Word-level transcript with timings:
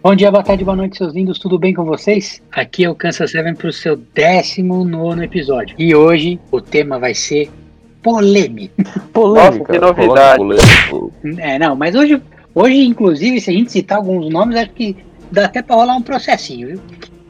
Bom 0.00 0.14
dia, 0.14 0.30
boa 0.30 0.44
tarde, 0.44 0.64
boa 0.64 0.76
noite, 0.76 0.96
seus 0.96 1.12
lindos, 1.12 1.40
tudo 1.40 1.58
bem 1.58 1.74
com 1.74 1.84
vocês? 1.84 2.40
Aqui 2.52 2.84
é 2.84 2.90
o 2.90 2.94
Kansas 2.94 3.32
Seven 3.32 3.56
para 3.56 3.68
o 3.68 3.72
seu 3.72 3.96
19 3.96 5.24
episódio. 5.24 5.74
E 5.76 5.92
hoje 5.92 6.38
o 6.52 6.60
tema 6.60 7.00
vai 7.00 7.12
ser 7.14 7.50
polêmico. 8.00 8.74
Polêmica. 9.12 9.72
Nossa, 9.72 9.72
que 9.72 9.78
novidade. 9.80 10.38
Polêmico. 10.38 11.12
É, 11.38 11.58
não, 11.58 11.74
mas 11.74 11.96
hoje, 11.96 12.22
hoje, 12.54 12.84
inclusive, 12.84 13.40
se 13.40 13.50
a 13.50 13.52
gente 13.52 13.72
citar 13.72 13.98
alguns 13.98 14.32
nomes, 14.32 14.56
acho 14.56 14.70
que 14.70 14.96
dá 15.32 15.46
até 15.46 15.62
para 15.62 15.74
rolar 15.74 15.96
um 15.96 16.02
processinho, 16.02 16.68
viu? 16.68 16.80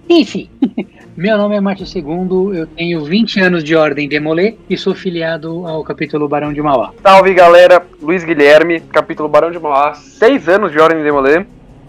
Enfim, 0.07 0.50
meu 1.16 1.39
nome 1.39 1.57
é 1.57 1.61
Márcio 1.62 1.87
Segundo, 1.87 2.53
eu 2.55 2.66
tenho 2.66 3.03
20 3.03 3.41
anos 3.41 3.64
de 3.64 3.75
ordem 3.75 4.07
Demolê 4.07 4.57
e 4.69 4.77
sou 4.77 4.95
filiado 4.95 5.66
ao 5.66 5.82
capítulo 5.82 6.29
Barão 6.29 6.53
de 6.53 6.61
Mauá. 6.61 6.93
Salve 7.03 7.32
galera, 7.32 7.82
Luiz 8.03 8.25
Guilherme, 8.25 8.80
capítulo 8.80 9.27
Barão 9.27 9.50
de 9.50 9.59
Mauá, 9.59 9.95
6 9.95 10.50
anos 10.50 10.71
de 10.71 10.79
Ordem 10.79 10.98
de 10.98 11.05
Demolê, 11.05 11.46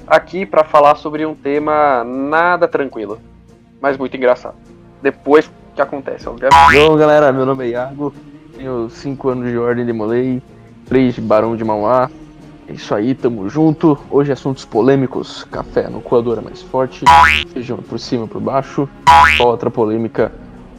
aqui 0.10 0.46
pra 0.46 0.64
falar 0.64 0.96
sobre 0.96 1.26
um 1.26 1.36
tema 1.36 2.04
nada 2.04 2.68
tranquilo, 2.68 3.20
mas 3.80 3.98
muito 3.98 4.18
engraçado. 4.18 4.56
Depois 5.02 5.50
que 5.76 5.82
acontece, 5.82 6.28
obviamente. 6.28 6.56
Então, 6.72 6.98
galera, 6.98 7.32
meu 7.32 7.46
nome 7.46 7.66
é 7.66 7.70
Iago, 7.70 8.14
tenho 8.58 8.90
5 8.90 9.30
anos 9.30 9.50
de 9.50 9.58
Ordem 9.58 9.86
de 9.86 9.94
Molei, 9.94 10.42
3 10.88 11.16
de 11.16 11.22
Barão 11.22 11.56
de 11.56 11.64
Mauá. 11.64 12.10
É 12.68 12.74
isso 12.74 12.94
aí, 12.94 13.16
tamo 13.16 13.50
junto. 13.50 13.98
Hoje 14.12 14.32
assuntos 14.32 14.66
polêmicos, 14.66 15.44
café 15.46 15.88
no 15.88 16.02
coador 16.02 16.38
é 16.38 16.42
mais 16.42 16.62
forte, 16.62 17.04
feijão 17.52 17.78
por 17.78 18.00
cima 18.00 18.28
por 18.28 18.42
baixo, 18.42 18.90
outra 19.40 19.72
polêmica 19.72 20.32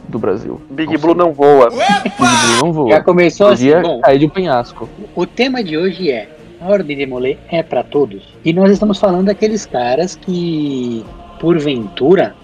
do 0.07 0.19
Brasil? 0.19 0.61
Big 0.69 0.97
Blue 0.97 1.15
não 1.15 1.33
voa. 1.33 1.69
Big 1.69 2.15
Blue 2.17 2.61
não 2.61 2.71
voa. 2.71 2.89
Já 2.91 3.03
começou 3.03 3.47
assim, 3.47 3.71
Podia 3.71 3.81
bom, 3.81 4.01
cair 4.01 4.19
de 4.19 4.25
um 4.25 4.29
penhasco. 4.29 4.87
O 5.15 5.25
tema 5.25 5.63
de 5.63 5.77
hoje 5.77 6.11
é 6.11 6.29
a 6.61 6.67
Ordem 6.67 6.95
de 6.97 7.05
Molê 7.05 7.37
é 7.49 7.63
para 7.63 7.83
todos. 7.83 8.23
E 8.45 8.53
nós 8.53 8.71
estamos 8.71 8.99
falando 8.99 9.25
daqueles 9.25 9.65
caras 9.65 10.15
que, 10.15 11.03
porventura, 11.39 12.35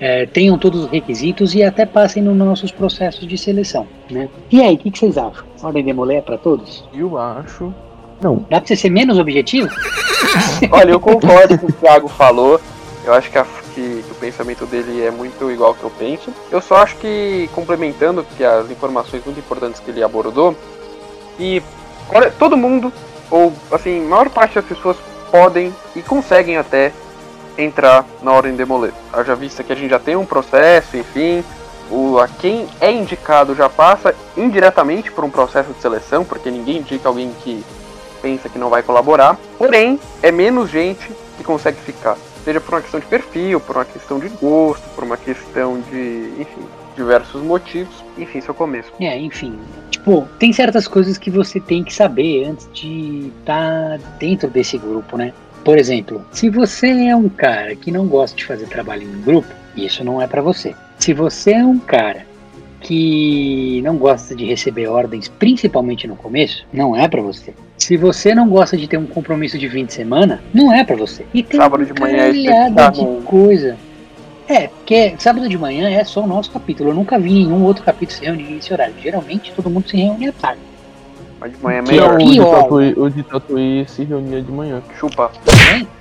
é, 0.00 0.26
tenham 0.26 0.56
todos 0.58 0.84
os 0.84 0.90
requisitos 0.90 1.54
e 1.54 1.62
até 1.62 1.84
passem 1.84 2.22
nos 2.22 2.36
nossos 2.36 2.70
processos 2.72 3.26
de 3.26 3.36
seleção. 3.36 3.86
Né? 4.10 4.28
E 4.50 4.60
aí, 4.62 4.74
o 4.74 4.78
que, 4.78 4.90
que 4.90 4.98
vocês 4.98 5.18
acham? 5.18 5.44
A 5.62 5.66
Ordem 5.66 5.84
de 5.84 5.92
Molê 5.92 6.16
é 6.16 6.22
para 6.22 6.38
todos? 6.38 6.84
Eu 6.94 7.18
acho. 7.18 7.72
Não. 8.22 8.36
Dá 8.50 8.58
para 8.60 8.66
você 8.66 8.76
ser 8.76 8.90
menos 8.90 9.18
objetivo? 9.18 9.68
Olha, 10.72 10.90
eu 10.92 11.00
concordo 11.00 11.58
com 11.58 11.66
o 11.66 11.72
que 11.72 11.78
o 11.78 11.80
Thiago 11.80 12.08
falou. 12.08 12.60
Eu 13.04 13.14
acho 13.14 13.30
que, 13.30 13.38
a- 13.38 13.46
que- 13.74 14.02
que 14.02 14.10
o 14.12 14.14
pensamento 14.16 14.66
dele 14.66 15.02
é 15.02 15.10
muito 15.10 15.50
igual 15.50 15.70
ao 15.70 15.74
que 15.74 15.84
eu 15.84 15.90
penso. 15.90 16.32
Eu 16.50 16.60
só 16.60 16.76
acho 16.76 16.96
que, 16.96 17.48
complementando 17.54 18.24
que 18.36 18.44
as 18.44 18.70
informações 18.70 19.24
muito 19.24 19.38
importantes 19.38 19.80
que 19.80 19.90
ele 19.90 20.02
abordou, 20.02 20.54
e 21.38 21.62
todo 22.38 22.56
mundo, 22.56 22.92
ou 23.30 23.52
assim, 23.70 24.00
maior 24.00 24.28
parte 24.30 24.54
das 24.54 24.64
pessoas 24.64 24.96
podem 25.30 25.74
e 25.94 26.02
conseguem 26.02 26.56
até 26.56 26.92
entrar 27.56 28.04
na 28.22 28.32
Ordem 28.32 28.54
Demoler. 28.54 28.92
Haja 29.12 29.34
vista 29.34 29.62
que 29.62 29.72
a 29.72 29.76
gente 29.76 29.90
já 29.90 29.98
tem 29.98 30.16
um 30.16 30.24
processo, 30.24 30.96
enfim, 30.96 31.44
o, 31.90 32.18
a 32.18 32.28
quem 32.28 32.68
é 32.80 32.92
indicado 32.92 33.54
já 33.54 33.68
passa 33.68 34.14
indiretamente 34.36 35.10
por 35.10 35.24
um 35.24 35.30
processo 35.30 35.72
de 35.72 35.80
seleção, 35.80 36.24
porque 36.24 36.50
ninguém 36.50 36.78
indica 36.78 37.08
alguém 37.08 37.32
que 37.42 37.64
pensa 38.20 38.48
que 38.48 38.58
não 38.58 38.68
vai 38.68 38.82
colaborar. 38.82 39.38
Porém, 39.56 39.98
é 40.22 40.30
menos 40.30 40.70
gente 40.70 41.10
que 41.36 41.44
consegue 41.44 41.78
ficar. 41.80 42.16
Seja 42.44 42.60
por 42.60 42.74
uma 42.74 42.80
questão 42.80 43.00
de 43.00 43.06
perfil, 43.06 43.60
por 43.60 43.76
uma 43.76 43.84
questão 43.84 44.18
de 44.18 44.28
gosto, 44.28 44.82
por 44.94 45.04
uma 45.04 45.16
questão 45.16 45.80
de, 45.90 46.32
enfim, 46.38 46.62
diversos 46.96 47.42
motivos. 47.42 48.04
Enfim, 48.16 48.40
seu 48.40 48.54
começo. 48.54 48.92
É, 49.00 49.18
enfim. 49.18 49.58
Tipo, 50.08 50.26
tem 50.38 50.54
certas 50.54 50.88
coisas 50.88 51.18
que 51.18 51.30
você 51.30 51.60
tem 51.60 51.84
que 51.84 51.92
saber 51.92 52.46
antes 52.46 52.66
de 52.72 53.30
estar 53.40 53.98
dentro 54.18 54.48
desse 54.48 54.78
grupo, 54.78 55.18
né? 55.18 55.34
Por 55.62 55.76
exemplo, 55.76 56.24
se 56.32 56.48
você 56.48 56.88
é 57.08 57.14
um 57.14 57.28
cara 57.28 57.76
que 57.76 57.92
não 57.92 58.06
gosta 58.06 58.34
de 58.34 58.46
fazer 58.46 58.66
trabalho 58.68 59.02
em 59.02 59.20
grupo, 59.20 59.48
isso 59.76 60.02
não 60.02 60.22
é 60.22 60.26
pra 60.26 60.40
você. 60.40 60.74
Se 60.98 61.12
você 61.12 61.52
é 61.52 61.64
um 61.64 61.78
cara 61.78 62.26
que 62.80 63.82
não 63.84 63.98
gosta 63.98 64.34
de 64.34 64.46
receber 64.46 64.86
ordens, 64.86 65.28
principalmente 65.28 66.06
no 66.06 66.16
começo, 66.16 66.64
não 66.72 66.96
é 66.96 67.06
pra 67.06 67.20
você. 67.20 67.52
Se 67.76 67.94
você 67.98 68.34
não 68.34 68.48
gosta 68.48 68.78
de 68.78 68.88
ter 68.88 68.96
um 68.96 69.06
compromisso 69.06 69.58
de 69.58 69.68
fim 69.68 69.84
de 69.84 69.92
semana, 69.92 70.42
não 70.54 70.72
é 70.72 70.84
pra 70.84 70.96
você. 70.96 71.26
E 71.34 71.42
tem 71.42 71.60
Sábado 71.60 71.84
de 71.84 72.00
manhã 72.00 72.28
é 72.28 72.32
caralhada 72.32 72.92
de 72.92 73.00
especial. 73.00 73.22
coisa. 73.26 73.76
É, 74.48 74.68
porque 74.68 75.14
sábado 75.18 75.46
de 75.48 75.58
manhã 75.58 75.90
é 75.90 76.02
só 76.04 76.22
o 76.22 76.26
nosso 76.26 76.50
capítulo. 76.50 76.90
Eu 76.90 76.94
nunca 76.94 77.18
vi 77.18 77.32
nenhum 77.34 77.62
outro 77.64 77.84
capítulo 77.84 78.18
se 78.18 78.24
reunir 78.24 78.44
nesse 78.44 78.72
horário. 78.72 78.94
Geralmente 78.98 79.52
todo 79.54 79.68
mundo 79.68 79.88
se 79.88 79.96
reúne 79.96 80.28
à 80.28 80.32
tarde. 80.32 80.60
Mas 81.38 81.52
de 81.52 81.62
manhã 81.62 81.78
é 81.78 81.82
melhor. 81.82 82.14
o, 82.14 82.18
de 82.18 82.30
pior. 82.32 82.62
Tatuí, 82.62 82.94
o 82.96 83.10
de 83.10 83.22
Tatuí 83.22 83.86
se 83.88 84.04
reunia 84.04 84.40
de 84.42 84.50
manhã. 84.50 84.82
Chupa. 84.98 85.30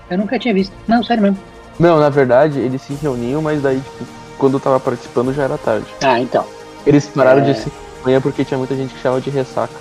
Eu 0.09 0.18
nunca 0.18 0.40
tinha 0.40 0.53
visto. 0.53 0.74
Não, 0.88 1.03
sério 1.03 1.22
mesmo. 1.24 1.38
Não, 1.78 2.00
na 2.00 2.09
verdade, 2.09 2.57
eles 2.59 2.81
se 2.81 2.94
reuniam, 2.94 3.41
mas 3.41 3.62
daí, 3.62 3.80
tipo, 3.80 4.06
quando 4.38 4.53
eu 4.56 4.59
tava 4.59 4.80
participando 4.80 5.34
já 5.34 5.44
era 5.44 5.57
tarde. 5.57 5.86
Ah, 6.02 6.19
então. 6.19 6.46
Eles 6.86 7.06
pararam 7.07 7.41
É. 7.41 7.52
de 7.52 7.53
se 7.53 7.66
reunir 7.69 7.97
de 8.00 8.03
manhã 8.06 8.22
porque 8.22 8.46
tinha 8.46 8.57
muita 8.57 8.75
gente 8.75 8.94
que 8.94 9.02
chamava 9.02 9.19
de 9.22 9.30
ressaca. 9.30 9.74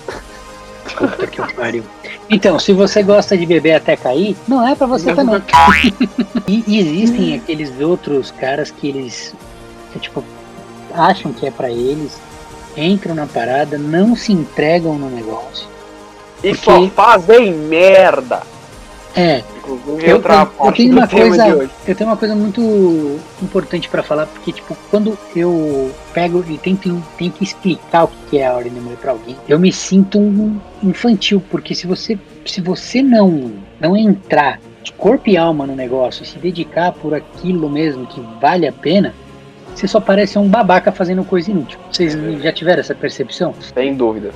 Puta 0.97 1.25
que 1.27 1.53
pariu. 1.53 1.83
Então, 2.29 2.59
se 2.59 2.73
você 2.73 3.01
gosta 3.03 3.37
de 3.37 3.45
beber 3.45 3.73
até 3.75 3.95
cair, 3.95 4.35
não 4.47 4.67
é 4.67 4.75
pra 4.75 4.85
você 4.87 5.13
também. 5.13 5.41
E, 6.47 6.63
e 6.65 6.79
existem 6.79 7.35
aqueles 7.35 7.71
outros 7.81 8.31
caras 8.31 8.71
que 8.71 8.87
eles, 8.87 9.33
que, 9.91 9.99
tipo, 9.99 10.23
acham 10.93 11.33
que 11.33 11.45
é 11.45 11.51
pra 11.51 11.69
eles, 11.69 12.17
entram 12.75 13.13
na 13.13 13.25
parada, 13.25 13.77
não 13.77 14.15
se 14.15 14.31
entregam 14.31 14.97
no 14.97 15.09
negócio. 15.09 15.67
E 16.41 16.49
Porque- 16.51 16.63
só 16.63 16.87
fazem 16.89 17.53
merda. 17.53 18.43
É, 19.17 19.43
Inclusive, 19.57 20.07
Eu- 20.11 20.21
eu- 20.43 20.67
eu 20.67 20.71
tenho 20.73 20.91
uma 20.93 21.07
coisa-. 21.29 21.43
Eu 21.87 21.95
tenho 21.95 22.09
uma 22.09 22.15
coisa 22.17 22.35
muito 22.35 23.19
importante 23.41 23.89
pra 23.89 24.03
falar, 24.03 24.27
porque, 24.27 24.51
tipo, 24.53 24.77
quando 24.91 25.17
eu 25.35 25.91
pego 26.13 26.45
e 26.47 26.57
tento, 26.57 27.03
tento 27.17 27.43
explicar 27.43 28.05
o 28.05 28.09
que 28.29 28.37
é 28.37 28.47
a 28.47 28.53
Ordem 28.53 28.71
de 28.71 28.79
Mulher 28.79 28.97
pra 28.97 29.11
alguém, 29.11 29.35
eu 29.49 29.57
me 29.59 29.71
sinto 29.73 30.19
um 30.19 30.59
infantil, 30.83 31.41
porque 31.49 31.73
se 31.73 31.87
você, 31.87 32.17
se 32.45 32.61
você 32.61 33.01
não, 33.01 33.51
não 33.79 33.97
entrar 33.97 34.59
de 34.83 34.91
corpo 34.93 35.29
e 35.29 35.35
alma 35.35 35.65
no 35.65 35.75
negócio, 35.75 36.23
se 36.23 36.37
dedicar 36.37 36.91
por 36.93 37.13
aquilo 37.13 37.69
mesmo 37.69 38.05
que 38.05 38.21
vale 38.39 38.67
a 38.67 38.71
pena, 38.71 39.13
você 39.75 39.87
só 39.87 39.99
parece 39.99 40.37
um 40.39 40.47
babaca 40.47 40.91
fazendo 40.91 41.23
coisa 41.23 41.51
inútil. 41.51 41.77
Vocês 41.91 42.13
já 42.41 42.51
tiveram 42.53 42.79
essa 42.79 42.95
percepção? 42.95 43.53
Sem 43.73 43.95
dúvida. 43.95 44.31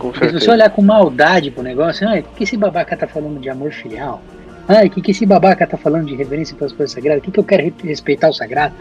Com 0.00 0.10
Porque 0.10 0.24
se 0.26 0.32
você 0.32 0.38
certeza. 0.40 0.52
olhar 0.52 0.70
com 0.70 0.82
maldade 0.82 1.50
pro 1.52 1.62
negócio, 1.62 2.08
ah, 2.08 2.18
o 2.18 2.22
que 2.34 2.42
esse 2.44 2.56
babaca 2.56 2.96
tá 2.96 3.06
falando 3.06 3.38
de 3.38 3.48
amor 3.48 3.70
filial? 3.72 4.20
Ah, 4.66 4.84
o 4.84 4.90
que, 4.90 5.00
que 5.00 5.10
esse 5.12 5.24
babaca 5.26 5.66
tá 5.66 5.76
falando 5.76 6.06
de 6.06 6.14
reverência 6.16 6.56
pelas 6.56 6.72
coisas 6.72 6.92
sagradas? 6.92 7.20
O 7.20 7.24
que, 7.24 7.30
que 7.30 7.38
eu 7.38 7.44
quero 7.44 7.62
re- 7.62 7.74
respeitar 7.84 8.28
o 8.28 8.32
sagrado? 8.32 8.74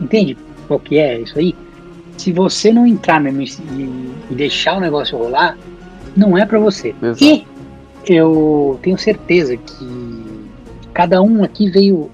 Entende 0.00 0.38
qual 0.66 0.80
que 0.80 0.98
é 0.98 1.20
isso 1.20 1.38
aí? 1.38 1.54
Se 2.16 2.32
você 2.32 2.72
não 2.72 2.86
entrar 2.86 3.20
mesmo 3.20 3.44
e, 4.30 4.34
deixar 4.34 4.76
o 4.78 4.80
negócio 4.80 5.18
rolar, 5.18 5.58
não 6.16 6.38
é 6.38 6.46
pra 6.46 6.58
você. 6.58 6.94
Exato. 7.02 7.24
E 7.24 7.44
eu 8.08 8.78
tenho 8.82 8.96
certeza 8.96 9.56
que 9.56 10.46
cada 10.94 11.20
um 11.20 11.42
aqui 11.44 11.68
veio 11.68 12.10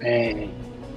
é, 0.00 0.46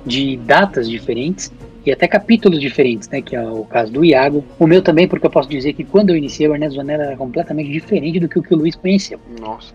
de 0.06 0.38
datas 0.38 0.90
diferentes 0.90 1.52
e 1.90 1.94
até 1.94 2.08
capítulos 2.08 2.60
diferentes, 2.60 3.08
né? 3.10 3.22
Que 3.22 3.36
é 3.36 3.42
o 3.42 3.64
caso 3.64 3.92
do 3.92 4.04
Iago. 4.04 4.44
O 4.60 4.66
meu 4.66 4.82
também, 4.82 5.08
porque 5.08 5.26
eu 5.26 5.32
posso 5.32 5.50
dizer 5.50 5.74
que 5.74 5.84
quando 5.84 6.10
eu 6.10 6.18
iniciei 6.18 6.48
o 6.48 6.54
Ernesto 6.54 6.76
Zanella 6.76 7.04
era 7.04 7.18
completamente 7.18 7.72
diferente 7.72 8.20
do 8.20 8.28
que 8.28 8.40
o 8.40 8.44
que 8.44 8.54
o 8.54 8.58
Luiz 8.58 8.76
conheceu. 8.76 9.20
Nossa. 9.40 9.74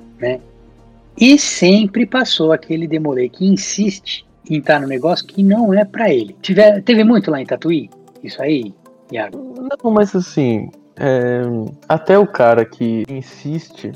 E 1.17 1.39
sempre 1.39 2.07
passou 2.07 2.53
aquele 2.53 2.87
demolê 2.87 3.29
que 3.29 3.47
insiste 3.47 4.25
em 4.49 4.59
estar 4.59 4.81
no 4.81 4.87
negócio 4.87 5.27
que 5.27 5.43
não 5.43 5.73
é 5.73 5.85
pra 5.85 6.13
ele. 6.13 6.35
Tiver, 6.41 6.83
teve 6.83 7.05
muito 7.05 7.31
lá 7.31 7.41
em 7.41 7.47
Tatuí? 7.47 7.91
Isso 8.23 8.43
aí, 8.43 8.73
Iago? 9.13 9.55
Não, 9.83 9.91
mas 9.91 10.15
assim, 10.15 10.71
é, 10.97 11.43
até 11.89 12.19
o 12.19 12.27
cara 12.27 12.65
que 12.65 13.05
insiste, 13.09 13.93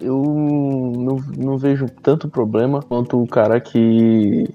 eu 0.00 0.22
não, 0.22 1.16
não 1.38 1.58
vejo 1.58 1.86
tanto 2.02 2.28
problema 2.28 2.82
quanto 2.82 3.22
o 3.22 3.26
cara 3.26 3.60
que 3.60 4.48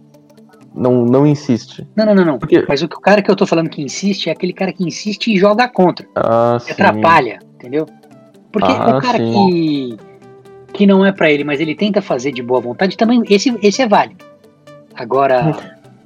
não, 0.77 1.05
não 1.05 1.25
insiste. 1.25 1.87
Não, 1.95 2.05
não, 2.05 2.15
não, 2.15 2.25
não. 2.25 2.39
Porque- 2.39 2.65
Mas 2.67 2.81
o, 2.81 2.87
cara 2.87 3.21
que 3.21 3.29
eu 3.31 3.35
tô 3.35 3.45
falando 3.45 3.69
que 3.69 3.81
insiste 3.81 4.29
é 4.29 4.31
aquele 4.31 4.53
cara 4.53 4.71
que 4.71 4.83
insiste 4.83 5.33
e 5.33 5.37
joga 5.37 5.67
contra. 5.67 6.07
Ah, 6.15 6.57
que 6.59 6.65
sim. 6.65 6.71
atrapalha, 6.73 7.39
entendeu? 7.55 7.85
Porque 8.51 8.71
Ah, 8.71 8.97
o 8.97 9.01
cara 9.01 9.17
sim. 9.17 9.33
que 9.33 9.97
que 10.73 10.85
não 10.85 11.03
é 11.03 11.11
pra 11.11 11.31
ele, 11.31 11.43
mas 11.43 11.59
ele 11.59 11.73
tenta 11.73 12.01
fazer 12.01 12.31
de 12.31 12.43
boa 12.43 12.59
vontade, 12.61 12.95
também 12.95 13.23
esse 13.29 13.57
esse 13.63 13.81
é 13.81 13.87
válido. 13.87 14.23
Agora, 14.93 15.55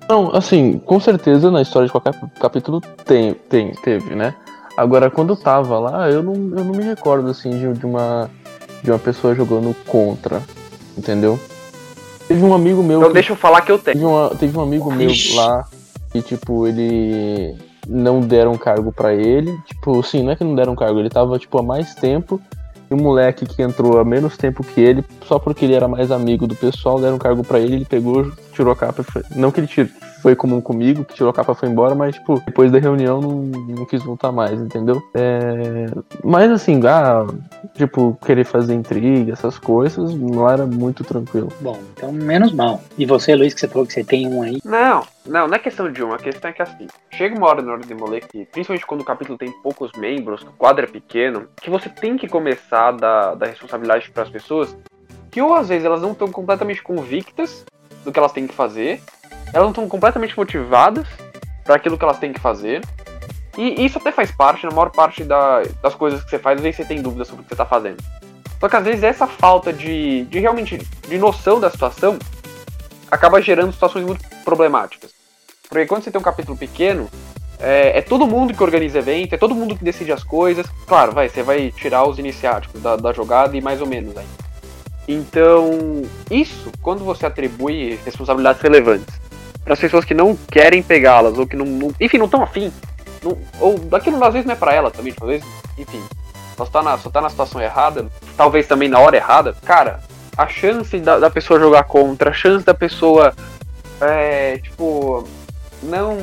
Não, 0.07 0.33
assim, 0.35 0.79
com 0.79 0.99
certeza 0.99 1.49
na 1.51 1.61
história 1.61 1.87
de 1.87 1.91
qualquer 1.91 2.13
capítulo 2.39 2.81
tem, 3.05 3.33
tem, 3.33 3.71
teve, 3.83 4.15
né? 4.15 4.33
Agora, 4.77 5.09
quando 5.09 5.31
eu 5.33 5.37
tava 5.37 5.77
lá, 5.79 6.09
eu 6.09 6.23
não, 6.23 6.33
eu 6.33 6.63
não 6.63 6.73
me 6.73 6.83
recordo, 6.83 7.29
assim, 7.29 7.49
de, 7.51 7.73
de 7.79 7.85
uma, 7.85 8.29
de 8.83 8.91
uma 8.91 8.99
pessoa 8.99 9.35
jogando 9.35 9.75
contra, 9.87 10.41
entendeu? 10.97 11.39
Teve 12.31 12.45
um 12.45 12.53
amigo 12.53 12.81
meu 12.81 12.99
Então 12.99 13.09
que 13.09 13.13
deixa 13.13 13.33
eu 13.33 13.35
falar 13.35 13.59
que 13.61 13.69
eu 13.69 13.77
tenho. 13.77 13.95
Teve, 13.97 14.05
uma- 14.05 14.29
teve 14.29 14.57
um 14.57 14.61
amigo 14.61 14.89
meu 14.89 15.09
Ixi. 15.09 15.35
lá 15.35 15.65
que, 16.13 16.21
tipo, 16.21 16.65
ele 16.65 17.53
não 17.85 18.21
deram 18.21 18.57
cargo 18.57 18.89
pra 18.91 19.13
ele. 19.13 19.53
Tipo, 19.65 19.99
assim, 19.99 20.23
não 20.23 20.31
é 20.31 20.35
que 20.37 20.43
não 20.45 20.55
deram 20.55 20.73
cargo, 20.73 20.97
ele 20.99 21.09
tava, 21.09 21.37
tipo, 21.37 21.59
há 21.59 21.63
mais 21.63 21.93
tempo 21.93 22.39
E 22.89 22.93
o 22.93 22.97
moleque 22.97 23.45
que 23.45 23.61
entrou 23.61 23.99
há 23.99 24.03
menos 24.05 24.35
tempo 24.37 24.63
que 24.65 24.79
ele, 24.81 25.03
só 25.25 25.39
porque 25.39 25.63
ele 25.63 25.73
era 25.73 25.87
mais 25.87 26.11
amigo 26.11 26.45
do 26.45 26.55
pessoal, 26.55 26.99
deram 26.99 27.15
um 27.15 27.19
cargo 27.19 27.41
para 27.41 27.57
ele, 27.59 27.75
ele 27.75 27.85
pegou, 27.85 28.29
tirou 28.53 28.73
a 28.73 28.75
capa. 28.75 29.01
Foi... 29.03 29.23
Não 29.33 29.49
que 29.49 29.61
ele 29.61 29.67
tire, 29.67 29.89
foi 30.21 30.35
comum 30.35 30.61
comigo, 30.61 31.03
que 31.03 31.15
tirou 31.15 31.31
a 31.31 31.33
capa 31.33 31.53
e 31.53 31.55
foi 31.55 31.69
embora, 31.69 31.95
mas, 31.95 32.15
tipo, 32.15 32.39
depois 32.45 32.71
da 32.71 32.79
reunião 32.79 33.19
não, 33.19 33.41
não 33.41 33.85
quis 33.85 34.03
voltar 34.03 34.31
mais, 34.31 34.59
entendeu? 34.59 35.01
É... 35.13 35.87
Mas 36.23 36.51
assim, 36.51 36.79
ah, 36.85 37.25
tipo, 37.73 38.17
querer 38.25 38.43
fazer 38.43 38.73
intriga, 38.73 39.33
essas 39.33 39.57
coisas, 39.57 40.13
não 40.13 40.49
era 40.49 40.65
muito 40.65 41.03
tranquilo. 41.03 41.49
Bom, 41.59 41.79
então 41.93 42.11
menos 42.11 42.53
mal. 42.53 42.81
E 42.97 43.05
você, 43.05 43.35
Luiz, 43.35 43.53
que 43.53 43.59
você 43.59 43.67
falou 43.67 43.85
que 43.87 43.93
você 43.93 44.03
tem 44.03 44.27
um 44.27 44.43
aí? 44.43 44.59
Não, 44.63 45.03
não, 45.25 45.47
não 45.47 45.55
é 45.55 45.59
questão 45.59 45.91
de 45.91 46.03
um, 46.03 46.13
a 46.13 46.17
questão 46.17 46.49
é 46.49 46.53
que 46.53 46.61
assim, 46.61 46.87
chega 47.11 47.35
uma 47.35 47.47
hora 47.47 47.61
na 47.61 47.73
hora 47.73 47.81
de 47.81 47.93
moler 47.93 48.27
que, 48.27 48.45
principalmente 48.45 48.85
quando 48.85 49.01
o 49.01 49.05
capítulo 49.05 49.37
tem 49.37 49.51
poucos 49.63 49.91
membros, 49.97 50.43
o 50.43 50.51
quadro 50.57 50.85
é 50.85 50.87
pequeno, 50.87 51.47
que 51.61 51.69
você 51.69 51.89
tem 51.89 52.17
que 52.17 52.27
começar 52.27 52.89
a 52.89 52.91
dar, 52.91 53.35
dar 53.35 53.47
responsabilidade 53.47 54.11
para 54.11 54.23
as 54.23 54.29
pessoas 54.29 54.75
que 55.31 55.41
ou 55.41 55.55
às 55.55 55.69
vezes 55.69 55.85
elas 55.85 56.01
não 56.01 56.11
estão 56.11 56.29
completamente 56.29 56.83
convictas 56.83 57.65
do 58.03 58.11
que 58.11 58.19
elas 58.19 58.33
têm 58.33 58.45
que 58.45 58.53
fazer, 58.53 59.01
elas 59.53 59.65
não 59.65 59.69
estão 59.69 59.87
completamente 59.87 60.37
motivadas 60.37 61.07
para 61.63 61.75
aquilo 61.75 61.97
que 61.97 62.03
elas 62.03 62.19
têm 62.19 62.33
que 62.33 62.39
fazer. 62.39 62.81
E 63.57 63.85
isso 63.85 63.97
até 63.97 64.11
faz 64.11 64.31
parte, 64.31 64.65
na 64.65 64.71
maior 64.71 64.89
parte 64.91 65.23
da, 65.23 65.61
das 65.81 65.93
coisas 65.93 66.23
que 66.23 66.29
você 66.29 66.39
faz, 66.39 66.57
às 66.57 66.63
vezes 66.63 66.77
você 66.77 66.85
tem 66.85 67.01
dúvidas 67.01 67.27
sobre 67.27 67.41
o 67.41 67.43
que 67.43 67.49
você 67.49 67.53
está 67.53 67.65
fazendo. 67.65 68.01
Só 68.59 68.69
que 68.69 68.75
às 68.75 68.85
vezes 68.85 69.03
essa 69.03 69.27
falta 69.27 69.73
de, 69.73 70.23
de 70.25 70.39
realmente 70.39 70.77
de 70.77 71.17
noção 71.17 71.59
da 71.59 71.69
situação 71.69 72.17
acaba 73.09 73.41
gerando 73.41 73.73
situações 73.73 74.05
muito 74.05 74.23
problemáticas. 74.45 75.11
Porque 75.67 75.85
quando 75.85 76.03
você 76.03 76.11
tem 76.11 76.19
um 76.19 76.23
capítulo 76.23 76.57
pequeno, 76.57 77.09
é, 77.59 77.97
é, 77.97 78.01
todo 78.01 78.27
mundo 78.27 78.53
que 78.53 78.63
organiza 78.63 78.99
evento, 78.99 79.33
é 79.33 79.37
todo 79.37 79.53
mundo 79.53 79.75
que 79.75 79.83
decide 79.83 80.11
as 80.11 80.23
coisas. 80.23 80.65
Claro, 80.87 81.11
vai, 81.11 81.27
você 81.27 81.43
vai 81.43 81.71
tirar 81.71 82.07
os 82.07 82.19
iniciáticos 82.19 82.81
da, 82.81 82.95
da 82.95 83.11
jogada 83.11 83.55
e 83.57 83.61
mais 83.61 83.81
ou 83.81 83.87
menos 83.87 84.15
aí. 84.15 84.27
Então, 85.07 86.03
isso, 86.29 86.71
quando 86.81 87.03
você 87.03 87.25
atribui 87.25 87.99
responsabilidades 88.05 88.61
relevantes 88.61 89.20
para 89.63 89.73
as 89.73 89.79
pessoas 89.79 90.05
que 90.05 90.13
não 90.13 90.35
querem 90.35 90.81
pegá-las, 90.81 91.37
ou 91.37 91.47
que 91.47 91.55
não, 91.55 91.65
não, 91.65 91.93
enfim, 91.99 92.17
não 92.17 92.25
estão 92.25 92.43
afim, 92.43 92.71
não, 93.23 93.37
ou 93.59 93.77
daquilo 93.77 94.23
às 94.23 94.33
vezes 94.33 94.45
não 94.45 94.53
é 94.53 94.57
para 94.57 94.73
ela 94.73 94.91
também, 94.91 95.13
tipo, 95.13 95.25
às 95.25 95.31
vezes, 95.31 95.47
enfim, 95.77 96.01
só 96.57 96.65
tá, 96.65 96.81
na, 96.81 96.97
só 96.97 97.09
tá 97.09 97.21
na 97.21 97.29
situação 97.29 97.61
errada, 97.61 98.07
talvez 98.35 98.67
também 98.67 98.89
na 98.89 98.99
hora 98.99 99.15
errada, 99.15 99.55
cara, 99.65 99.99
a 100.37 100.47
chance 100.47 100.97
da, 100.99 101.19
da 101.19 101.29
pessoa 101.29 101.59
jogar 101.59 101.83
contra, 101.83 102.31
a 102.31 102.33
chance 102.33 102.65
da 102.65 102.73
pessoa, 102.73 103.33
é, 103.99 104.57
tipo, 104.57 105.27
não 105.83 106.17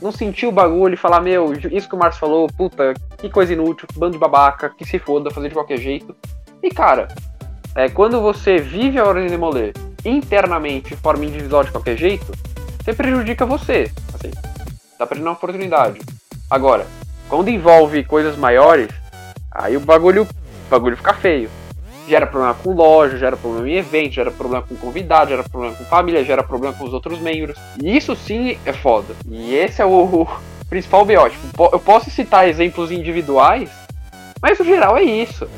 não 0.00 0.12
sentir 0.12 0.46
o 0.46 0.52
bagulho 0.52 0.94
e 0.94 0.96
falar, 0.96 1.20
meu, 1.20 1.52
isso 1.54 1.88
que 1.88 1.94
o 1.94 1.98
Marcos 1.98 2.18
falou, 2.18 2.46
puta, 2.48 2.92
que 3.18 3.30
coisa 3.30 3.52
inútil, 3.52 3.88
bando 3.96 4.12
de 4.12 4.18
babaca, 4.18 4.70
que 4.76 4.84
se 4.84 4.98
foda, 4.98 5.30
fazer 5.30 5.48
de 5.48 5.54
qualquer 5.54 5.78
jeito. 5.78 6.14
E 6.62 6.70
cara, 6.70 7.08
é, 7.74 7.88
quando 7.88 8.20
você 8.20 8.58
vive 8.58 8.98
a 8.98 9.04
hora 9.04 9.22
de 9.22 9.28
demoler 9.28 9.72
internamente, 10.04 10.90
de 10.90 10.96
forma 10.96 11.24
individual 11.24 11.64
de 11.64 11.72
qualquer 11.72 11.96
jeito, 11.96 12.32
você 12.86 12.94
prejudica 12.94 13.44
você. 13.44 13.90
Assim, 14.14 14.30
tá 14.96 15.04
perdendo 15.04 15.26
uma 15.26 15.32
oportunidade. 15.32 16.00
Agora, 16.48 16.86
quando 17.28 17.50
envolve 17.50 18.04
coisas 18.04 18.36
maiores, 18.36 18.88
aí 19.50 19.76
o 19.76 19.80
bagulho, 19.80 20.22
o 20.22 20.70
bagulho 20.70 20.96
fica 20.96 21.12
feio. 21.14 21.50
Gera 22.06 22.28
problema 22.28 22.54
com 22.54 22.72
loja, 22.72 23.18
gera 23.18 23.36
problema 23.36 23.68
em 23.68 23.74
evento, 23.74 24.12
gera 24.12 24.30
problema 24.30 24.64
com 24.64 24.76
convidado, 24.76 25.30
gera 25.30 25.42
problema 25.42 25.74
com 25.74 25.84
família, 25.84 26.24
gera 26.24 26.44
problema 26.44 26.74
com 26.74 26.84
os 26.84 26.92
outros 26.92 27.18
membros. 27.18 27.58
E 27.82 27.96
isso 27.96 28.14
sim 28.14 28.56
é 28.64 28.72
foda. 28.72 29.16
E 29.28 29.52
esse 29.52 29.82
é 29.82 29.84
o, 29.84 30.04
o 30.22 30.28
principal 30.68 31.04
BO. 31.04 31.28
Tipo, 31.28 31.68
eu 31.72 31.80
posso 31.80 32.08
citar 32.08 32.48
exemplos 32.48 32.92
individuais, 32.92 33.68
mas 34.40 34.60
no 34.60 34.64
geral 34.64 34.96
é 34.96 35.02
isso. 35.02 35.48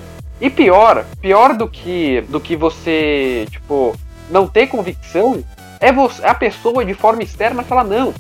E 0.41 0.49
pior, 0.49 1.05
pior 1.21 1.55
do 1.55 1.69
que 1.69 2.23
do 2.23 2.41
que 2.41 2.57
você, 2.57 3.47
tipo, 3.51 3.95
não 4.31 4.47
ter 4.47 4.69
convicção, 4.69 5.45
é, 5.81 5.93
você, 5.93 6.25
é 6.25 6.29
a 6.29 6.35
pessoa 6.35 6.85
de 6.85 6.95
forma 6.95 7.23
externa 7.23 7.63
falar, 7.63 7.85
não, 7.85 8.15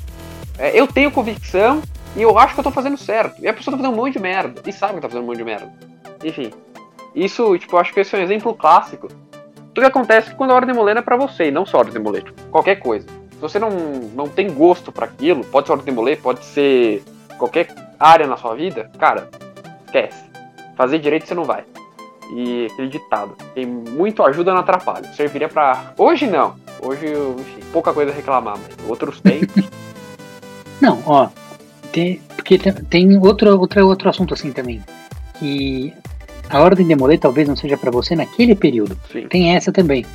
é, 0.58 0.78
eu 0.78 0.87
tenho 0.87 1.10
convicção 1.10 1.82
e 2.16 2.22
eu 2.22 2.38
acho 2.38 2.55
que 2.55 2.60
eu 2.60 2.64
tô 2.64 2.70
fazendo 2.70 2.96
certo. 2.96 3.40
E 3.43 3.49
a 3.49 3.55
pessoa 3.55 3.76
tá 3.76 3.82
fazendo 3.82 3.94
um 3.94 3.96
monte 3.96 4.14
de 4.14 4.20
merda. 4.20 4.62
E 4.66 4.72
sabe 4.72 4.94
que 4.94 5.00
tá 5.00 5.08
fazendo 5.08 5.25
um 5.25 5.26
monte 5.26 5.38
de 5.38 5.44
merda. 5.44 5.72
Enfim. 6.25 6.50
Isso, 7.14 7.56
tipo, 7.58 7.76
acho 7.76 7.93
que 7.93 8.00
esse 8.00 8.14
é 8.14 8.19
um 8.19 8.22
exemplo 8.22 8.55
clássico. 8.55 9.08
Tudo 9.08 9.81
que 9.81 9.84
acontece 9.84 10.34
quando 10.34 10.50
a 10.50 10.55
ordem 10.55 10.75
molena 10.75 11.00
é 11.00 11.02
pra 11.02 11.16
você, 11.16 11.46
e 11.46 11.50
não 11.50 11.64
só 11.64 11.78
a 11.78 11.81
ordem 11.81 12.02
moler, 12.02 12.25
tipo, 12.25 12.43
qualquer 12.50 12.76
coisa. 12.76 13.06
Se 13.31 13.38
você 13.40 13.58
não, 13.58 13.70
não 13.70 14.28
tem 14.28 14.52
gosto 14.52 14.90
para 14.90 15.06
aquilo, 15.06 15.44
pode 15.44 15.66
ser 15.66 15.72
ordem 15.72 15.94
moler, 15.94 16.20
pode 16.20 16.44
ser 16.44 17.05
qualquer 17.38 17.69
área 17.99 18.26
na 18.26 18.37
sua 18.37 18.55
vida, 18.55 18.90
cara, 18.99 19.28
esquece. 19.87 20.25
Fazer 20.76 20.99
direito 20.99 21.26
você 21.26 21.34
não 21.34 21.44
vai. 21.44 21.64
E 22.32 22.66
aquele 22.66 22.88
ditado, 22.88 23.37
tem 23.55 23.64
muito 23.64 24.22
ajuda 24.22 24.52
não 24.52 24.60
atrapalha. 24.60 25.12
Serviria 25.12 25.49
para 25.49 25.93
Hoje 25.96 26.26
não. 26.26 26.56
Hoje, 26.88 27.06
enfim, 27.06 27.61
pouca 27.70 27.93
coisa 27.93 28.11
a 28.11 28.14
reclamar, 28.14 28.56
mas 28.58 28.88
outros 28.88 29.20
tempos. 29.23 29.64
não, 30.81 31.02
ó. 31.05 31.29
Tem, 31.93 32.19
porque 32.35 32.56
tem, 32.56 32.73
tem 32.73 33.19
outro, 33.19 33.58
outro, 33.58 33.87
outro 33.87 34.08
assunto 34.08 34.32
assim 34.32 34.52
também. 34.52 34.82
Que 35.38 35.93
a 36.49 36.62
ordem 36.62 36.87
de 36.87 36.96
moler 36.96 37.19
talvez 37.19 37.46
não 37.46 37.56
seja 37.56 37.76
para 37.76 37.90
você 37.90 38.17
naquele 38.17 38.55
período. 38.55 38.99
Sim. 39.12 39.29
Tem 39.29 39.55
essa 39.55 39.70
também. 39.70 40.06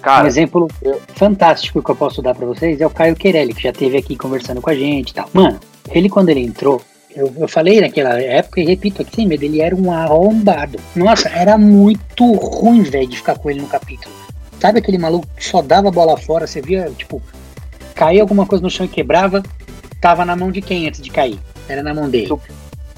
Cara, 0.00 0.24
um 0.24 0.28
exemplo 0.28 0.68
fantástico 1.14 1.82
que 1.82 1.90
eu 1.90 1.96
posso 1.96 2.22
dar 2.22 2.36
para 2.36 2.46
vocês 2.46 2.80
é 2.80 2.86
o 2.86 2.90
Caio 2.90 3.16
Querelli, 3.16 3.52
que 3.52 3.62
já 3.62 3.70
esteve 3.70 3.98
aqui 3.98 4.16
conversando 4.16 4.62
com 4.62 4.70
a 4.70 4.74
gente 4.74 5.10
e 5.10 5.14
tal. 5.14 5.28
Mano, 5.32 5.58
ele 5.90 6.08
quando 6.08 6.28
ele 6.28 6.40
entrou, 6.40 6.80
eu, 7.14 7.34
eu 7.36 7.48
falei 7.48 7.80
naquela 7.80 8.18
época 8.20 8.60
e 8.60 8.64
repito 8.64 9.02
aqui 9.02 9.16
sem 9.16 9.26
medo, 9.26 9.42
ele 9.42 9.60
era 9.60 9.74
um 9.74 9.92
arrombado. 9.92 10.78
Nossa, 10.94 11.28
era 11.28 11.58
muito 11.58 12.32
ruim, 12.32 12.82
velho, 12.82 13.08
de 13.08 13.16
ficar 13.16 13.36
com 13.36 13.50
ele 13.50 13.60
no 13.60 13.66
capítulo. 13.66 14.19
Sabe 14.60 14.78
aquele 14.78 14.98
maluco 14.98 15.26
que 15.34 15.44
só 15.44 15.62
dava 15.62 15.90
bola 15.90 16.18
fora, 16.18 16.46
você 16.46 16.60
via, 16.60 16.90
tipo, 16.96 17.22
caía 17.94 18.20
alguma 18.20 18.44
coisa 18.44 18.62
no 18.62 18.70
chão 18.70 18.84
e 18.84 18.88
quebrava, 18.88 19.42
tava 20.00 20.24
na 20.24 20.36
mão 20.36 20.52
de 20.52 20.60
quem 20.60 20.86
antes 20.86 21.00
de 21.00 21.10
cair? 21.10 21.38
Era 21.66 21.82
na 21.82 21.94
mão 21.94 22.10
dele. 22.10 22.26
Do, 22.26 22.40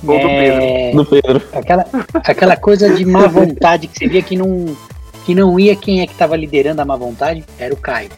do 0.03 0.13
é, 0.13 0.91
Pedro. 0.91 0.97
Do 0.97 1.07
Pedro. 1.07 1.43
Aquela, 1.53 1.87
aquela 2.15 2.57
coisa 2.57 2.93
de 2.93 3.05
má 3.05 3.29
vontade 3.29 3.87
que 3.87 3.97
você 3.97 4.09
via 4.09 4.23
que 4.23 4.37
não, 4.37 4.77
que 5.25 5.37
não 5.37 5.59
ia 5.59 5.77
quem 5.77 6.01
é 6.01 6.07
que 6.07 6.15
tava 6.15 6.37
liderando 6.37 6.83
a 6.83 6.85
má 6.85 6.97
vontade, 6.97 7.45
era 7.57 7.73
o 7.73 7.77
Caio. 7.77 8.11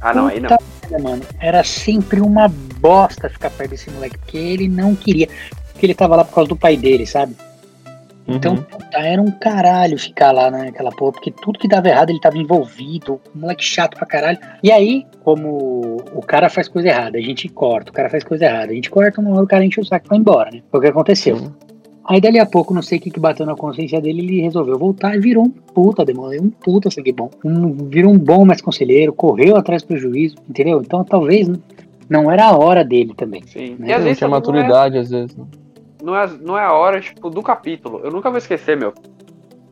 Ah, 0.00 0.14
não, 0.14 0.28
aí 0.28 0.38
não. 0.38 0.56
Vida, 0.84 1.02
mano, 1.02 1.22
era 1.40 1.64
sempre 1.64 2.20
uma 2.20 2.46
bosta 2.46 3.28
ficar 3.28 3.50
perto 3.50 3.70
desse 3.70 3.90
moleque, 3.90 4.16
porque 4.18 4.38
ele 4.38 4.68
não 4.68 4.94
queria. 4.94 5.28
Porque 5.72 5.86
ele 5.86 5.94
tava 5.94 6.14
lá 6.14 6.24
por 6.24 6.34
causa 6.34 6.48
do 6.48 6.56
pai 6.56 6.76
dele, 6.76 7.04
sabe? 7.04 7.34
Então, 8.28 8.54
uhum. 8.54 8.62
puta, 8.62 8.98
era 8.98 9.22
um 9.22 9.30
caralho 9.30 9.96
ficar 9.98 10.32
lá 10.32 10.50
naquela 10.50 10.90
porra, 10.90 11.12
porque 11.12 11.30
tudo 11.30 11.58
que 11.58 11.68
dava 11.68 11.88
errado 11.88 12.10
ele 12.10 12.20
tava 12.20 12.36
envolvido, 12.36 13.20
um 13.34 13.40
moleque 13.40 13.64
chato 13.64 13.96
pra 13.96 14.06
caralho. 14.06 14.38
E 14.62 14.72
aí, 14.72 15.06
como 15.22 15.98
o 16.12 16.20
cara 16.22 16.48
faz 16.48 16.68
coisa 16.68 16.88
errada, 16.88 17.18
a 17.18 17.20
gente 17.20 17.48
corta, 17.48 17.90
o 17.90 17.94
cara 17.94 18.10
faz 18.10 18.24
coisa 18.24 18.46
errada, 18.46 18.72
a 18.72 18.74
gente 18.74 18.90
corta, 18.90 19.20
uma 19.20 19.30
hora 19.30 19.44
o 19.44 19.48
cara 19.48 19.64
enche 19.64 19.80
o 19.80 19.84
saco 19.84 20.06
e 20.06 20.08
vai 20.08 20.18
embora, 20.18 20.50
né? 20.50 20.62
Foi 20.70 20.80
o 20.80 20.82
que 20.82 20.88
aconteceu. 20.88 21.36
Uhum. 21.36 21.52
Aí 22.08 22.20
dali 22.20 22.38
a 22.38 22.46
pouco, 22.46 22.72
não 22.72 22.82
sei 22.82 22.98
o 22.98 23.00
que, 23.00 23.10
que 23.10 23.18
bateu 23.18 23.44
na 23.44 23.56
consciência 23.56 24.00
dele, 24.00 24.20
ele 24.20 24.40
resolveu 24.40 24.78
voltar 24.78 25.16
e 25.16 25.20
virou 25.20 25.44
um 25.44 25.50
puta 25.50 26.04
demônio, 26.04 26.40
um 26.40 26.50
puta 26.50 26.88
sangue 26.88 27.12
bom. 27.12 27.30
Um, 27.44 27.88
virou 27.88 28.12
um 28.12 28.18
bom 28.18 28.44
mais 28.44 28.60
conselheiro, 28.60 29.12
correu 29.12 29.56
atrás 29.56 29.82
do 29.82 29.88
prejuízo, 29.88 30.36
entendeu? 30.48 30.80
Então 30.80 31.02
talvez 31.04 31.50
não 32.08 32.30
era 32.30 32.46
a 32.46 32.56
hora 32.56 32.84
dele 32.84 33.12
também. 33.16 33.42
Sim. 33.46 33.76
Né? 33.78 33.88
E 33.88 33.92
às 33.92 34.04
vezes 34.04 34.18
tinha 34.18 34.30
maturidade, 34.30 34.96
é, 34.96 35.00
às 35.00 35.10
vezes. 35.10 35.36
Né? 35.36 35.44
Não 36.02 36.16
é, 36.16 36.26
não 36.40 36.58
é 36.58 36.64
a 36.64 36.72
hora, 36.72 37.00
tipo, 37.00 37.30
do 37.30 37.42
capítulo. 37.42 38.00
Eu 38.04 38.10
nunca 38.10 38.30
vou 38.30 38.38
esquecer, 38.38 38.76
meu. 38.76 38.92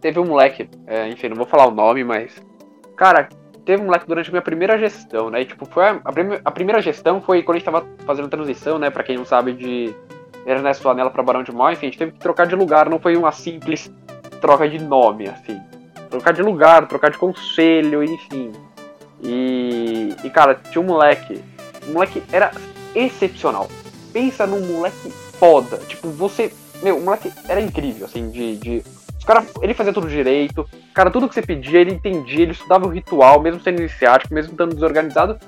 Teve 0.00 0.18
um 0.18 0.26
moleque, 0.26 0.68
é, 0.86 1.08
enfim, 1.08 1.28
não 1.28 1.36
vou 1.36 1.46
falar 1.46 1.66
o 1.66 1.70
nome, 1.70 2.04
mas. 2.04 2.34
Cara, 2.96 3.28
teve 3.64 3.82
um 3.82 3.86
moleque 3.86 4.06
durante 4.06 4.28
a 4.28 4.32
minha 4.32 4.42
primeira 4.42 4.78
gestão, 4.78 5.30
né? 5.30 5.42
E, 5.42 5.44
tipo, 5.44 5.66
foi 5.66 5.84
a, 5.84 5.92
a, 6.04 6.12
a 6.44 6.50
primeira 6.50 6.80
gestão 6.80 7.20
foi 7.20 7.42
quando 7.42 7.56
a 7.56 7.58
gente 7.58 7.66
tava 7.66 7.86
fazendo 8.06 8.28
transição, 8.28 8.78
né? 8.78 8.90
Pra 8.90 9.02
quem 9.02 9.16
não 9.16 9.24
sabe, 9.24 9.52
de 9.52 9.94
Ernesto 10.46 10.82
Flanela 10.82 11.10
para 11.10 11.22
Barão 11.22 11.42
de 11.42 11.52
Mal, 11.52 11.72
enfim, 11.72 11.86
a 11.86 11.90
gente 11.90 11.98
teve 11.98 12.12
que 12.12 12.18
trocar 12.18 12.46
de 12.46 12.54
lugar, 12.54 12.88
não 12.88 12.98
foi 12.98 13.16
uma 13.16 13.32
simples 13.32 13.90
troca 14.40 14.68
de 14.68 14.78
nome, 14.78 15.28
assim. 15.28 15.60
Trocar 16.10 16.32
de 16.32 16.42
lugar, 16.42 16.86
trocar 16.86 17.10
de 17.10 17.18
conselho, 17.18 18.04
enfim. 18.04 18.52
E, 19.22 20.14
e 20.22 20.30
cara, 20.30 20.54
tinha 20.54 20.82
um 20.82 20.86
moleque. 20.86 21.42
O 21.88 21.92
moleque 21.92 22.22
era 22.30 22.50
excepcional. 22.94 23.68
Pensa 24.12 24.46
num 24.46 24.60
moleque 24.60 25.12
foda. 25.38 25.78
Tipo, 25.88 26.08
você. 26.10 26.52
Meu, 26.82 26.98
o 26.98 27.02
moleque 27.02 27.32
era 27.48 27.60
incrível, 27.60 28.06
assim, 28.06 28.30
de. 28.30 28.56
de 28.56 28.82
os 29.18 29.24
cara, 29.24 29.44
ele 29.62 29.74
fazia 29.74 29.92
tudo 29.92 30.08
direito. 30.08 30.68
Cara, 30.92 31.10
tudo 31.10 31.28
que 31.28 31.34
você 31.34 31.42
pedia, 31.42 31.80
ele 31.80 31.92
entendia, 31.92 32.42
ele 32.42 32.52
estudava 32.52 32.86
o 32.86 32.90
ritual, 32.90 33.40
mesmo 33.40 33.60
sendo 33.60 33.80
iniciático, 33.80 34.34
mesmo 34.34 34.52
estando 34.52 34.74
desorganizado. 34.74 35.38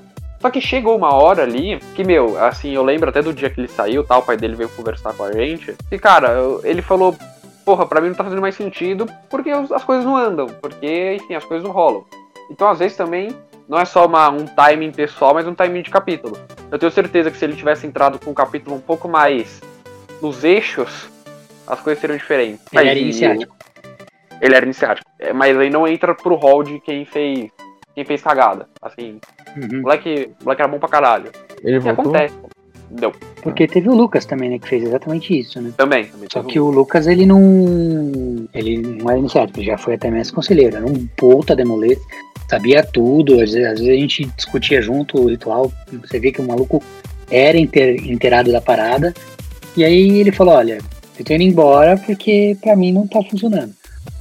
Só 0.40 0.50
que 0.50 0.60
chegou 0.60 0.96
uma 0.96 1.14
hora 1.14 1.42
ali 1.42 1.78
que, 1.94 2.04
meu, 2.04 2.42
assim, 2.42 2.72
eu 2.72 2.82
lembro 2.82 3.08
até 3.08 3.20
do 3.20 3.32
dia 3.32 3.50
que 3.50 3.60
ele 3.60 3.68
saiu, 3.68 4.04
tal, 4.04 4.20
o 4.20 4.22
pai 4.22 4.36
dele 4.36 4.54
veio 4.54 4.68
conversar 4.70 5.12
com 5.14 5.24
a 5.24 5.32
gente. 5.32 5.74
E, 5.90 5.98
cara, 5.98 6.36
ele 6.62 6.82
falou: 6.82 7.14
Porra, 7.66 7.84
pra 7.84 8.00
mim 8.00 8.08
não 8.08 8.14
tá 8.14 8.22
fazendo 8.22 8.40
mais 8.40 8.54
sentido 8.54 9.10
porque 9.28 9.50
as 9.50 9.82
coisas 9.82 10.04
não 10.04 10.16
andam, 10.16 10.46
porque, 10.46 11.14
enfim, 11.16 11.34
as 11.34 11.44
coisas 11.44 11.66
não 11.66 11.74
rolam. 11.74 12.04
Então, 12.48 12.68
às 12.68 12.78
vezes 12.78 12.96
também, 12.96 13.34
não 13.68 13.76
é 13.76 13.84
só 13.84 14.06
uma, 14.06 14.30
um 14.30 14.46
timing 14.46 14.92
pessoal, 14.92 15.34
mas 15.34 15.48
um 15.48 15.54
timing 15.54 15.82
de 15.82 15.90
capítulo. 15.90 16.38
Eu 16.70 16.78
tenho 16.78 16.92
certeza 16.92 17.28
que 17.28 17.36
se 17.36 17.44
ele 17.44 17.56
tivesse 17.56 17.84
entrado 17.84 18.20
com 18.20 18.30
um 18.30 18.34
capítulo 18.34 18.76
um 18.76 18.80
pouco 18.80 19.08
mais 19.08 19.60
nos 20.22 20.42
eixos, 20.44 21.08
as 21.66 21.80
coisas 21.80 22.00
seriam 22.00 22.16
diferentes. 22.16 22.60
Ele 22.72 22.88
era 22.88 22.98
iniciático. 22.98 23.56
Ele 24.40 24.54
era 24.54 24.64
iniciático. 24.64 25.08
É, 25.18 25.32
mas 25.32 25.56
aí 25.56 25.70
não 25.70 25.86
entra 25.88 26.14
pro 26.14 26.34
hall 26.36 26.62
de 26.62 26.78
quem 26.80 27.04
fez. 27.04 27.50
Quem 27.94 28.04
fez 28.04 28.20
cagada. 28.22 28.68
Assim, 28.82 29.18
Uhum. 29.56 29.78
o 29.78 29.82
moleque, 29.82 30.30
moleque 30.44 30.60
era 30.62 30.68
bom 30.70 30.78
pra 30.78 30.88
caralho. 30.88 31.30
Ele 31.64 31.78
voltou? 31.78 32.04
acontece. 32.14 32.34
Deu. 32.90 33.12
Porque 33.42 33.66
teve 33.66 33.88
o 33.88 33.94
Lucas 33.94 34.24
também, 34.26 34.50
né, 34.50 34.58
que 34.58 34.68
fez 34.68 34.84
exatamente 34.84 35.36
isso, 35.36 35.60
né? 35.60 35.72
Também. 35.76 36.04
também 36.04 36.28
Só 36.30 36.42
que 36.42 36.60
o 36.60 36.70
Lucas, 36.70 37.06
ele 37.06 37.24
não. 37.26 38.46
Ele 38.54 38.76
não 38.78 39.08
era 39.10 39.18
iniciático, 39.18 39.58
ele 39.58 39.66
já 39.66 39.78
foi 39.78 39.94
até 39.94 40.10
mestre 40.10 40.34
conselheiro. 40.36 40.76
Era 40.76 40.86
um 40.86 41.06
puta 41.16 41.56
demolete, 41.56 42.00
sabia 42.48 42.84
tudo. 42.84 43.40
Às 43.40 43.52
vezes, 43.52 43.66
às 43.66 43.78
vezes 43.80 43.88
a 43.88 43.98
gente 44.00 44.24
discutia 44.36 44.80
junto 44.82 45.18
o 45.20 45.28
ritual. 45.30 45.72
Você 46.02 46.20
vê 46.20 46.30
que 46.30 46.40
o 46.40 46.46
maluco 46.46 46.82
era 47.30 47.56
inter- 47.58 48.08
inteirado 48.08 48.52
da 48.52 48.60
parada. 48.60 49.12
E 49.76 49.84
aí 49.84 50.20
ele 50.20 50.32
falou: 50.32 50.54
Olha, 50.54 50.78
eu 51.18 51.24
tô 51.24 51.34
indo 51.34 51.42
embora 51.42 51.96
porque 51.96 52.56
pra 52.60 52.76
mim 52.76 52.92
não 52.92 53.06
tá 53.06 53.22
funcionando. 53.22 53.72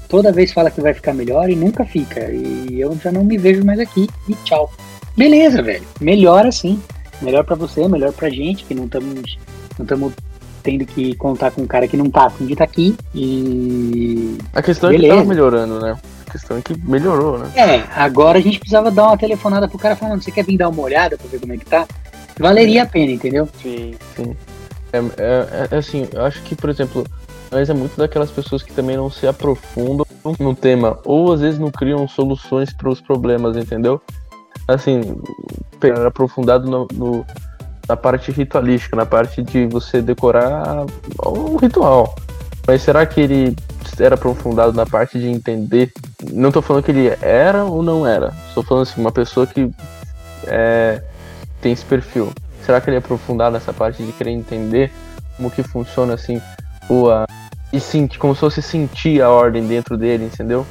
Toda 0.08 0.32
vez 0.32 0.54
fala 0.54 0.70
que 0.70 0.82
vai 0.82 0.94
ficar 0.94 1.14
melhor 1.14 1.50
e 1.50 1.56
nunca 1.56 1.84
fica. 1.84 2.30
E 2.32 2.80
eu 2.80 2.96
já 3.04 3.12
não 3.12 3.24
me 3.24 3.38
vejo 3.38 3.66
mais 3.66 3.80
aqui. 3.80 4.08
E 4.30 4.36
tchau. 4.44 4.72
Beleza, 5.18 5.62
velho. 5.62 5.84
Melhor 6.00 6.46
assim. 6.46 6.80
Melhor 7.22 7.44
pra 7.44 7.56
você, 7.56 7.88
melhor 7.88 8.12
pra 8.12 8.30
gente, 8.30 8.66
que 8.66 8.76
não 8.76 8.86
estamos 8.86 9.38
não 9.78 9.84
estamos 9.84 10.14
tendo 10.62 10.86
que 10.86 11.16
contar 11.16 11.52
com 11.52 11.62
um 11.62 11.68
cara 11.68 11.88
que 11.88 11.96
não 11.96 12.10
tá 12.10 12.26
afim 12.26 12.46
de 12.46 12.54
estar 12.54 12.64
aqui. 12.64 12.96
E. 13.14 14.38
A 14.54 14.62
questão 14.62 14.90
é 14.90 14.94
que 14.94 15.00
Beleza. 15.00 15.18
tava 15.18 15.30
melhorando, 15.30 15.80
né? 15.80 15.98
A 16.28 16.32
questão 16.32 16.58
é 16.58 16.62
que 16.62 16.78
melhorou, 16.84 17.38
né? 17.38 17.52
É, 17.56 17.84
agora 17.96 18.40
a 18.40 18.42
gente 18.42 18.60
precisava 18.60 18.92
dar 18.92 19.08
uma 19.08 19.18
telefonada 19.18 19.68
pro 19.68 19.78
cara 19.78 19.96
falando: 19.96 20.22
você 20.24 20.32
quer 20.32 20.44
vir 20.44 20.58
dar 20.58 20.70
uma 20.70 20.82
olhada 20.82 21.18
pra 21.18 21.28
ver 21.30 21.40
como 21.40 21.54
é 21.54 21.58
que 21.58 21.66
tá? 21.66 21.88
Valeria 22.38 22.84
a 22.84 22.86
pena, 22.86 23.12
entendeu? 23.12 23.48
Sim. 23.62 23.94
É, 24.94 24.98
é- 25.22 25.68
é 25.72 25.78
assim, 25.78 26.08
eu 26.14 26.24
acho 26.26 26.42
que, 26.44 26.56
por 26.56 26.70
exemplo, 26.70 27.06
mas 27.52 27.70
é 27.70 27.74
muito 27.74 27.98
daquelas 27.98 28.32
pessoas 28.32 28.64
que 28.64 28.74
também 28.74 28.96
não 28.98 29.10
se 29.10 29.28
aprofundam 29.28 30.06
no 30.40 30.56
tema, 30.56 31.00
ou 31.06 31.32
às 31.34 31.42
vezes 31.42 31.60
não 31.60 31.70
criam 31.72 32.08
soluções 32.08 32.74
para 32.74 32.90
os 32.90 33.00
problemas, 33.02 33.56
entendeu? 33.58 34.02
Assim, 34.68 35.02
aprofundado 36.06 36.70
no, 36.70 36.88
no- 36.94 37.26
na 37.88 37.96
parte 37.96 38.32
ritualística, 38.32 38.96
na 38.96 39.06
parte 39.06 39.44
de 39.44 39.68
você 39.68 40.02
decorar 40.02 40.86
o 41.24 41.56
ritual. 41.58 42.16
Mas 42.66 42.82
será 42.82 43.06
que 43.06 43.22
ele 43.22 43.56
era 44.00 44.16
aprofundado 44.16 44.74
na 44.74 44.88
parte 44.88 45.20
de 45.20 45.28
entender? 45.28 45.92
Não 46.34 46.52
tô 46.52 46.64
falando 46.64 46.84
que 46.84 46.90
ele 46.90 47.16
era 47.22 47.64
ou 47.64 47.84
não 47.84 48.08
era. 48.08 48.34
Estou 48.48 48.64
falando 48.64 48.84
assim, 48.84 49.00
uma 49.00 49.12
pessoa 49.12 49.46
que 49.46 49.70
é, 50.48 51.00
tem 51.62 51.74
esse 51.74 51.86
perfil. 51.86 52.32
Será 52.66 52.82
que 52.82 52.90
ele 52.90 52.96
é 52.96 53.00
aprofundado 53.00 53.54
nessa 53.54 53.72
parte 53.72 54.02
de 54.04 54.12
querer 54.12 54.32
entender 54.32 54.92
como 55.38 55.52
que 55.52 55.62
funciona 55.62 56.14
assim 56.16 56.42
o 56.90 57.10
a, 57.10 57.26
e 57.72 57.80
sentir 57.80 58.18
como 58.18 58.34
se 58.34 58.40
fosse 58.42 58.62
sentir 58.62 59.22
a 59.22 59.30
ordem 59.30 59.68
dentro 59.68 59.98
dele, 59.98 60.26
entendeu? 60.26 60.66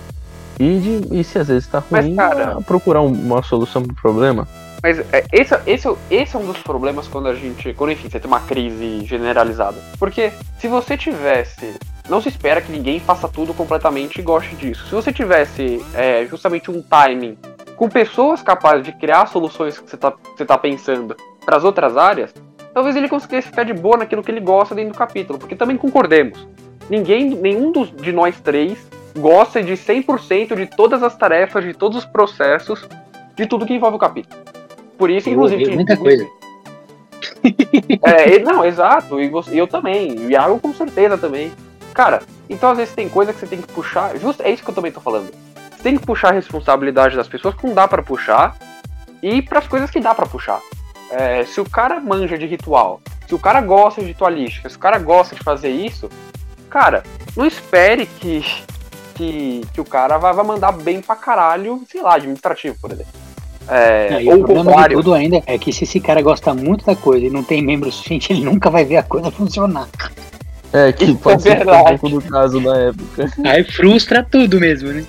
E, 0.59 0.79
de, 0.79 1.21
e 1.21 1.25
se 1.25 1.39
às 1.39 1.49
vezes 1.49 1.67
tá 1.69 1.83
Mas, 1.91 2.05
ruim, 2.05 2.17
cara- 2.17 2.59
a 2.59 2.61
procurar 2.63 3.01
um- 3.01 3.13
uma 3.13 3.43
solução 3.43 3.83
pro 3.83 3.95
problema. 3.95 4.47
Mas 4.83 4.99
é, 5.13 5.25
esse, 5.33 5.55
esse, 5.67 5.89
esse 6.11 6.37
é 6.37 6.39
um 6.39 6.47
dos 6.47 6.59
problemas 6.59 7.09
quando 7.09 7.29
a 7.29 7.35
gente. 7.35 7.73
Quando, 7.73 7.93
enfim, 7.93 8.09
você 8.11 8.21
tem 8.21 8.29
uma 8.29 8.41
crise 8.41 9.05
generalizada. 9.07 9.77
Porque 9.99 10.33
se 10.59 10.69
você 10.69 10.97
tivesse. 10.97 11.75
Não 12.07 12.21
se 12.21 12.29
espera 12.29 12.61
que 12.61 12.71
ninguém 12.71 13.01
faça 13.01 13.27
tudo 13.27 13.55
completamente 13.55 14.19
e 14.21 14.23
goste 14.23 14.55
disso. 14.57 14.85
Se 14.87 14.95
você 14.95 15.11
tivesse 15.11 15.83
é, 15.95 16.27
justamente 16.27 16.71
um 16.71 16.83
timing 16.83 17.39
com 17.77 17.89
pessoas 17.89 18.43
capazes 18.43 18.85
de 18.85 18.93
criar 18.93 19.25
soluções 19.27 19.79
que 19.79 19.89
você 19.89 19.97
tá, 19.97 20.13
você 20.37 20.45
tá 20.45 20.59
pensando 20.59 21.17
para 21.45 21.57
as 21.57 21.65
outras 21.65 21.97
áreas, 21.97 22.33
talvez 22.73 22.97
ele 22.97 23.09
conseguisse 23.09 23.49
ficar 23.49 23.65
de 23.65 23.73
boa 23.73 23.97
naquilo 23.99 24.23
que 24.23 24.31
ele 24.31 24.41
gosta 24.41 24.75
dentro 24.75 24.93
do 24.93 24.99
capítulo. 24.99 25.39
Porque 25.39 25.55
também 25.57 25.77
concordemos. 25.77 26.47
Ninguém, 26.91 27.31
nenhum 27.31 27.73
dos, 27.73 27.91
de 27.91 28.13
nós 28.13 28.39
três 28.41 28.79
gosta 29.19 29.63
de 29.63 29.73
100% 29.75 30.55
de 30.57 30.67
todas 30.67 31.03
as 31.03 31.17
tarefas, 31.17 31.65
de 31.65 31.73
todos 31.73 31.99
os 31.99 32.05
processos, 32.05 32.87
de 33.37 33.47
tudo 33.47 33.65
que 33.65 33.75
envolve 33.75 33.97
o 33.97 34.01
capítulo. 34.01 34.43
Por 34.99 35.09
isso, 35.11 35.29
Eu 35.29 35.35
inclusive. 35.35 35.63
ouvi 35.65 35.75
muita 35.77 35.93
inclusive- 35.95 36.29
É, 38.03 38.39
não, 38.41 38.65
exato. 38.65 39.21
E 39.21 39.29
você- 39.29 39.59
eu 39.59 39.67
também. 39.67 40.13
E 40.15 40.27
o 40.27 40.31
Iago 40.31 40.59
com 40.59 40.73
certeza 40.75 41.17
também. 41.19 41.53
Cara, 41.93 42.23
então 42.51 42.71
às 42.71 42.77
vezes 42.79 42.95
tem 42.95 43.09
coisa 43.09 43.33
que 43.33 43.39
você 43.39 43.47
tem 43.47 43.61
que 43.61 43.69
puxar. 43.73 44.17
Justo, 44.19 44.43
é 44.43 44.51
isso 44.51 44.63
que 44.65 44.71
eu 44.71 44.75
também 44.75 44.91
tô 44.93 45.01
falando. 45.01 45.31
Você 45.77 45.83
tem 45.83 45.97
que 45.97 46.05
puxar 46.07 46.29
a 46.29 46.33
responsabilidade 46.33 47.17
das 47.17 47.29
pessoas 47.29 47.55
que 47.55 47.67
não 47.67 47.75
dá 47.75 47.87
pra 47.87 48.03
puxar. 48.03 48.57
E 49.23 49.41
pras 49.41 49.67
coisas 49.67 49.91
que 49.91 50.01
dá 50.01 50.15
pra 50.15 50.27
puxar. 50.27 50.61
É, 51.16 51.44
se 51.44 51.61
o 51.61 51.64
cara 51.64 52.00
manja 52.00 52.37
de 52.37 52.44
ritual, 52.44 53.00
se 53.28 53.35
o 53.35 53.38
cara 53.38 53.61
gosta 53.61 54.00
de 54.00 54.09
ritualística, 54.09 54.68
se 54.68 54.76
o 54.76 54.78
cara 54.80 54.99
gosta 54.99 55.37
de 55.37 55.42
fazer 55.44 55.71
isso, 55.71 56.11
cara, 56.68 57.04
não 57.37 57.47
espere 57.47 58.04
que, 58.04 58.44
que, 59.14 59.61
que 59.73 59.80
o 59.80 59.85
cara 59.85 60.18
vai, 60.18 60.33
vai 60.33 60.44
mandar 60.44 60.73
bem 60.73 61.00
pra 61.00 61.14
caralho, 61.14 61.83
sei 61.88 62.02
lá, 62.02 62.16
administrativo, 62.16 62.76
por 62.80 62.90
exemplo. 62.90 63.12
É, 63.68 64.09
É, 64.11 64.23
e 64.23 64.28
ou 64.28 64.35
o 64.35 64.38
problema 64.40 64.62
de 64.64 64.68
contrário. 64.71 64.97
tudo 64.99 65.14
ainda 65.14 65.42
é 65.47 65.56
que 65.56 65.73
se 65.73 65.85
esse 65.85 66.00
cara 66.00 66.21
gosta 66.21 66.52
muito 66.52 66.85
da 66.85 66.97
coisa 66.97 67.25
e 67.26 67.30
não 67.30 67.44
tem 67.44 67.62
membro 67.62 67.90
suficiente, 67.92 68.33
ele 68.33 68.44
nunca 68.44 68.68
vai 68.68 68.85
ver 68.85 68.97
a 68.97 69.02
coisa 69.02 69.30
funcionar. 69.30 69.88
É, 70.73 70.92
que 70.92 71.04
Isso 71.04 71.16
pode 71.18 71.49
é 71.49 71.56
ser 71.56 71.68
um 71.68 71.85
pouco 71.85 72.09
do 72.09 72.21
caso 72.23 72.61
da 72.61 72.76
época. 72.76 73.33
Aí 73.47 73.62
frustra 73.62 74.26
tudo 74.28 74.59
mesmo, 74.59 74.88
né? 74.88 75.04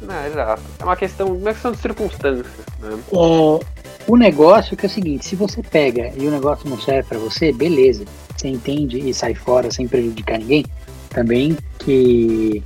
Não, 0.00 0.26
exato. 0.26 0.62
É 0.78 0.84
uma 0.84 0.96
questão, 0.96 1.28
uma 1.28 1.52
questão 1.52 1.72
de 1.72 1.78
circunstâncias, 1.78 2.46
né? 2.80 2.98
É, 3.12 3.73
o 4.06 4.16
negócio 4.16 4.76
que 4.76 4.86
é 4.86 4.88
o 4.88 4.92
seguinte, 4.92 5.24
se 5.24 5.36
você 5.36 5.62
pega 5.62 6.12
e 6.16 6.26
o 6.26 6.30
negócio 6.30 6.68
não 6.68 6.78
serve 6.78 7.08
pra 7.08 7.18
você, 7.18 7.52
beleza. 7.52 8.04
Você 8.36 8.48
entende 8.48 8.98
e 8.98 9.14
sai 9.14 9.34
fora 9.34 9.70
sem 9.70 9.88
prejudicar 9.88 10.38
ninguém. 10.38 10.64
Também 11.10 11.56
que 11.78 12.62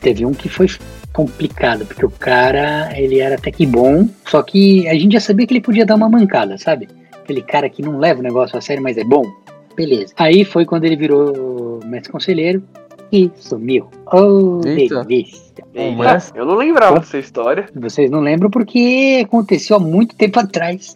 teve 0.00 0.26
um 0.26 0.32
que 0.32 0.48
foi 0.48 0.68
complicado, 1.12 1.86
porque 1.86 2.04
o 2.04 2.10
cara, 2.10 2.90
ele 2.96 3.20
era 3.20 3.36
até 3.36 3.50
que 3.50 3.66
bom, 3.66 4.08
só 4.26 4.42
que 4.42 4.86
a 4.88 4.94
gente 4.94 5.12
já 5.12 5.20
sabia 5.20 5.46
que 5.46 5.54
ele 5.54 5.60
podia 5.60 5.86
dar 5.86 5.94
uma 5.94 6.08
mancada, 6.08 6.58
sabe? 6.58 6.88
Aquele 7.12 7.42
cara 7.42 7.68
que 7.68 7.82
não 7.82 7.98
leva 7.98 8.20
o 8.20 8.22
negócio 8.22 8.56
a 8.56 8.60
sério, 8.60 8.82
mas 8.82 8.96
é 8.96 9.04
bom. 9.04 9.24
Beleza. 9.74 10.12
Aí 10.16 10.44
foi 10.44 10.64
quando 10.64 10.84
ele 10.84 10.96
virou 10.96 11.80
mestre 11.84 12.10
conselheiro 12.10 12.62
e 13.12 13.30
sumiu. 13.36 13.88
Oh, 14.12 14.60
Eita. 14.66 15.04
delícia. 15.04 15.48
Mas- 15.96 16.32
Eu 16.34 16.44
não 16.44 16.54
lembrava 16.56 16.98
dessa 17.00 17.18
história. 17.18 17.68
Vocês 17.74 18.10
não 18.10 18.20
lembram 18.20 18.50
porque 18.50 19.22
aconteceu 19.24 19.76
há 19.76 19.80
muito 19.80 20.14
tempo 20.16 20.38
atrás. 20.40 20.94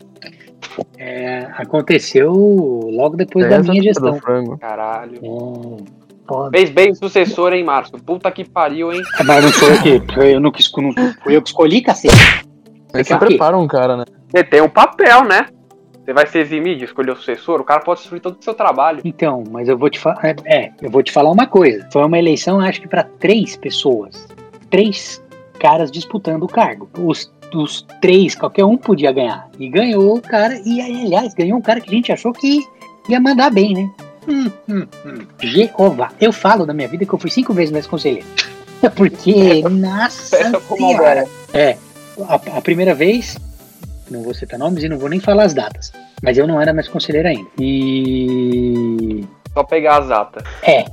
É, 0.96 1.48
aconteceu 1.56 2.32
logo 2.32 3.16
depois 3.16 3.48
da 3.48 3.56
Essa 3.56 3.70
minha 3.70 3.82
do 3.82 3.84
gestão. 3.84 4.18
frango. 4.20 4.58
Caralho. 4.58 5.16
É, 5.22 5.82
pode. 6.26 6.56
Fez 6.56 6.70
bem 6.70 6.94
sucessor, 6.94 7.52
hein, 7.52 7.64
Márcio? 7.64 7.98
Puta 7.98 8.30
que 8.30 8.44
pariu, 8.48 8.92
hein? 8.92 9.02
Mas 9.24 9.44
não 9.44 9.52
sou 9.52 9.68
eu 9.68 9.82
que. 9.82 10.20
Eu 10.34 10.40
não 10.40 10.50
quis, 10.50 10.70
não 10.76 10.92
fui 11.22 11.36
eu 11.36 11.42
que 11.42 11.48
escolhi, 11.48 11.82
cacete. 11.82 12.14
Aí 12.94 13.04
você 13.04 13.16
prepara 13.16 13.56
um 13.58 13.66
cara, 13.66 13.96
né? 13.96 14.04
Você 14.30 14.44
tem 14.44 14.60
um 14.62 14.68
papel, 14.68 15.24
né? 15.24 15.46
Você 16.04 16.12
vai 16.12 16.26
se 16.26 16.38
eximir 16.38 16.76
de 16.76 16.84
escolher 16.84 17.12
o 17.12 17.16
sucessor, 17.16 17.60
o 17.60 17.64
cara 17.64 17.80
pode 17.80 18.00
destruir 18.00 18.20
todo 18.20 18.36
o 18.38 18.42
seu 18.42 18.54
trabalho. 18.54 19.00
Então, 19.04 19.44
mas 19.50 19.68
eu 19.68 19.78
vou 19.78 19.88
te 19.88 20.00
falar. 20.00 20.34
É, 20.44 20.72
eu 20.82 20.90
vou 20.90 21.02
te 21.02 21.12
falar 21.12 21.30
uma 21.30 21.46
coisa. 21.46 21.88
Foi 21.92 22.04
uma 22.04 22.18
eleição, 22.18 22.60
acho 22.60 22.80
que 22.80 22.88
para 22.88 23.04
três 23.04 23.56
pessoas. 23.56 24.26
Três 24.68 25.22
caras 25.60 25.92
disputando 25.92 26.42
o 26.42 26.48
cargo. 26.48 26.88
Os, 26.98 27.32
os 27.54 27.86
três, 28.00 28.34
qualquer 28.34 28.64
um 28.64 28.76
podia 28.76 29.12
ganhar. 29.12 29.48
E 29.58 29.68
ganhou 29.68 30.16
o 30.16 30.20
cara. 30.20 30.60
E 30.64 30.80
aliás, 30.80 31.34
ganhou 31.34 31.58
um 31.58 31.62
cara 31.62 31.80
que 31.80 31.88
a 31.88 31.94
gente 31.94 32.10
achou 32.10 32.32
que 32.32 32.60
ia 33.08 33.20
mandar 33.20 33.50
bem, 33.50 33.72
né? 33.72 33.90
Hum, 34.26 34.50
hum, 34.68 34.86
hum. 35.06 35.26
Jeová. 35.40 36.10
Eu 36.20 36.32
falo 36.32 36.66
da 36.66 36.74
minha 36.74 36.88
vida 36.88 37.06
que 37.06 37.12
eu 37.12 37.18
fui 37.18 37.30
cinco 37.30 37.52
vezes 37.52 37.70
mais 37.70 37.86
conselheiro. 37.86 38.26
Porque, 38.96 39.62
nossa 39.70 40.36
senhora. 40.36 40.96
agora. 40.96 41.28
É, 41.54 41.76
a, 42.28 42.58
a 42.58 42.60
primeira 42.60 42.92
vez, 42.92 43.36
não 44.12 44.22
vou 44.22 44.34
citar 44.34 44.58
nomes 44.58 44.84
e 44.84 44.88
não 44.88 44.98
vou 44.98 45.08
nem 45.08 45.18
falar 45.18 45.44
as 45.44 45.54
datas. 45.54 45.92
Mas 46.22 46.38
eu 46.38 46.46
não 46.46 46.60
era 46.60 46.72
mais 46.72 46.86
conselheiro 46.88 47.28
ainda. 47.28 47.48
E. 47.58 49.24
Só 49.52 49.64
pegar 49.64 49.98
as 49.98 50.10
atas. 50.10 50.44
É. 50.62 50.84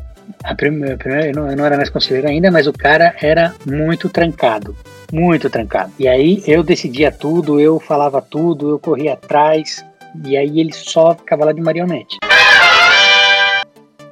A 0.44 0.56
primeira, 0.56 0.96
a 0.96 0.98
primeira- 0.98 1.28
eu, 1.28 1.34
não, 1.36 1.50
eu 1.50 1.58
não 1.58 1.66
era 1.66 1.76
mais 1.78 1.90
conselheiro 1.90 2.28
ainda, 2.28 2.50
mas 2.52 2.68
o 2.68 2.74
cara 2.74 3.16
era 3.22 3.54
muito 3.66 4.10
trancado. 4.10 4.76
Muito 5.12 5.50
trancado. 5.50 5.92
E 6.00 6.08
aí 6.08 6.44
eu 6.48 6.64
decidia 6.64 7.12
tudo, 7.12 7.60
eu 7.60 7.80
falava 7.80 8.22
tudo, 8.22 8.70
eu 8.70 8.80
corria 8.80 9.14
atrás. 9.14 9.84
E 10.26 10.38
aí 10.38 10.60
ele 10.60 10.72
só 10.74 11.14
ficava 11.16 11.46
lá 11.46 11.52
de 11.52 11.62
marionete. 11.62 12.18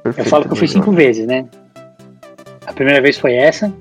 Eu 0.04 0.24
falo 0.24 0.44
que 0.46 0.52
eu 0.52 0.56
fui 0.56 0.68
cinco 0.68 0.90
vezes, 0.92 1.26
né? 1.26 1.44
A 2.66 2.72
primeira 2.72 3.00
vez 3.00 3.18
foi 3.18 3.34
essa. 3.34 3.72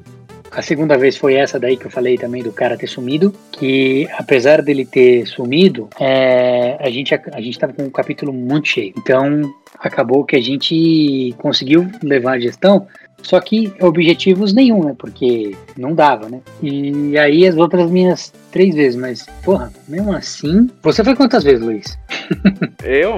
A 0.52 0.62
segunda 0.62 0.98
vez 0.98 1.18
foi 1.18 1.36
essa 1.36 1.60
daí 1.60 1.78
que 1.78 1.86
eu 1.86 1.92
falei 1.92 2.18
também 2.18 2.42
do 2.42 2.52
cara 2.52 2.78
ter 2.78 2.88
sumido. 2.88 3.34
Que 3.52 4.08
apesar 4.18 4.62
dele 4.62 4.86
ter 4.86 5.26
sumido, 5.26 5.90
é, 6.00 6.78
a, 6.80 6.90
gente, 6.90 7.14
a 7.14 7.42
gente 7.42 7.60
tava 7.60 7.74
com 7.74 7.84
um 7.84 7.90
capítulo 7.90 8.34
muito 8.34 8.68
cheio. 8.68 8.94
Então 8.98 9.42
acabou 9.80 10.24
que 10.24 10.36
a 10.36 10.42
gente 10.42 11.34
conseguiu 11.38 11.90
levar 12.02 12.34
a 12.34 12.40
gestão. 12.40 12.88
Só 13.22 13.40
que 13.40 13.74
objetivos 13.82 14.54
nenhum, 14.54 14.84
né? 14.84 14.96
Porque 14.98 15.56
não 15.76 15.94
dava, 15.94 16.30
né? 16.30 16.40
E 16.62 17.18
aí 17.18 17.48
as 17.48 17.58
outras 17.58 17.90
minhas 17.90 18.32
três 18.52 18.76
vezes, 18.76 19.00
mas, 19.00 19.26
porra, 19.44 19.72
mesmo 19.88 20.14
assim. 20.14 20.70
Você 20.84 21.04
foi 21.04 21.16
quantas 21.16 21.44
vezes, 21.44 21.62
Luiz? 21.62 21.98
Eu? 22.84 23.18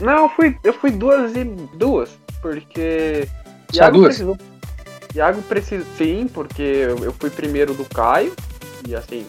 Não, 0.00 0.24
eu 0.24 0.28
fui, 0.28 0.56
eu 0.62 0.72
fui 0.72 0.90
duas 0.90 1.34
e 1.34 1.44
duas. 1.76 2.10
Porque. 2.40 3.26
Só 3.72 3.82
Iago 3.82 3.96
duas? 3.96 4.08
precisou. 4.08 4.38
Iago 5.18 5.42
precisa. 5.42 5.84
Sim, 5.96 6.28
porque 6.32 6.62
eu 6.62 7.12
fui 7.12 7.30
primeiro 7.30 7.74
do 7.74 7.84
Caio. 7.84 8.32
E 8.86 8.94
assim. 8.94 9.26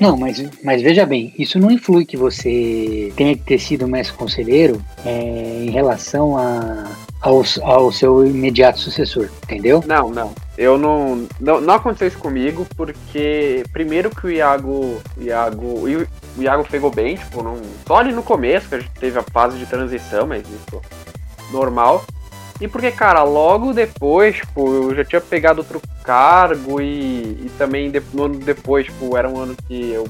Não, 0.00 0.16
mas, 0.16 0.42
mas 0.64 0.80
veja 0.80 1.04
bem, 1.04 1.34
isso 1.38 1.58
não 1.58 1.70
influi 1.70 2.06
que 2.06 2.16
você 2.16 3.12
tenha 3.16 3.36
que 3.36 3.42
ter 3.42 3.58
sido 3.58 3.86
mestre 3.86 4.16
conselheiro 4.16 4.82
é, 5.04 5.62
em 5.62 5.70
relação 5.70 6.38
a, 6.38 6.86
ao, 7.20 7.42
ao 7.62 7.92
seu 7.92 8.26
imediato 8.26 8.78
sucessor, 8.78 9.28
entendeu? 9.44 9.84
Não, 9.86 10.08
não. 10.08 10.34
Eu 10.56 10.78
não, 10.78 11.28
não. 11.38 11.60
Não 11.60 11.74
aconteceu 11.74 12.08
isso 12.08 12.18
comigo, 12.18 12.66
porque 12.76 13.62
primeiro 13.72 14.08
que 14.08 14.26
o 14.26 14.30
Iago. 14.30 15.02
O 15.16 15.22
Iago. 15.22 15.66
O 16.36 16.42
Iago 16.42 16.66
pegou 16.68 16.90
bem, 16.90 17.16
tipo, 17.16 17.42
não, 17.42 17.60
só 17.86 17.98
ali 17.98 18.12
no 18.12 18.22
começo, 18.22 18.68
que 18.68 18.74
a 18.76 18.80
gente 18.80 18.92
teve 18.92 19.18
a 19.18 19.22
fase 19.22 19.58
de 19.58 19.66
transição, 19.66 20.26
mas 20.26 20.42
isso 20.48 20.80
normal. 21.52 22.04
E 22.60 22.66
porque, 22.66 22.90
cara, 22.90 23.22
logo 23.22 23.72
depois, 23.72 24.36
tipo, 24.36 24.66
eu 24.74 24.94
já 24.94 25.04
tinha 25.04 25.20
pegado 25.20 25.60
outro 25.60 25.80
cargo 26.02 26.80
e, 26.80 26.86
e 27.46 27.50
também 27.56 27.90
de- 27.90 28.02
no 28.12 28.24
ano 28.24 28.38
depois, 28.38 28.86
tipo, 28.86 29.16
era 29.16 29.28
um 29.28 29.38
ano 29.38 29.54
que 29.66 29.90
eu 29.92 30.08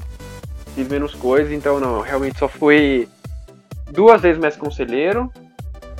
fiz 0.73 0.87
menos 0.87 1.13
coisas, 1.13 1.51
então 1.51 1.79
não, 1.79 1.97
eu 1.97 2.01
realmente 2.01 2.39
só 2.39 2.47
fui 2.47 3.07
duas 3.91 4.21
vezes 4.21 4.39
mestre 4.41 4.59
conselheiro. 4.61 5.31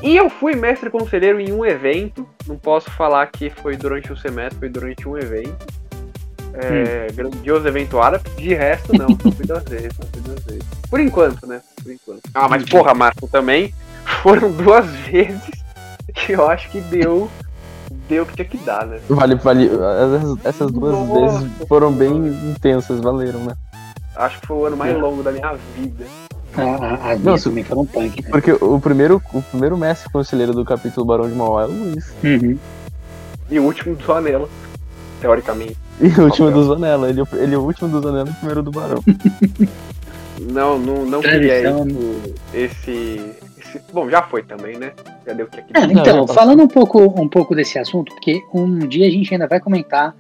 E 0.02 0.16
eu 0.16 0.30
fui 0.30 0.56
mestre 0.56 0.90
conselheiro 0.90 1.40
em 1.42 1.52
um 1.52 1.66
evento. 1.66 2.26
Não 2.48 2.58
posso 2.58 2.90
falar 2.92 3.28
que 3.28 3.50
foi 3.50 3.76
durante 3.76 4.12
o 4.14 4.18
semestre, 4.18 4.58
foi 4.58 4.70
durante 4.70 5.08
um 5.08 5.18
evento. 5.18 5.68
É, 6.54 7.08
Grandioso 7.14 7.68
evento 7.68 8.00
árabe. 8.00 8.24
De 8.38 8.54
resto, 8.54 8.98
não. 8.98 9.08
Só 9.10 9.32
fui 9.32 9.46
duas 9.46 9.64
vezes, 9.66 9.94
só 9.96 10.04
fui 10.12 10.22
duas 10.22 10.44
vezes. 10.46 10.64
Por 10.90 11.00
enquanto, 11.02 11.46
né? 11.46 11.62
Por 11.84 11.92
enquanto. 11.92 12.22
Ah, 12.34 12.48
mas 12.48 12.64
porra, 12.64 12.94
Marco, 12.94 13.28
também 13.28 13.74
foram 14.24 14.50
duas 14.56 14.86
vezes 14.90 15.59
eu 16.30 16.48
acho 16.50 16.70
que 16.70 16.80
deu. 16.82 17.30
Deu 18.08 18.24
o 18.24 18.26
que 18.26 18.36
tinha 18.36 18.46
que 18.46 18.58
dar, 18.58 18.86
né? 18.86 19.00
Vale, 19.10 19.36
vale. 19.36 19.66
Essas, 19.68 20.46
essas 20.46 20.72
duas 20.72 20.92
Nossa. 20.94 21.40
vezes 21.40 21.68
foram 21.68 21.92
bem 21.92 22.12
intensas, 22.52 23.00
valeram, 23.00 23.40
né? 23.40 23.54
Acho 24.16 24.40
que 24.42 24.48
foi 24.48 24.58
o 24.58 24.66
ano 24.66 24.78
mais 24.78 24.96
longo 25.00 25.24
da 25.24 25.32
minha 25.32 25.54
vida. 25.76 26.06
A- 26.56 26.62
a- 26.62 27.12
As 27.14 27.18
Não, 27.20 27.26
minhas 27.26 27.42
se- 27.42 27.50
também 27.50 27.64
punk, 27.64 28.22
né? 28.24 28.30
Porque 28.30 28.52
o 28.52 28.80
primeiro, 28.80 29.22
o 29.34 29.42
primeiro 29.42 29.78
mestre 29.78 30.12
conselheiro 30.12 30.54
do 30.54 30.64
capítulo 30.66 31.06
Barão 31.06 31.28
de 31.30 31.36
Mauá 31.36 31.64
é 31.64 31.66
o 31.66 31.70
Luiz. 31.72 32.14
Uhum. 32.24 32.58
E 33.50 33.60
o 33.60 33.64
último 33.64 33.96
do 33.96 34.12
Anela, 34.14 34.48
teoricamente. 35.22 35.78
E 36.00 36.08
o 36.20 36.24
último 36.26 36.52
do 36.52 36.64
Zanella. 36.66 37.10
Ele, 37.10 37.22
é 37.22 37.24
o- 37.24 37.28
ele 37.38 37.56
é 37.56 37.58
o 37.58 37.62
último 37.62 37.90
do 37.90 38.02
Zanella 38.02 38.28
e 38.30 38.32
o 38.32 38.36
primeiro 38.36 38.62
do 38.64 38.72
Barão. 38.72 39.04
Não, 40.40 40.80
não, 40.80 41.06
não 41.06 41.22
queria 41.22 41.60
esse, 41.60 42.34
esse, 42.54 43.32
Bom, 43.94 44.10
já 44.10 44.22
foi 44.24 44.44
também, 44.44 44.78
né? 44.78 44.92
Já 45.26 45.34
deu 45.34 45.46
o 45.46 45.50
que 45.50 45.60
aqui. 45.60 45.72
Ah, 45.74 45.88
Não, 45.88 46.02
então, 46.02 46.28
falando 46.28 46.64
um 46.64 46.68
pouco, 46.68 47.00
um 47.22 47.28
pouco 47.28 47.56
desse 47.56 47.78
assunto, 47.80 48.14
porque 48.14 48.42
um 48.54 48.80
dia 48.80 49.08
a 49.08 49.12
gente 49.12 49.34
ainda 49.34 49.48
vai 49.48 49.60
comentar 49.60 50.16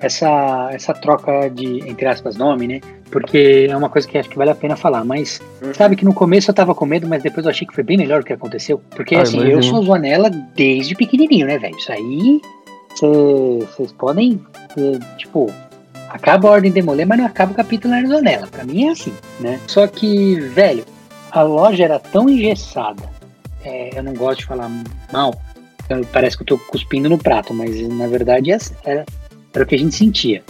essa, 0.00 0.68
essa 0.72 0.92
troca 0.94 1.48
de, 1.48 1.88
entre 1.88 2.06
aspas, 2.06 2.36
nome, 2.36 2.66
né? 2.66 2.80
Porque 3.10 3.66
é 3.70 3.76
uma 3.76 3.88
coisa 3.90 4.08
que 4.08 4.16
acho 4.18 4.28
que 4.28 4.38
vale 4.38 4.50
a 4.50 4.54
pena 4.54 4.74
falar, 4.74 5.04
mas 5.04 5.40
Uhum. 5.62 5.72
sabe 5.74 5.94
que 5.96 6.04
no 6.04 6.14
começo 6.14 6.50
eu 6.50 6.54
tava 6.54 6.74
com 6.74 6.84
medo, 6.86 7.06
mas 7.06 7.22
depois 7.22 7.44
eu 7.46 7.50
achei 7.50 7.66
que 7.66 7.74
foi 7.74 7.84
bem 7.84 7.96
melhor 7.98 8.22
o 8.22 8.24
que 8.24 8.32
aconteceu. 8.32 8.80
Porque 8.90 9.14
Ah, 9.14 9.22
assim, 9.22 9.36
imagino. 9.36 9.58
eu 9.58 9.62
sou 9.62 9.82
Zonella 9.82 10.30
desde 10.56 10.94
pequenininho, 10.94 11.46
né, 11.46 11.58
velho? 11.58 11.76
Isso 11.76 11.92
aí, 11.92 12.40
vocês 13.00 13.92
podem, 13.92 14.40
eh, 14.76 14.98
tipo, 15.18 15.50
acaba 16.08 16.48
a 16.48 16.52
Ordem 16.52 16.70
Demoler, 16.72 17.06
mas 17.06 17.18
não 17.18 17.26
acaba 17.26 17.52
o 17.52 17.54
capítulo 17.54 17.94
na 17.94 18.06
Zonella. 18.06 18.46
Pra 18.46 18.64
mim 18.64 18.86
é 18.88 18.90
assim, 18.92 19.12
né? 19.40 19.60
Só 19.66 19.86
que, 19.86 20.36
velho, 20.40 20.84
a 21.32 21.42
loja 21.42 21.84
era 21.84 21.98
tão 21.98 22.28
engessada. 22.28 23.10
é, 23.64 23.96
eu 23.96 24.02
não 24.02 24.12
gosto 24.14 24.40
de 24.40 24.46
falar 24.46 24.68
mal, 25.12 25.40
então 25.84 26.02
parece 26.12 26.36
que 26.36 26.42
eu 26.42 26.46
tô 26.46 26.58
cuspindo 26.58 27.08
no 27.08 27.16
prato, 27.16 27.54
mas 27.54 27.80
na 27.88 28.08
verdade 28.08 28.50
é- 28.50 28.58
era, 28.84 29.06
era 29.54 29.62
o 29.64 29.66
que 29.66 29.74
a 29.76 29.78
gente 29.78 29.94
sentia. 29.94 30.42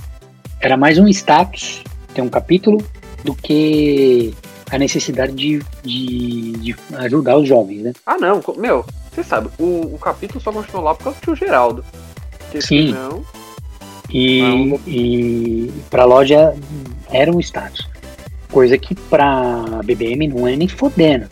Era 0.61 0.77
mais 0.79 0.99
um 0.99 1.07
status, 1.09 1.83
ter 2.15 2.23
um 2.23 2.29
capítulo, 2.31 2.79
do 3.23 3.35
que 3.35 4.35
a 4.71 4.79
necessidade 4.79 5.33
de, 5.35 5.63
de, 5.83 6.53
de 6.53 6.77
ajudar 6.97 7.37
os 7.37 7.47
jovens, 7.47 7.83
né? 7.83 7.93
Ah, 8.07 8.17
não, 8.17 8.41
meu, 8.57 8.85
você 9.13 9.23
sabe, 9.23 9.51
o, 9.59 9.95
o 9.95 9.99
capítulo 9.99 10.41
só 10.41 10.51
continuou 10.51 10.85
lá 10.85 10.95
por 10.95 11.05
causa 11.05 11.19
do 11.19 11.23
tio 11.23 11.37
Geraldo. 11.37 11.85
Porque 12.39 12.63
Sim. 12.63 12.87
senão. 12.89 13.23
E, 14.11 14.41
Não. 14.43 14.81
e 14.87 15.71
para 15.91 16.03
a 16.03 16.07
loja 16.07 16.55
era 17.11 17.31
um 17.31 17.39
status. 17.41 17.87
Coisa 18.53 18.79
que 18.79 18.95
para 18.95 19.81
BBM 19.85 20.29
não 20.29 20.47
é 20.47 20.55
nem 20.55 20.69
fodendo. 20.69 21.27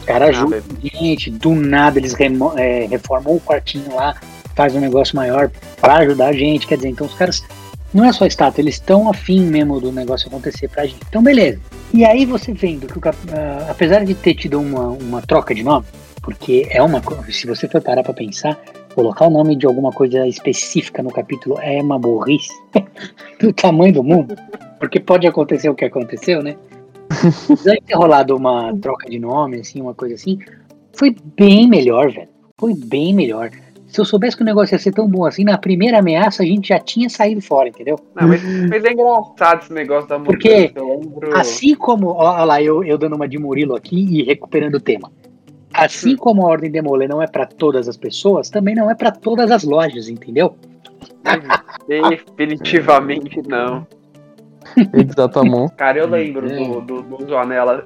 Os 0.00 0.04
caras 0.04 0.36
Ah, 0.36 0.40
ajudam 0.40 0.58
a 0.58 0.98
gente, 0.98 1.30
do 1.30 1.54
nada 1.54 1.98
eles 1.98 2.14
é, 2.56 2.86
reformam 2.90 3.36
o 3.36 3.40
quartinho 3.40 3.94
lá, 3.94 4.14
faz 4.54 4.74
um 4.74 4.80
negócio 4.80 5.16
maior 5.16 5.50
para 5.80 5.98
ajudar 5.98 6.26
a 6.28 6.32
gente. 6.32 6.66
Quer 6.66 6.76
dizer, 6.76 6.88
então 6.88 7.06
os 7.06 7.14
caras 7.14 7.42
não 7.94 8.04
é 8.04 8.12
só 8.12 8.26
status, 8.26 8.58
eles 8.58 8.74
estão 8.74 9.08
afim 9.08 9.46
mesmo 9.46 9.80
do 9.80 9.92
negócio 9.92 10.26
acontecer 10.26 10.68
pra 10.68 10.84
gente. 10.84 11.00
Então, 11.08 11.22
beleza. 11.22 11.60
E 11.92 12.04
aí 12.04 12.26
você 12.26 12.52
vendo 12.52 12.88
que, 12.88 12.98
o 12.98 13.02
ah, 13.08 13.66
apesar 13.70 14.04
de 14.04 14.14
ter 14.14 14.34
tido 14.34 14.60
uma, 14.60 14.88
uma 14.88 15.22
troca 15.22 15.54
de 15.54 15.62
nome, 15.62 15.86
porque 16.20 16.66
é 16.70 16.82
uma 16.82 17.00
coisa, 17.00 17.30
se 17.30 17.46
você 17.46 17.68
for 17.68 17.80
parar 17.80 18.02
pra 18.02 18.12
pensar, 18.12 18.58
colocar 18.94 19.26
o 19.26 19.30
nome 19.30 19.56
de 19.56 19.66
alguma 19.66 19.90
coisa 19.90 20.26
específica 20.26 21.02
no 21.02 21.10
capítulo 21.10 21.58
é 21.60 21.82
uma 21.82 21.98
burrice 21.98 22.52
do 23.40 23.52
tamanho 23.52 23.92
do 23.92 24.02
mundo, 24.02 24.36
porque 24.78 25.00
pode 25.00 25.26
acontecer 25.26 25.68
o 25.68 25.74
que 25.74 25.84
aconteceu, 25.84 26.42
né? 26.42 26.56
Apesar 27.50 27.74
de 27.74 27.82
ter 27.82 27.94
rolado 27.94 28.36
uma 28.36 28.74
troca 28.78 29.08
de 29.08 29.18
nome, 29.18 29.60
assim, 29.60 29.80
uma 29.80 29.94
coisa 29.94 30.14
assim, 30.14 30.38
foi 30.92 31.14
bem 31.36 31.68
melhor, 31.68 32.10
velho. 32.10 32.28
Foi 32.58 32.74
bem 32.74 33.12
melhor. 33.12 33.50
Se 33.86 34.00
eu 34.00 34.04
soubesse 34.04 34.36
que 34.36 34.42
o 34.42 34.46
negócio 34.46 34.74
ia 34.74 34.78
ser 34.78 34.92
tão 34.92 35.08
bom 35.08 35.24
assim, 35.24 35.44
na 35.44 35.56
primeira 35.56 35.98
ameaça 35.98 36.42
a 36.42 36.46
gente 36.46 36.68
já 36.68 36.80
tinha 36.80 37.08
saído 37.08 37.40
fora, 37.40 37.68
entendeu? 37.68 37.96
Não, 38.14 38.26
mas, 38.26 38.42
mas 38.68 38.84
é 38.84 38.92
engraçado 38.92 39.62
esse 39.62 39.72
negócio 39.72 40.08
da 40.08 40.18
mudança. 40.18 40.36
Porque. 40.36 40.72
Assim 41.32 41.74
como, 41.76 42.08
ó 42.08 42.44
lá, 42.44 42.60
eu, 42.60 42.82
eu 42.82 42.98
dando 42.98 43.14
uma 43.14 43.28
de 43.28 43.38
Murilo 43.38 43.76
aqui 43.76 43.96
e 43.96 44.22
recuperando 44.24 44.76
o 44.76 44.80
tema. 44.80 45.12
Assim 45.74 46.16
como 46.16 46.46
a 46.46 46.50
Ordem 46.50 46.70
Demoler 46.70 47.08
não 47.08 47.20
é 47.20 47.26
pra 47.26 47.44
todas 47.46 47.88
as 47.88 47.96
pessoas, 47.96 48.48
também 48.48 48.74
não 48.74 48.90
é 48.90 48.94
pra 48.94 49.10
todas 49.10 49.50
as 49.50 49.64
lojas, 49.64 50.08
entendeu? 50.08 50.56
Definitivamente 51.86 53.42
não. 53.46 53.86
Exatamon. 54.94 55.68
Cara, 55.70 55.98
eu 55.98 56.08
lembro 56.08 56.50
É. 56.50 56.56
do, 56.56 56.80
do, 56.80 57.02
do. 57.02 57.34